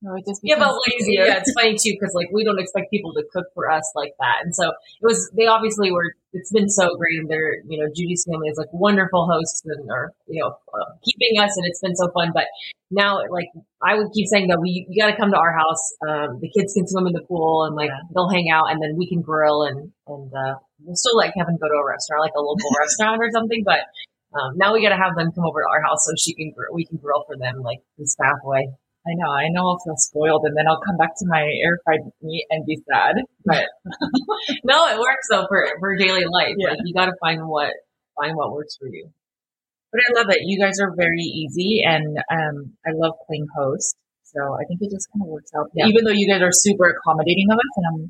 No, 0.00 0.14
it 0.14 0.24
just 0.24 0.40
yeah, 0.44 0.54
but 0.56 0.70
like, 0.70 1.00
easier. 1.00 1.26
yeah, 1.26 1.38
it's 1.38 1.52
funny 1.58 1.72
too 1.74 1.90
because 1.98 2.14
like 2.14 2.28
we 2.32 2.44
don't 2.44 2.60
expect 2.60 2.88
people 2.88 3.12
to 3.14 3.24
cook 3.32 3.46
for 3.52 3.68
us 3.68 3.82
like 3.96 4.12
that, 4.20 4.44
and 4.44 4.54
so 4.54 4.68
it 4.68 5.02
was. 5.02 5.28
They 5.36 5.46
obviously 5.46 5.90
were. 5.90 6.14
It's 6.32 6.52
been 6.52 6.68
so 6.68 6.94
great, 6.94 7.18
and 7.18 7.28
they're 7.28 7.56
you 7.66 7.82
know 7.82 7.90
Judy's 7.92 8.24
family 8.30 8.48
is 8.48 8.56
like 8.56 8.72
wonderful 8.72 9.26
hosts 9.26 9.62
and 9.64 9.90
are 9.90 10.12
you 10.28 10.40
know 10.40 10.54
keeping 11.04 11.40
us, 11.40 11.56
and 11.56 11.66
it's 11.66 11.80
been 11.80 11.96
so 11.96 12.10
fun. 12.12 12.30
But 12.34 12.46
now, 12.90 13.20
like 13.30 13.48
I 13.82 13.94
would 13.94 14.12
keep 14.14 14.26
saying 14.26 14.48
that 14.48 14.60
we 14.60 14.86
you 14.88 15.00
got 15.00 15.10
to 15.10 15.16
come 15.16 15.30
to 15.30 15.38
our 15.38 15.52
house. 15.52 15.82
Um, 16.06 16.38
the 16.40 16.50
kids 16.50 16.74
can 16.74 16.86
swim 16.86 17.06
in 17.06 17.12
the 17.12 17.22
pool, 17.22 17.64
and 17.64 17.76
like 17.76 17.90
they'll 18.14 18.28
hang 18.30 18.50
out, 18.50 18.70
and 18.70 18.82
then 18.82 18.96
we 18.96 19.08
can 19.08 19.22
grill 19.22 19.62
and 19.62 19.92
and 20.06 20.32
uh, 20.32 20.54
we'll 20.80 20.96
still 20.96 21.16
let 21.16 21.34
Kevin 21.34 21.58
go 21.60 21.68
to 21.68 21.78
a 21.78 21.86
restaurant, 21.86 22.22
like 22.22 22.36
a 22.36 22.40
local 22.40 22.70
restaurant 22.80 23.20
or 23.20 23.30
something. 23.30 23.62
But 23.64 23.86
um, 24.34 24.56
now 24.56 24.74
we 24.74 24.82
got 24.82 24.90
to 24.90 25.00
have 25.00 25.16
them 25.16 25.32
come 25.32 25.44
over 25.44 25.60
to 25.60 25.68
our 25.68 25.82
house 25.82 26.04
so 26.04 26.12
she 26.18 26.34
can 26.34 26.52
gr- 26.54 26.72
we 26.74 26.84
can 26.84 26.98
grill 26.98 27.24
for 27.26 27.36
them 27.36 27.62
like 27.62 27.80
this 27.96 28.16
pathway. 28.20 28.68
I 29.06 29.14
know, 29.14 29.30
I 29.30 29.48
know 29.48 29.64
I'll 29.68 29.78
feel 29.78 29.96
spoiled 29.96 30.42
and 30.44 30.56
then 30.56 30.66
I'll 30.68 30.80
come 30.84 30.98
back 30.98 31.16
to 31.16 31.26
my 31.26 31.40
air 31.40 31.78
fried 31.84 32.00
meat 32.20 32.44
and 32.50 32.66
be 32.66 32.76
sad. 32.90 33.16
But 33.44 33.64
no, 34.64 34.86
it 34.88 34.98
works 34.98 35.26
though 35.30 35.46
for, 35.48 35.66
for 35.80 35.96
daily 35.96 36.24
life. 36.30 36.54
Yeah. 36.58 36.70
Like 36.70 36.80
you 36.84 36.92
gotta 36.92 37.14
find 37.20 37.48
what, 37.48 37.72
find 38.20 38.36
what 38.36 38.52
works 38.52 38.76
for 38.76 38.86
you. 38.86 39.08
But 39.92 40.00
I 40.04 40.20
love 40.20 40.28
it. 40.30 40.42
You 40.44 40.60
guys 40.60 40.80
are 40.80 40.94
very 40.94 41.22
easy 41.22 41.82
and, 41.84 42.18
um, 42.30 42.76
I 42.86 42.90
love 42.94 43.14
playing 43.26 43.46
host. 43.56 43.96
So 44.24 44.40
I 44.54 44.64
think 44.68 44.80
it 44.82 44.90
just 44.90 45.08
kind 45.12 45.24
of 45.24 45.28
works 45.28 45.50
out. 45.56 45.70
Yeah. 45.74 45.86
Even 45.86 46.04
though 46.04 46.14
you 46.14 46.28
guys 46.28 46.42
are 46.42 46.52
super 46.52 46.92
accommodating 46.92 47.48
of 47.50 47.56
us 47.56 47.74
and 47.76 47.86
I'm 47.88 48.00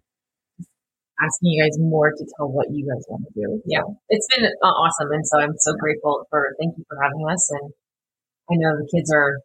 asking 1.22 1.50
you 1.50 1.62
guys 1.62 1.78
more 1.78 2.10
to 2.10 2.24
tell 2.36 2.50
what 2.50 2.66
you 2.70 2.86
guys 2.86 3.04
want 3.08 3.26
to 3.26 3.32
do. 3.34 3.62
Yeah, 3.66 3.82
it's 4.08 4.26
been 4.30 4.46
uh, 4.46 4.66
awesome, 4.66 5.10
and 5.10 5.26
so 5.26 5.40
I'm 5.40 5.54
so 5.58 5.74
grateful 5.74 6.26
for. 6.30 6.54
Thank 6.60 6.78
you 6.78 6.84
for 6.88 6.96
having 7.02 7.26
us, 7.26 7.50
and 7.58 7.72
I 8.50 8.54
know 8.54 8.78
the 8.78 8.86
kids 8.86 9.10
are 9.12 9.42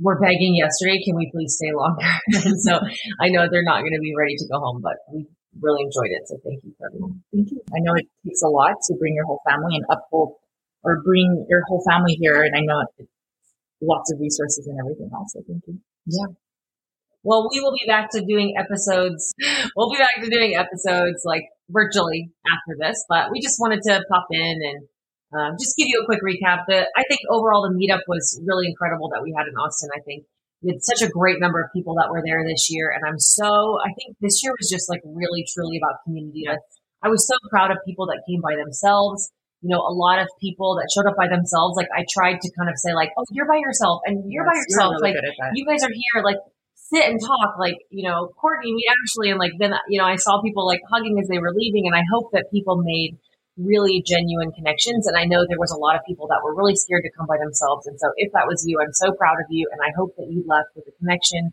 were 0.00 0.18
begging 0.18 0.56
yesterday, 0.56 0.98
can 1.04 1.16
we 1.16 1.30
please 1.30 1.54
stay 1.54 1.72
longer? 1.72 2.06
and 2.46 2.60
so 2.60 2.80
I 3.20 3.28
know 3.28 3.46
they're 3.50 3.66
not 3.66 3.80
going 3.80 3.94
to 3.94 4.02
be 4.02 4.14
ready 4.16 4.34
to 4.36 4.46
go 4.50 4.58
home, 4.58 4.80
but 4.82 4.96
we 5.12 5.26
really 5.60 5.82
enjoyed 5.84 6.10
it. 6.10 6.26
So 6.26 6.36
thank 6.44 6.62
you 6.64 6.74
for 6.78 6.88
everyone. 6.88 7.22
Thank 7.32 7.50
you. 7.50 7.62
I 7.70 7.80
know 7.80 7.94
it 7.94 8.06
takes 8.26 8.42
a 8.42 8.48
lot 8.48 8.74
to 8.88 8.94
bring 8.98 9.14
your 9.14 9.24
whole 9.26 9.40
family 9.48 9.76
and 9.76 9.84
uphold 9.90 10.36
or 10.86 11.02
bring 11.02 11.46
your 11.50 11.62
whole 11.66 11.82
family 11.88 12.14
here. 12.14 12.42
And 12.42 12.54
I 12.56 12.60
know 12.60 12.80
it's 12.98 13.10
lots 13.82 14.12
of 14.12 14.20
resources 14.20 14.66
and 14.66 14.78
everything 14.78 15.10
else. 15.12 15.32
So 15.34 15.42
thank 15.46 15.62
you. 15.66 15.78
Yeah. 16.06 16.32
Well, 17.22 17.48
we 17.50 17.60
will 17.60 17.72
be 17.72 17.84
back 17.88 18.10
to 18.12 18.24
doing 18.24 18.54
episodes. 18.56 19.34
We'll 19.76 19.90
be 19.90 19.98
back 19.98 20.22
to 20.22 20.30
doing 20.30 20.56
episodes 20.56 21.20
like 21.26 21.44
virtually 21.68 22.30
after 22.46 22.78
this, 22.78 23.04
but 23.10 23.30
we 23.30 23.40
just 23.40 23.58
wanted 23.60 23.82
to 23.82 24.00
pop 24.08 24.26
in 24.30 24.56
and 24.62 24.88
um, 25.36 25.56
just 25.60 25.76
give 25.76 25.88
you 25.88 26.00
a 26.00 26.06
quick 26.06 26.20
recap. 26.22 26.64
The, 26.68 26.86
I 26.96 27.02
think 27.08 27.20
overall 27.28 27.68
the 27.68 27.74
meetup 27.74 28.00
was 28.08 28.40
really 28.46 28.68
incredible 28.68 29.10
that 29.10 29.22
we 29.22 29.34
had 29.36 29.48
in 29.48 29.54
Austin. 29.56 29.90
I 29.94 30.00
think 30.00 30.24
we 30.62 30.72
had 30.72 30.82
such 30.82 31.02
a 31.02 31.10
great 31.10 31.40
number 31.40 31.60
of 31.60 31.68
people 31.74 31.94
that 31.96 32.08
were 32.10 32.22
there 32.24 32.42
this 32.46 32.68
year. 32.70 32.90
And 32.94 33.04
I'm 33.04 33.18
so, 33.18 33.78
I 33.84 33.92
think 33.92 34.16
this 34.20 34.42
year 34.42 34.54
was 34.58 34.70
just 34.70 34.88
like 34.88 35.02
really 35.04 35.44
truly 35.52 35.76
about 35.76 36.00
community. 36.04 36.44
I, 36.48 36.56
I 37.02 37.08
was 37.08 37.26
so 37.26 37.34
proud 37.50 37.70
of 37.70 37.78
people 37.84 38.06
that 38.06 38.22
came 38.26 38.40
by 38.40 38.56
themselves. 38.56 39.30
You 39.66 39.74
know, 39.74 39.82
a 39.82 39.90
lot 39.90 40.22
of 40.22 40.28
people 40.38 40.78
that 40.78 40.86
showed 40.94 41.10
up 41.10 41.18
by 41.18 41.26
themselves. 41.26 41.74
Like 41.74 41.90
I 41.90 42.06
tried 42.06 42.38
to 42.38 42.48
kind 42.54 42.70
of 42.70 42.78
say 42.78 42.94
like, 42.94 43.10
oh, 43.18 43.26
you're 43.34 43.50
by 43.50 43.58
yourself 43.58 44.06
and 44.06 44.22
you're 44.30 44.46
yes, 44.46 44.54
by 44.54 44.56
yourself. 44.62 44.90
You're 45.02 45.10
really 45.10 45.34
like 45.42 45.56
you 45.58 45.64
guys 45.66 45.82
are 45.82 45.90
here. 45.90 46.22
Like 46.22 46.38
sit 46.74 47.04
and 47.10 47.18
talk. 47.20 47.58
Like, 47.58 47.78
you 47.90 48.06
know, 48.06 48.30
Courtney, 48.38 48.72
we 48.74 48.86
actually, 48.86 49.30
and 49.30 49.40
like 49.40 49.52
then, 49.58 49.74
you 49.88 49.98
know, 49.98 50.06
I 50.06 50.16
saw 50.16 50.40
people 50.42 50.66
like 50.66 50.80
hugging 50.90 51.18
as 51.18 51.26
they 51.28 51.38
were 51.42 51.52
leaving. 51.52 51.86
And 51.86 51.96
I 51.96 52.04
hope 52.12 52.30
that 52.32 52.46
people 52.52 52.78
made 52.78 53.18
really 53.58 54.02
genuine 54.06 54.52
connections. 54.52 55.06
And 55.06 55.16
I 55.16 55.24
know 55.24 55.42
there 55.48 55.58
was 55.58 55.72
a 55.72 55.80
lot 55.80 55.96
of 55.96 56.02
people 56.06 56.28
that 56.28 56.40
were 56.44 56.54
really 56.54 56.76
scared 56.76 57.02
to 57.04 57.12
come 57.16 57.26
by 57.26 57.38
themselves. 57.42 57.86
And 57.86 57.98
so 57.98 58.12
if 58.16 58.30
that 58.32 58.46
was 58.46 58.64
you, 58.66 58.78
I'm 58.80 58.92
so 58.92 59.12
proud 59.12 59.40
of 59.42 59.48
you. 59.50 59.66
And 59.72 59.80
I 59.82 59.90
hope 59.96 60.14
that 60.18 60.28
you 60.30 60.44
left 60.46 60.70
with 60.76 60.86
a 60.86 60.94
connection 61.00 61.52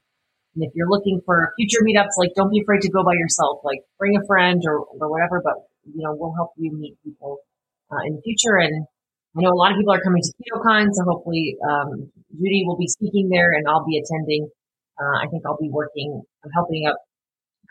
And 0.55 0.63
if 0.63 0.71
you're 0.75 0.89
looking 0.89 1.21
for 1.25 1.53
future 1.57 1.81
meetups, 1.81 2.17
like 2.17 2.31
don't 2.35 2.51
be 2.51 2.61
afraid 2.61 2.81
to 2.81 2.91
go 2.91 3.03
by 3.03 3.13
yourself. 3.13 3.61
Like 3.63 3.79
bring 3.97 4.17
a 4.17 4.25
friend 4.27 4.61
or, 4.65 4.79
or 4.79 5.09
whatever, 5.09 5.41
but 5.43 5.55
you 5.85 6.03
know, 6.03 6.15
we'll 6.15 6.33
help 6.33 6.51
you 6.57 6.71
meet 6.71 6.97
people 7.03 7.39
uh, 7.93 8.01
in 8.09 8.17
the 8.17 8.21
future. 8.25 8.57
And 8.57 8.89
I 9.37 9.45
know 9.45 9.53
a 9.53 9.59
lot 9.59 9.71
of 9.71 9.77
people 9.77 9.93
are 9.93 10.01
coming 10.01 10.21
to 10.21 10.33
KetoCon, 10.41 10.89
so 10.93 11.05
hopefully 11.05 11.53
um, 11.61 12.09
Judy 12.33 12.65
will 12.65 12.77
be 12.77 12.89
speaking 12.89 13.29
there 13.29 13.53
and 13.53 13.69
I'll 13.69 13.85
be 13.85 14.01
attending. 14.01 14.49
Uh, 14.97 15.21
I 15.21 15.29
think 15.29 15.45
I'll 15.45 15.61
be 15.61 15.69
working, 15.69 16.21
I'm 16.43 16.51
helping 16.53 16.85
up 16.89 16.97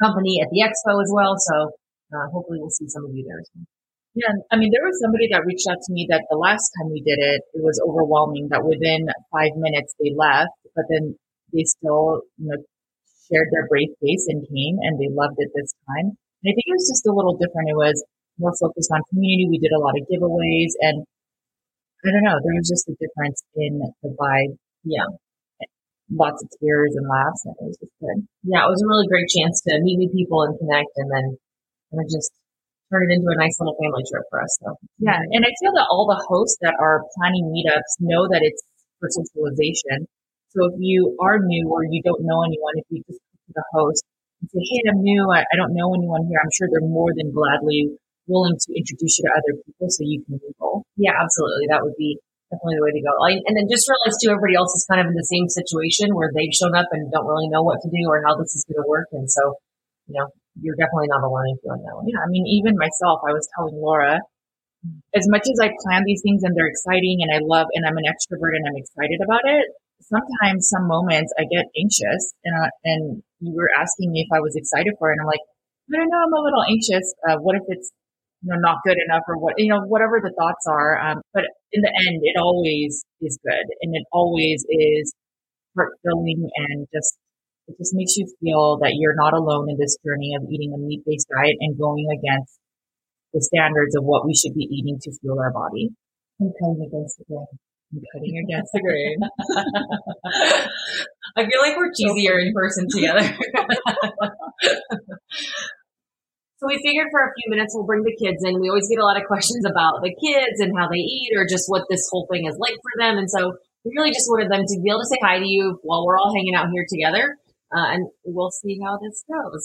company 0.02 0.42
at 0.42 0.50
the 0.50 0.62
expo 0.62 1.02
as 1.02 1.10
well. 1.14 1.34
So 1.38 1.74
uh, 2.14 2.26
hopefully 2.30 2.58
we'll 2.58 2.74
see 2.74 2.88
some 2.88 3.04
of 3.04 3.14
you 3.14 3.26
there 3.26 3.38
as 3.38 3.50
well. 3.54 3.66
Yeah, 4.14 4.34
I 4.52 4.60
mean, 4.60 4.68
there 4.68 4.84
was 4.84 5.00
somebody 5.00 5.24
that 5.32 5.46
reached 5.48 5.64
out 5.70 5.80
to 5.80 5.90
me 5.92 6.04
that 6.12 6.28
the 6.28 6.36
last 6.36 6.68
time 6.76 6.92
we 6.92 7.00
did 7.00 7.16
it, 7.16 7.40
it 7.56 7.64
was 7.64 7.80
overwhelming 7.80 8.52
that 8.52 8.60
within 8.60 9.08
five 9.32 9.56
minutes 9.56 9.96
they 9.96 10.12
left, 10.12 10.52
but 10.76 10.84
then 10.92 11.16
they 11.48 11.64
still, 11.64 12.20
you 12.36 12.52
know, 12.52 12.60
shared 13.32 13.48
their 13.56 13.64
brave 13.72 13.88
face 14.04 14.28
and 14.28 14.44
came 14.44 14.76
and 14.84 15.00
they 15.00 15.08
loved 15.08 15.40
it 15.40 15.48
this 15.56 15.72
time. 15.88 16.12
And 16.12 16.44
I 16.44 16.52
think 16.52 16.68
it 16.68 16.76
was 16.76 16.92
just 16.92 17.08
a 17.08 17.14
little 17.16 17.40
different. 17.40 17.72
It 17.72 17.80
was 17.80 17.96
more 18.38 18.54
focused 18.60 18.90
on 18.92 19.00
community. 19.10 19.48
We 19.48 19.58
did 19.58 19.72
a 19.72 19.80
lot 19.82 19.96
of 19.98 20.06
giveaways 20.08 20.72
and 20.80 21.04
I 22.02 22.10
don't 22.10 22.26
know, 22.26 22.38
there 22.42 22.56
was 22.58 22.66
just 22.66 22.90
a 22.90 22.96
difference 22.98 23.42
in 23.54 23.78
the 23.78 24.10
vibe. 24.18 24.58
Yeah. 24.84 25.06
Lots 26.10 26.42
of 26.42 26.50
tears 26.60 26.92
and 26.98 27.06
laughs 27.08 27.46
and 27.46 27.54
it 27.56 27.66
was 27.72 27.78
just 27.78 27.94
good. 28.02 28.26
Yeah, 28.44 28.66
it 28.66 28.70
was 28.72 28.82
a 28.82 28.88
really 28.90 29.08
great 29.08 29.30
chance 29.30 29.62
to 29.68 29.80
meet 29.80 30.02
new 30.02 30.10
people 30.10 30.42
and 30.42 30.58
connect 30.58 30.92
and 30.98 31.08
then 31.08 31.26
kind 31.92 32.02
of 32.02 32.08
just 32.10 32.32
turn 32.92 33.08
it 33.08 33.14
into 33.16 33.32
a 33.32 33.38
nice 33.40 33.56
little 33.56 33.78
family 33.80 34.04
trip 34.04 34.26
for 34.28 34.44
us. 34.44 34.52
So 34.60 34.76
yeah, 35.00 35.16
and 35.16 35.42
I 35.48 35.52
feel 35.56 35.72
that 35.80 35.88
all 35.88 36.04
the 36.04 36.20
hosts 36.28 36.60
that 36.60 36.76
are 36.76 37.00
planning 37.16 37.48
meetups 37.48 37.96
know 38.04 38.28
that 38.28 38.44
it's 38.44 38.60
for 39.00 39.08
socialization. 39.08 40.04
So 40.52 40.68
if 40.68 40.76
you 40.76 41.16
are 41.16 41.40
new 41.40 41.72
or 41.72 41.88
you 41.88 42.04
don't 42.04 42.20
know 42.20 42.44
anyone, 42.44 42.76
if 42.76 42.84
you 42.92 43.00
just 43.08 43.18
to 43.18 43.52
the 43.56 43.64
host 43.72 44.04
and 44.44 44.50
say, 44.52 44.60
"Hey, 44.60 44.84
I'm 44.92 45.00
new. 45.00 45.24
I, 45.32 45.40
I 45.48 45.56
don't 45.56 45.72
know 45.72 45.96
anyone 45.96 46.28
here," 46.28 46.36
I'm 46.36 46.52
sure 46.52 46.68
they're 46.68 46.84
more 46.84 47.10
than 47.16 47.32
gladly 47.32 47.96
willing 48.26 48.54
to 48.54 48.68
introduce 48.74 49.18
you 49.18 49.24
to 49.26 49.32
other 49.34 49.52
people 49.64 49.88
so 49.90 50.00
you 50.06 50.22
can 50.24 50.38
mingle. 50.38 50.86
Yeah, 50.96 51.16
absolutely. 51.18 51.66
That 51.70 51.82
would 51.82 51.96
be 51.98 52.18
definitely 52.52 52.76
the 52.78 52.84
way 52.84 52.94
to 52.94 53.02
go. 53.02 53.12
And 53.48 53.54
then 53.56 53.66
just 53.66 53.88
realize 53.88 54.14
too, 54.20 54.30
everybody 54.30 54.54
else 54.54 54.72
is 54.76 54.84
kind 54.84 55.00
of 55.00 55.08
in 55.08 55.16
the 55.16 55.26
same 55.26 55.48
situation 55.48 56.12
where 56.12 56.28
they've 56.30 56.52
shown 56.52 56.76
up 56.76 56.92
and 56.92 57.08
don't 57.08 57.26
really 57.26 57.48
know 57.48 57.64
what 57.64 57.80
to 57.82 57.88
do 57.88 58.02
or 58.06 58.20
how 58.22 58.36
this 58.36 58.52
is 58.52 58.68
going 58.68 58.78
to 58.78 58.86
work. 58.86 59.08
And 59.16 59.26
so, 59.26 59.56
you 60.06 60.20
know, 60.20 60.28
you're 60.60 60.76
definitely 60.76 61.08
not 61.08 61.24
alone 61.24 61.48
in 61.48 61.56
feeling 61.64 61.82
that 61.82 61.96
way. 61.96 62.12
Yeah, 62.12 62.20
I 62.20 62.28
mean, 62.28 62.44
even 62.44 62.76
myself, 62.76 63.24
I 63.24 63.32
was 63.32 63.48
telling 63.56 63.80
Laura, 63.80 64.20
as 65.16 65.24
much 65.32 65.48
as 65.48 65.56
I 65.62 65.72
plan 65.80 66.04
these 66.04 66.20
things 66.20 66.44
and 66.44 66.52
they're 66.52 66.68
exciting 66.68 67.24
and 67.24 67.32
I 67.32 67.40
love 67.40 67.72
and 67.72 67.86
I'm 67.88 67.96
an 67.96 68.04
extrovert 68.04 68.52
and 68.52 68.66
I'm 68.68 68.76
excited 68.76 69.24
about 69.24 69.48
it, 69.48 69.64
sometimes 70.02 70.68
some 70.68 70.84
moments 70.90 71.32
I 71.38 71.48
get 71.48 71.70
anxious 71.78 72.34
and 72.44 72.52
uh, 72.52 72.70
and 72.84 73.22
you 73.40 73.54
were 73.54 73.70
asking 73.78 74.10
me 74.10 74.26
if 74.26 74.30
I 74.34 74.42
was 74.42 74.58
excited 74.58 74.92
for 74.98 75.08
it 75.10 75.16
and 75.16 75.22
I'm 75.22 75.30
like, 75.30 75.44
I 75.88 75.96
don't 75.96 76.10
know, 76.10 76.22
I'm 76.26 76.34
a 76.34 76.42
little 76.42 76.64
anxious. 76.68 77.06
Uh, 77.22 77.38
what 77.38 77.56
if 77.56 77.62
it's 77.68 77.90
know 78.42 78.56
not 78.58 78.78
good 78.84 78.96
enough 79.08 79.22
or 79.28 79.38
what 79.38 79.54
you 79.56 79.68
know 79.68 79.80
whatever 79.86 80.20
the 80.22 80.32
thoughts 80.38 80.66
are. 80.66 80.98
Um, 80.98 81.22
but 81.32 81.44
in 81.72 81.82
the 81.82 81.92
end, 82.08 82.20
it 82.22 82.36
always 82.40 83.04
is 83.20 83.38
good 83.44 83.66
and 83.82 83.94
it 83.94 84.04
always 84.12 84.64
is 84.68 85.14
heart 85.76 85.92
filling 86.04 86.48
and 86.56 86.88
just 86.92 87.16
it 87.68 87.76
just 87.78 87.94
makes 87.94 88.16
you 88.16 88.26
feel 88.40 88.78
that 88.82 88.96
you're 88.98 89.14
not 89.14 89.34
alone 89.34 89.70
in 89.70 89.76
this 89.78 89.96
journey 90.04 90.34
of 90.36 90.42
eating 90.50 90.72
a 90.74 90.78
meat 90.78 91.04
based 91.06 91.28
diet 91.30 91.54
and 91.60 91.78
going 91.78 92.08
against 92.10 92.58
the 93.32 93.40
standards 93.40 93.94
of 93.96 94.02
what 94.04 94.26
we 94.26 94.34
should 94.34 94.54
be 94.54 94.68
eating 94.70 94.98
to 95.02 95.12
fuel 95.20 95.38
our 95.38 95.52
body. 95.52 95.90
And 96.40 96.52
cutting 96.60 96.82
against 96.86 97.18
the 97.18 97.24
grain. 97.24 97.46
And 97.92 98.02
cutting 98.12 98.38
against 98.44 98.72
the 98.72 98.80
grain. 98.80 99.18
I 101.36 101.46
feel 101.48 101.60
like 101.62 101.76
we're 101.76 101.92
cheesier 101.92 102.40
in 102.44 102.52
person 102.52 102.88
together. 102.90 103.22
so 106.62 106.70
we 106.70 106.78
figured 106.78 107.10
for 107.10 107.26
a 107.26 107.34
few 107.34 107.50
minutes 107.50 107.74
we'll 107.74 107.82
bring 107.82 108.06
the 108.06 108.14
kids 108.14 108.38
in. 108.46 108.62
We 108.62 108.70
always 108.70 108.86
get 108.86 109.02
a 109.02 109.04
lot 109.04 109.18
of 109.18 109.26
questions 109.26 109.66
about 109.66 109.98
the 109.98 110.14
kids 110.14 110.62
and 110.62 110.70
how 110.78 110.86
they 110.86 111.02
eat 111.02 111.34
or 111.34 111.42
just 111.42 111.66
what 111.66 111.82
this 111.90 112.06
whole 112.06 112.30
thing 112.30 112.46
is 112.46 112.54
like 112.54 112.78
for 112.78 112.94
them. 113.02 113.18
And 113.18 113.26
so 113.26 113.58
we 113.82 113.90
really 113.98 114.14
just 114.14 114.30
wanted 114.30 114.46
them 114.46 114.62
to 114.62 114.74
be 114.78 114.86
able 114.86 115.02
to 115.02 115.10
say 115.10 115.18
hi 115.18 115.42
to 115.42 115.44
you 115.44 115.82
while 115.82 116.06
we're 116.06 116.14
all 116.22 116.30
hanging 116.30 116.54
out 116.54 116.70
here 116.70 116.86
together. 116.86 117.34
Uh, 117.74 117.98
and 117.98 118.06
we'll 118.22 118.54
see 118.54 118.78
how 118.78 118.94
this 119.02 119.24
goes. 119.26 119.64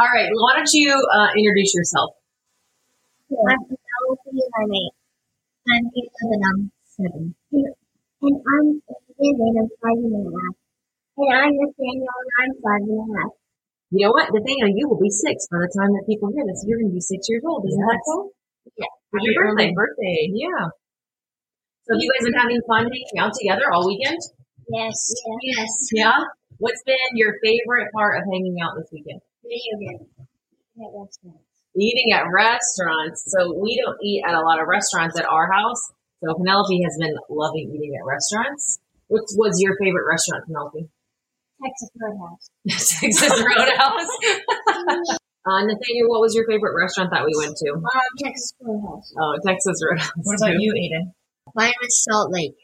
All 0.00 0.10
right, 0.16 0.30
why 0.32 0.56
don't 0.56 0.72
you 0.72 0.96
uh, 1.12 1.28
introduce 1.36 1.74
yourself? 1.74 2.16
I'm 3.30 3.60
Penelope 3.68 4.32
and 4.32 4.54
I'm 4.56 4.72
eight. 4.72 4.94
I'm 5.68 5.84
Caleb 5.92 6.30
and 6.32 6.42
I'm 6.48 6.60
seven. 6.88 7.34
And 7.52 8.42
I'm 8.48 8.66
David 9.20 9.44
and 9.44 9.58
I'm 9.60 9.68
five 9.76 10.00
and 10.02 10.16
a 10.16 10.30
half. 10.32 10.56
And 11.20 11.36
I'm 11.36 11.52
Nathaniel 11.52 12.08
and 12.16 12.32
I'm 12.40 12.52
five 12.64 12.80
and 12.80 12.96
a 12.96 13.20
half. 13.20 13.39
You 13.90 14.06
know 14.06 14.12
what? 14.14 14.30
Nathaniel, 14.30 14.70
you 14.70 14.86
will 14.88 15.00
be 15.02 15.10
six 15.10 15.46
by 15.50 15.58
the 15.58 15.70
time 15.74 15.90
that 15.98 16.06
people 16.06 16.30
hear 16.30 16.46
this. 16.46 16.62
You're 16.66 16.78
going 16.78 16.90
to 16.90 16.98
be 16.98 17.02
six 17.02 17.26
years 17.26 17.42
old. 17.42 17.66
Isn't 17.66 17.78
Yes. 17.78 17.90
that 17.90 18.02
cool? 18.06 18.22
Yeah. 18.78 18.92
Happy 19.10 19.26
Happy 19.26 19.34
birthday. 19.34 19.70
birthday. 19.74 20.20
Yeah. 20.30 20.62
So 21.86 21.98
have 21.98 22.02
you 22.02 22.10
guys 22.14 22.22
been 22.30 22.38
having 22.38 22.62
fun 22.70 22.86
hanging 22.86 23.18
out 23.18 23.34
together 23.34 23.66
all 23.74 23.88
weekend? 23.90 24.20
Yes. 24.70 24.94
Yes. 25.42 25.70
Yeah. 25.90 26.18
What's 26.62 26.82
been 26.86 27.10
your 27.18 27.34
favorite 27.42 27.90
part 27.90 28.14
of 28.18 28.30
hanging 28.30 28.58
out 28.62 28.78
this 28.78 28.86
weekend? 28.94 29.18
Video 29.42 29.74
game. 29.82 30.00
At 30.78 30.90
restaurants. 30.94 31.42
Eating 31.74 32.12
at 32.14 32.30
restaurants. 32.30 33.26
So 33.26 33.58
we 33.58 33.74
don't 33.82 33.98
eat 34.04 34.22
at 34.22 34.34
a 34.38 34.42
lot 34.46 34.60
of 34.62 34.68
restaurants 34.68 35.18
at 35.18 35.26
our 35.26 35.50
house. 35.50 35.82
So 36.22 36.34
Penelope 36.38 36.78
has 36.84 36.94
been 37.00 37.16
loving 37.28 37.74
eating 37.74 37.96
at 37.98 38.06
restaurants. 38.06 38.78
What 39.08 39.24
was 39.34 39.58
your 39.58 39.74
favorite 39.82 40.06
restaurant, 40.06 40.46
Penelope? 40.46 40.86
Texas 41.62 41.90
Roadhouse. 42.00 42.50
Texas 42.68 43.44
Roadhouse. 43.44 44.08
uh, 45.46 45.60
Nathaniel, 45.64 46.08
what 46.08 46.20
was 46.20 46.34
your 46.34 46.46
favorite 46.46 46.74
restaurant 46.76 47.10
that 47.12 47.24
we 47.24 47.32
went 47.36 47.56
to? 47.56 47.70
Um, 47.74 47.82
Texas 48.18 48.54
Roadhouse. 48.60 49.12
Oh, 49.18 49.36
Texas 49.46 49.76
Roadhouse. 49.88 50.12
What 50.22 50.36
about 50.36 50.52
too. 50.52 50.58
you, 50.60 50.72
Aiden? 50.74 51.12
Mine 51.54 51.72
was 51.82 52.04
Salt 52.04 52.30
Lick. 52.30 52.54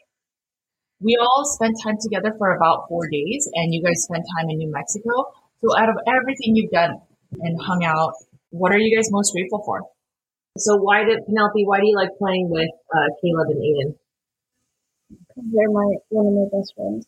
We 0.99 1.17
all 1.19 1.45
spent 1.45 1.77
time 1.83 1.97
together 2.01 2.33
for 2.37 2.55
about 2.55 2.87
four 2.89 3.07
days, 3.11 3.47
and 3.53 3.73
you 3.73 3.83
guys 3.83 4.01
spent 4.03 4.25
time 4.37 4.49
in 4.49 4.57
New 4.57 4.71
Mexico. 4.71 5.29
So, 5.61 5.77
out 5.77 5.89
of 5.89 5.95
everything 6.07 6.55
you've 6.55 6.71
done 6.71 6.95
and 7.39 7.61
hung 7.61 7.83
out, 7.83 8.13
what 8.49 8.71
are 8.71 8.79
you 8.79 8.95
guys 8.95 9.11
most 9.11 9.33
grateful 9.33 9.61
for? 9.63 9.81
So 10.57 10.77
why 10.77 11.03
did 11.03 11.25
Penelope? 11.25 11.65
Why 11.65 11.79
do 11.79 11.87
you 11.87 11.95
like 11.95 12.17
playing 12.17 12.49
with 12.49 12.69
uh, 12.95 13.09
Caleb 13.21 13.49
and 13.49 13.61
Aiden? 13.61 13.95
They're 15.35 15.69
my 15.69 15.95
one 16.09 16.25
of 16.25 16.33
my 16.33 16.57
best 16.57 16.73
friends. 16.75 17.05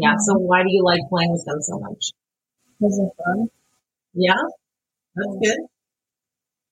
Yeah. 0.00 0.14
So 0.26 0.32
why 0.38 0.62
do 0.62 0.70
you 0.72 0.82
like 0.84 1.02
playing 1.08 1.32
with 1.32 1.44
them 1.44 1.60
so 1.60 1.78
much? 1.78 2.02
Because 2.78 2.96
they're 2.98 3.16
fun. 3.20 3.48
Yeah, 4.14 4.42
that's 5.16 5.36
good. 5.42 5.60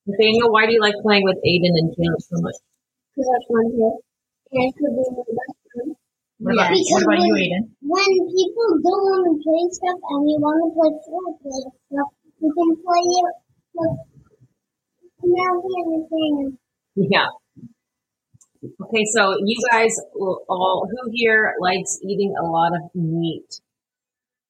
Nathaniel, 0.06 0.50
why 0.50 0.66
do 0.66 0.72
you 0.72 0.80
like 0.80 0.96
playing 1.02 1.24
with 1.24 1.36
Aiden 1.44 1.74
and 1.76 1.94
Caleb 1.94 2.22
so 2.24 2.40
much? 2.40 2.56
Because 3.12 3.28
that's 3.28 3.46
fun 3.52 3.66
too. 3.76 3.92
And 4.52 4.64
it 4.64 4.74
could 4.80 4.92
be 4.96 5.04
my 5.12 5.24
best 5.38 5.56
friend. 5.68 5.90
What 6.40 6.54
about, 6.54 6.70
Because 6.72 6.88
what 6.94 7.02
about 7.04 7.20
you, 7.26 7.32
when- 7.34 7.44
Aiden? 7.44 7.62
When 7.94 8.10
people 8.32 8.68
don't 8.86 9.04
want 9.12 9.22
to 9.28 9.34
play 9.44 9.62
stuff 9.76 9.98
and 10.00 10.20
we 10.24 10.34
want 10.40 10.58
to 10.64 10.68
play 10.72 10.90
play 10.96 11.60
stuff, 11.92 12.10
we 12.40 12.48
can 12.48 12.70
play 12.80 13.04
it 13.20 13.34
with 13.76 13.94
Penelope 15.20 15.74
and 15.84 16.58
Yeah. 16.96 17.28
Okay, 18.64 19.04
so 19.14 19.36
you 19.44 19.56
guys 19.70 19.94
all 20.18 20.88
who 20.90 21.10
here 21.14 21.54
likes 21.60 21.98
eating 22.02 22.34
a 22.40 22.44
lot 22.44 22.72
of 22.74 22.90
meat? 22.94 23.60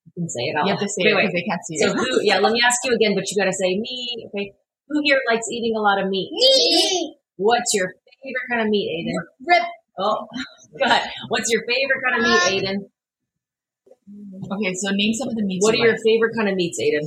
You 0.06 0.12
can 0.16 0.28
say 0.30 0.42
it 0.48 0.56
out 0.56 0.64
You 0.66 0.72
have 0.72 0.80
to 0.80 0.88
say 0.88 1.02
Okay, 1.02 1.12
it 1.12 1.16
because 1.16 1.32
they 1.34 1.42
can't 1.44 1.64
see 1.66 1.76
So 1.78 1.90
it. 1.92 1.96
who? 1.96 2.20
Yeah, 2.22 2.38
let 2.38 2.52
me 2.52 2.61
ask 2.64 2.80
you 2.84 2.94
again, 2.94 3.14
but 3.14 3.30
you 3.30 3.36
got 3.36 3.44
to 3.44 3.52
say 3.52 3.76
me. 3.78 4.26
Okay, 4.32 4.52
who 4.88 5.00
here 5.04 5.20
likes 5.28 5.46
eating 5.52 5.76
a 5.76 5.80
lot 5.80 6.00
of 6.02 6.09
meat? 6.09 6.30
Me! 6.32 7.16
What's 7.36 7.72
your 7.74 7.88
favorite 7.88 8.46
kind 8.50 8.62
of 8.62 8.68
meat, 8.68 8.88
Aiden? 8.88 9.14
Rip! 9.46 9.62
Oh, 9.98 10.26
good. 10.78 11.00
What's 11.28 11.50
your 11.52 11.62
favorite 11.68 12.00
kind 12.02 12.16
of 12.16 12.22
meat, 12.28 12.64
Aiden? 12.64 12.76
Okay, 14.50 14.72
so 14.74 14.90
name 14.90 15.12
some 15.12 15.28
of 15.28 15.36
the 15.36 15.44
meats. 15.44 15.62
What 15.64 15.74
are 15.74 15.78
you 15.78 15.84
your 15.84 15.98
favorite 15.98 16.32
kind 16.34 16.48
of 16.48 16.54
meats, 16.54 16.80
Aiden? 16.80 17.04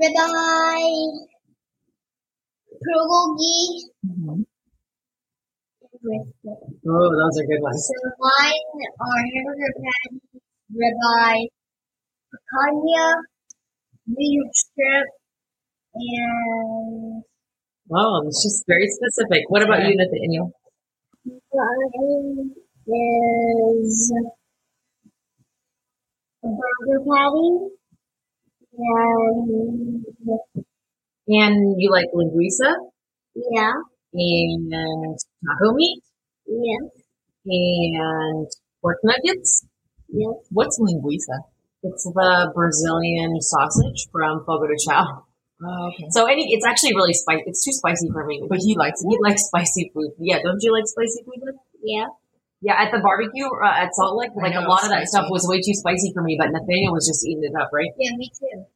Ribeye, 0.00 1.26
bulgogi, 2.80 3.90
Mhm. 4.06 4.46
Oh, 6.02 7.06
those 7.12 7.36
are 7.40 7.46
good 7.46 7.60
ones. 7.60 7.84
So 7.86 7.94
mine 8.18 8.68
are 9.00 9.22
hamburger 9.32 9.72
patties, 9.84 10.22
ribeye, 10.72 11.44
picanha, 12.32 13.06
medium 14.06 14.48
strip, 14.52 15.08
and 15.94 17.22
Wow, 17.88 18.22
it's 18.26 18.42
just 18.42 18.64
very 18.66 18.88
specific. 18.88 19.42
What 19.50 19.62
about 19.62 19.82
you, 19.86 19.94
Nathaniel? 19.96 20.52
mine 21.52 22.54
is 22.86 24.12
a 26.44 26.48
burger 26.48 27.00
patty, 27.08 27.48
and 28.72 30.40
And 31.28 31.80
you 31.80 31.90
like 31.90 32.08
linguiça 32.14 32.70
yeah, 33.52 33.72
and 34.12 35.18
taco 35.46 35.72
meat 35.74 36.02
yes, 36.46 36.90
and 37.46 38.46
pork 38.82 38.98
nuggets 39.04 39.64
Yes. 40.12 40.34
What's 40.50 40.78
linguiça? 40.78 41.46
It's 41.82 42.04
the 42.04 42.52
Brazilian 42.54 43.40
sausage 43.40 44.10
from 44.12 44.44
Fogo 44.44 44.66
de 44.66 44.76
Chao. 44.76 45.24
Oh, 45.62 45.88
okay. 45.92 46.08
So 46.10 46.26
any, 46.26 46.52
it's 46.52 46.66
actually 46.66 46.94
really 46.94 47.14
spicy. 47.14 47.44
It's 47.46 47.64
too 47.64 47.72
spicy 47.72 48.10
for 48.12 48.26
me. 48.26 48.42
But 48.48 48.58
he 48.58 48.76
likes 48.76 49.00
He 49.00 49.16
likes 49.22 49.46
spicy 49.46 49.90
food. 49.94 50.12
Yeah, 50.18 50.42
don't 50.42 50.60
you 50.60 50.72
like 50.72 50.86
spicy 50.86 51.22
food? 51.24 51.54
Yeah. 51.82 52.06
Yeah, 52.60 52.76
at 52.76 52.92
the 52.92 53.00
barbecue 53.00 53.48
uh, 53.48 53.72
at 53.72 53.94
Salt 53.94 54.16
Lick, 54.16 54.32
like 54.36 54.52
know, 54.52 54.66
a 54.66 54.68
lot 54.68 54.84
of 54.84 54.92
spicy. 54.92 55.00
that 55.00 55.08
stuff 55.08 55.26
was 55.30 55.48
way 55.48 55.60
too 55.64 55.72
spicy 55.72 56.12
for 56.12 56.22
me. 56.22 56.36
But 56.36 56.52
Nathaniel 56.52 56.92
was 56.92 57.08
just 57.08 57.24
eating 57.24 57.44
it 57.44 57.56
up, 57.56 57.70
right? 57.72 57.88
Yeah, 57.96 58.16
me 58.16 58.28
too. 58.28 58.66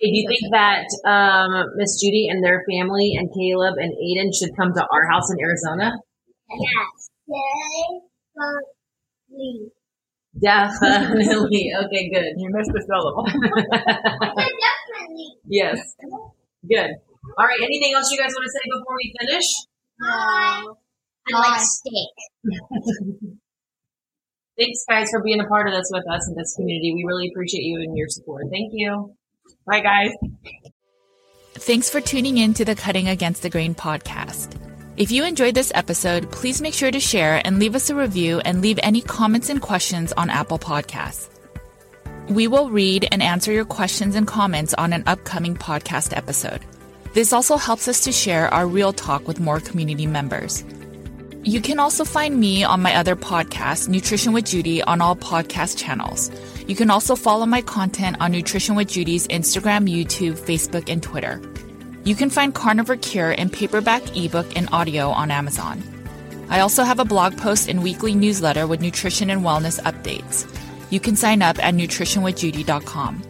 Hey, 0.00 0.10
do 0.10 0.16
you 0.18 0.28
think 0.28 0.52
that 0.52 0.86
um, 1.06 1.66
Miss 1.76 2.00
Judy 2.00 2.28
and 2.28 2.42
their 2.42 2.64
family 2.68 3.14
and 3.16 3.30
Caleb 3.32 3.74
and 3.78 3.92
Aiden 3.92 4.30
should 4.34 4.56
come 4.56 4.72
to 4.74 4.86
our 4.92 5.08
house 5.10 5.30
in 5.30 5.38
Arizona? 5.40 5.92
Yes. 6.50 7.10
Definitely. 9.30 9.70
Definitely. 10.42 11.72
okay, 11.84 12.10
good. 12.10 12.34
You 12.36 12.50
missed 12.50 12.72
the 12.72 12.82
syllable. 12.86 13.24
Definitely. 14.34 15.38
yes. 15.48 15.78
Good. 16.68 16.90
All 17.38 17.46
right. 17.46 17.60
Anything 17.62 17.94
else 17.94 18.10
you 18.10 18.18
guys 18.18 18.32
want 18.34 18.44
to 18.44 18.50
say 18.50 18.60
before 18.64 18.96
we 18.96 19.14
finish? 19.20 19.46
No. 20.00 20.76
I 21.32 21.38
like 21.38 21.60
steak. 21.60 22.14
Thanks, 24.58 24.84
guys, 24.88 25.10
for 25.10 25.22
being 25.22 25.40
a 25.40 25.46
part 25.48 25.66
of 25.66 25.74
this 25.74 25.90
with 25.90 26.04
us 26.08 26.28
in 26.28 26.36
this 26.36 26.54
community. 26.54 26.92
We 26.94 27.04
really 27.04 27.28
appreciate 27.28 27.62
you 27.62 27.80
and 27.80 27.96
your 27.96 28.08
support. 28.08 28.44
Thank 28.52 28.70
you. 28.72 29.16
Bye, 29.66 29.80
guys. 29.80 30.10
Thanks 31.54 31.88
for 31.88 32.00
tuning 32.00 32.38
in 32.38 32.52
to 32.54 32.64
the 32.64 32.74
Cutting 32.74 33.08
Against 33.08 33.42
the 33.42 33.50
Grain 33.50 33.74
podcast. 33.74 34.60
If 34.96 35.10
you 35.10 35.24
enjoyed 35.24 35.54
this 35.54 35.72
episode, 35.74 36.30
please 36.30 36.60
make 36.60 36.74
sure 36.74 36.90
to 36.90 37.00
share 37.00 37.40
and 37.44 37.58
leave 37.58 37.74
us 37.74 37.90
a 37.90 37.94
review 37.94 38.40
and 38.40 38.60
leave 38.60 38.78
any 38.82 39.00
comments 39.00 39.48
and 39.48 39.60
questions 39.60 40.12
on 40.12 40.30
Apple 40.30 40.58
Podcasts. 40.58 41.28
We 42.28 42.46
will 42.46 42.70
read 42.70 43.08
and 43.10 43.22
answer 43.22 43.52
your 43.52 43.64
questions 43.64 44.14
and 44.14 44.26
comments 44.26 44.74
on 44.74 44.92
an 44.92 45.02
upcoming 45.06 45.56
podcast 45.56 46.16
episode. 46.16 46.60
This 47.12 47.32
also 47.32 47.56
helps 47.56 47.88
us 47.88 48.04
to 48.04 48.12
share 48.12 48.52
our 48.52 48.66
real 48.66 48.92
talk 48.92 49.26
with 49.26 49.40
more 49.40 49.60
community 49.60 50.06
members. 50.06 50.64
You 51.42 51.60
can 51.60 51.78
also 51.78 52.04
find 52.04 52.38
me 52.38 52.64
on 52.64 52.80
my 52.80 52.94
other 52.96 53.16
podcast, 53.16 53.88
Nutrition 53.88 54.32
with 54.32 54.46
Judy, 54.46 54.82
on 54.82 55.00
all 55.00 55.14
podcast 55.14 55.76
channels. 55.76 56.30
You 56.66 56.74
can 56.74 56.90
also 56.90 57.14
follow 57.14 57.44
my 57.44 57.60
content 57.60 58.16
on 58.20 58.32
Nutrition 58.32 58.74
with 58.74 58.88
Judy's 58.88 59.28
Instagram, 59.28 59.88
YouTube, 59.88 60.38
Facebook, 60.38 60.88
and 60.88 61.02
Twitter. 61.02 61.40
You 62.04 62.14
can 62.14 62.30
find 62.30 62.54
Carnivore 62.54 62.96
Cure 62.96 63.32
in 63.32 63.50
paperback, 63.50 64.16
ebook, 64.16 64.56
and 64.56 64.68
audio 64.72 65.10
on 65.10 65.30
Amazon. 65.30 65.82
I 66.48 66.60
also 66.60 66.82
have 66.84 67.00
a 67.00 67.04
blog 67.04 67.36
post 67.36 67.68
and 67.68 67.82
weekly 67.82 68.14
newsletter 68.14 68.66
with 68.66 68.80
nutrition 68.80 69.30
and 69.30 69.42
wellness 69.42 69.80
updates. 69.82 70.46
You 70.90 71.00
can 71.00 71.16
sign 71.16 71.42
up 71.42 71.62
at 71.64 71.74
nutritionwithjudy.com. 71.74 73.22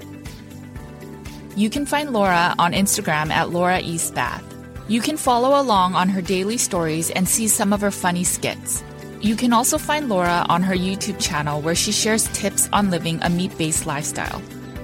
You 1.57 1.71
can 1.71 1.87
find 1.87 2.13
Laura 2.13 2.55
on 2.59 2.73
Instagram 2.73 3.31
at 3.31 3.51
Laura 3.51 3.81
Eastbath. 3.81 4.43
You 4.89 5.01
can 5.01 5.17
follow 5.17 5.61
along 5.61 5.95
on 5.95 6.09
her 6.09 6.21
daily 6.21 6.59
stories 6.59 7.11
and 7.11 7.29
see 7.29 7.49
some 7.49 7.73
of 7.73 7.81
her 7.81 7.91
funny 7.91 8.25
skits. 8.25 8.83
You 9.25 9.37
can 9.37 9.55
also 9.55 9.79
find 9.79 10.11
Laura 10.11 10.45
on 10.51 10.63
her 10.63 10.75
YouTube 10.75 11.19
channel 11.19 11.63
where 11.63 11.75
she 11.75 11.93
shares 11.93 12.29
tips 12.35 12.69
on 12.75 12.91
living 12.91 13.23
a 13.23 13.31
meat 13.31 13.57
based 13.57 13.87
lifestyle. 13.87 14.43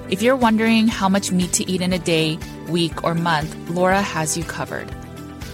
If 0.09 0.22
you're 0.22 0.34
wondering 0.34 0.88
how 0.88 1.11
much 1.11 1.30
meat 1.30 1.53
to 1.53 1.70
eat 1.70 1.82
in 1.82 1.93
a 1.93 1.99
day, 1.99 2.38
week, 2.66 3.05
or 3.05 3.14
month, 3.14 3.55
Laura 3.68 4.01
has 4.01 4.38
you 4.38 4.45
covered. 4.45 4.88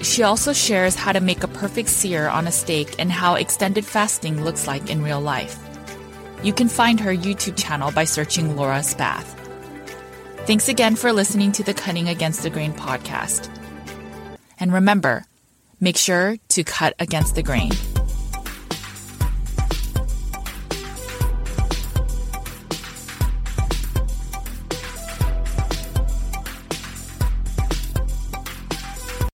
She 0.03 0.23
also 0.23 0.53
shares 0.53 0.95
how 0.95 1.11
to 1.11 1.21
make 1.21 1.43
a 1.43 1.49
perfect 1.49 1.89
sear 1.89 2.29
on 2.29 2.47
a 2.47 2.53
steak 2.53 2.95
and 3.01 3.11
how 3.11 3.35
extended 3.35 3.85
fasting 3.85 4.45
looks 4.45 4.69
like 4.69 4.89
in 4.89 5.03
real 5.03 5.21
life. 5.21 5.59
You 6.45 6.53
can 6.53 6.69
find 6.69 7.01
her 7.01 7.13
YouTube 7.13 7.57
channel 7.57 7.91
by 7.91 8.05
searching 8.05 8.55
Laura 8.55 8.85
Spath. 8.85 9.35
Thanks 10.47 10.69
again 10.69 10.95
for 10.95 11.13
listening 11.13 11.51
to 11.59 11.65
the 11.65 11.75
Cutting 11.75 12.09
Against 12.09 12.45
the 12.45 12.51
Grain 12.51 12.73
podcast. 12.73 13.51
And 14.61 14.73
remember, 14.73 15.25
make 15.81 15.97
sure 15.97 16.37
to 16.51 16.63
cut 16.63 16.95
against 17.01 17.35
the 17.35 17.43
grain. 17.43 17.73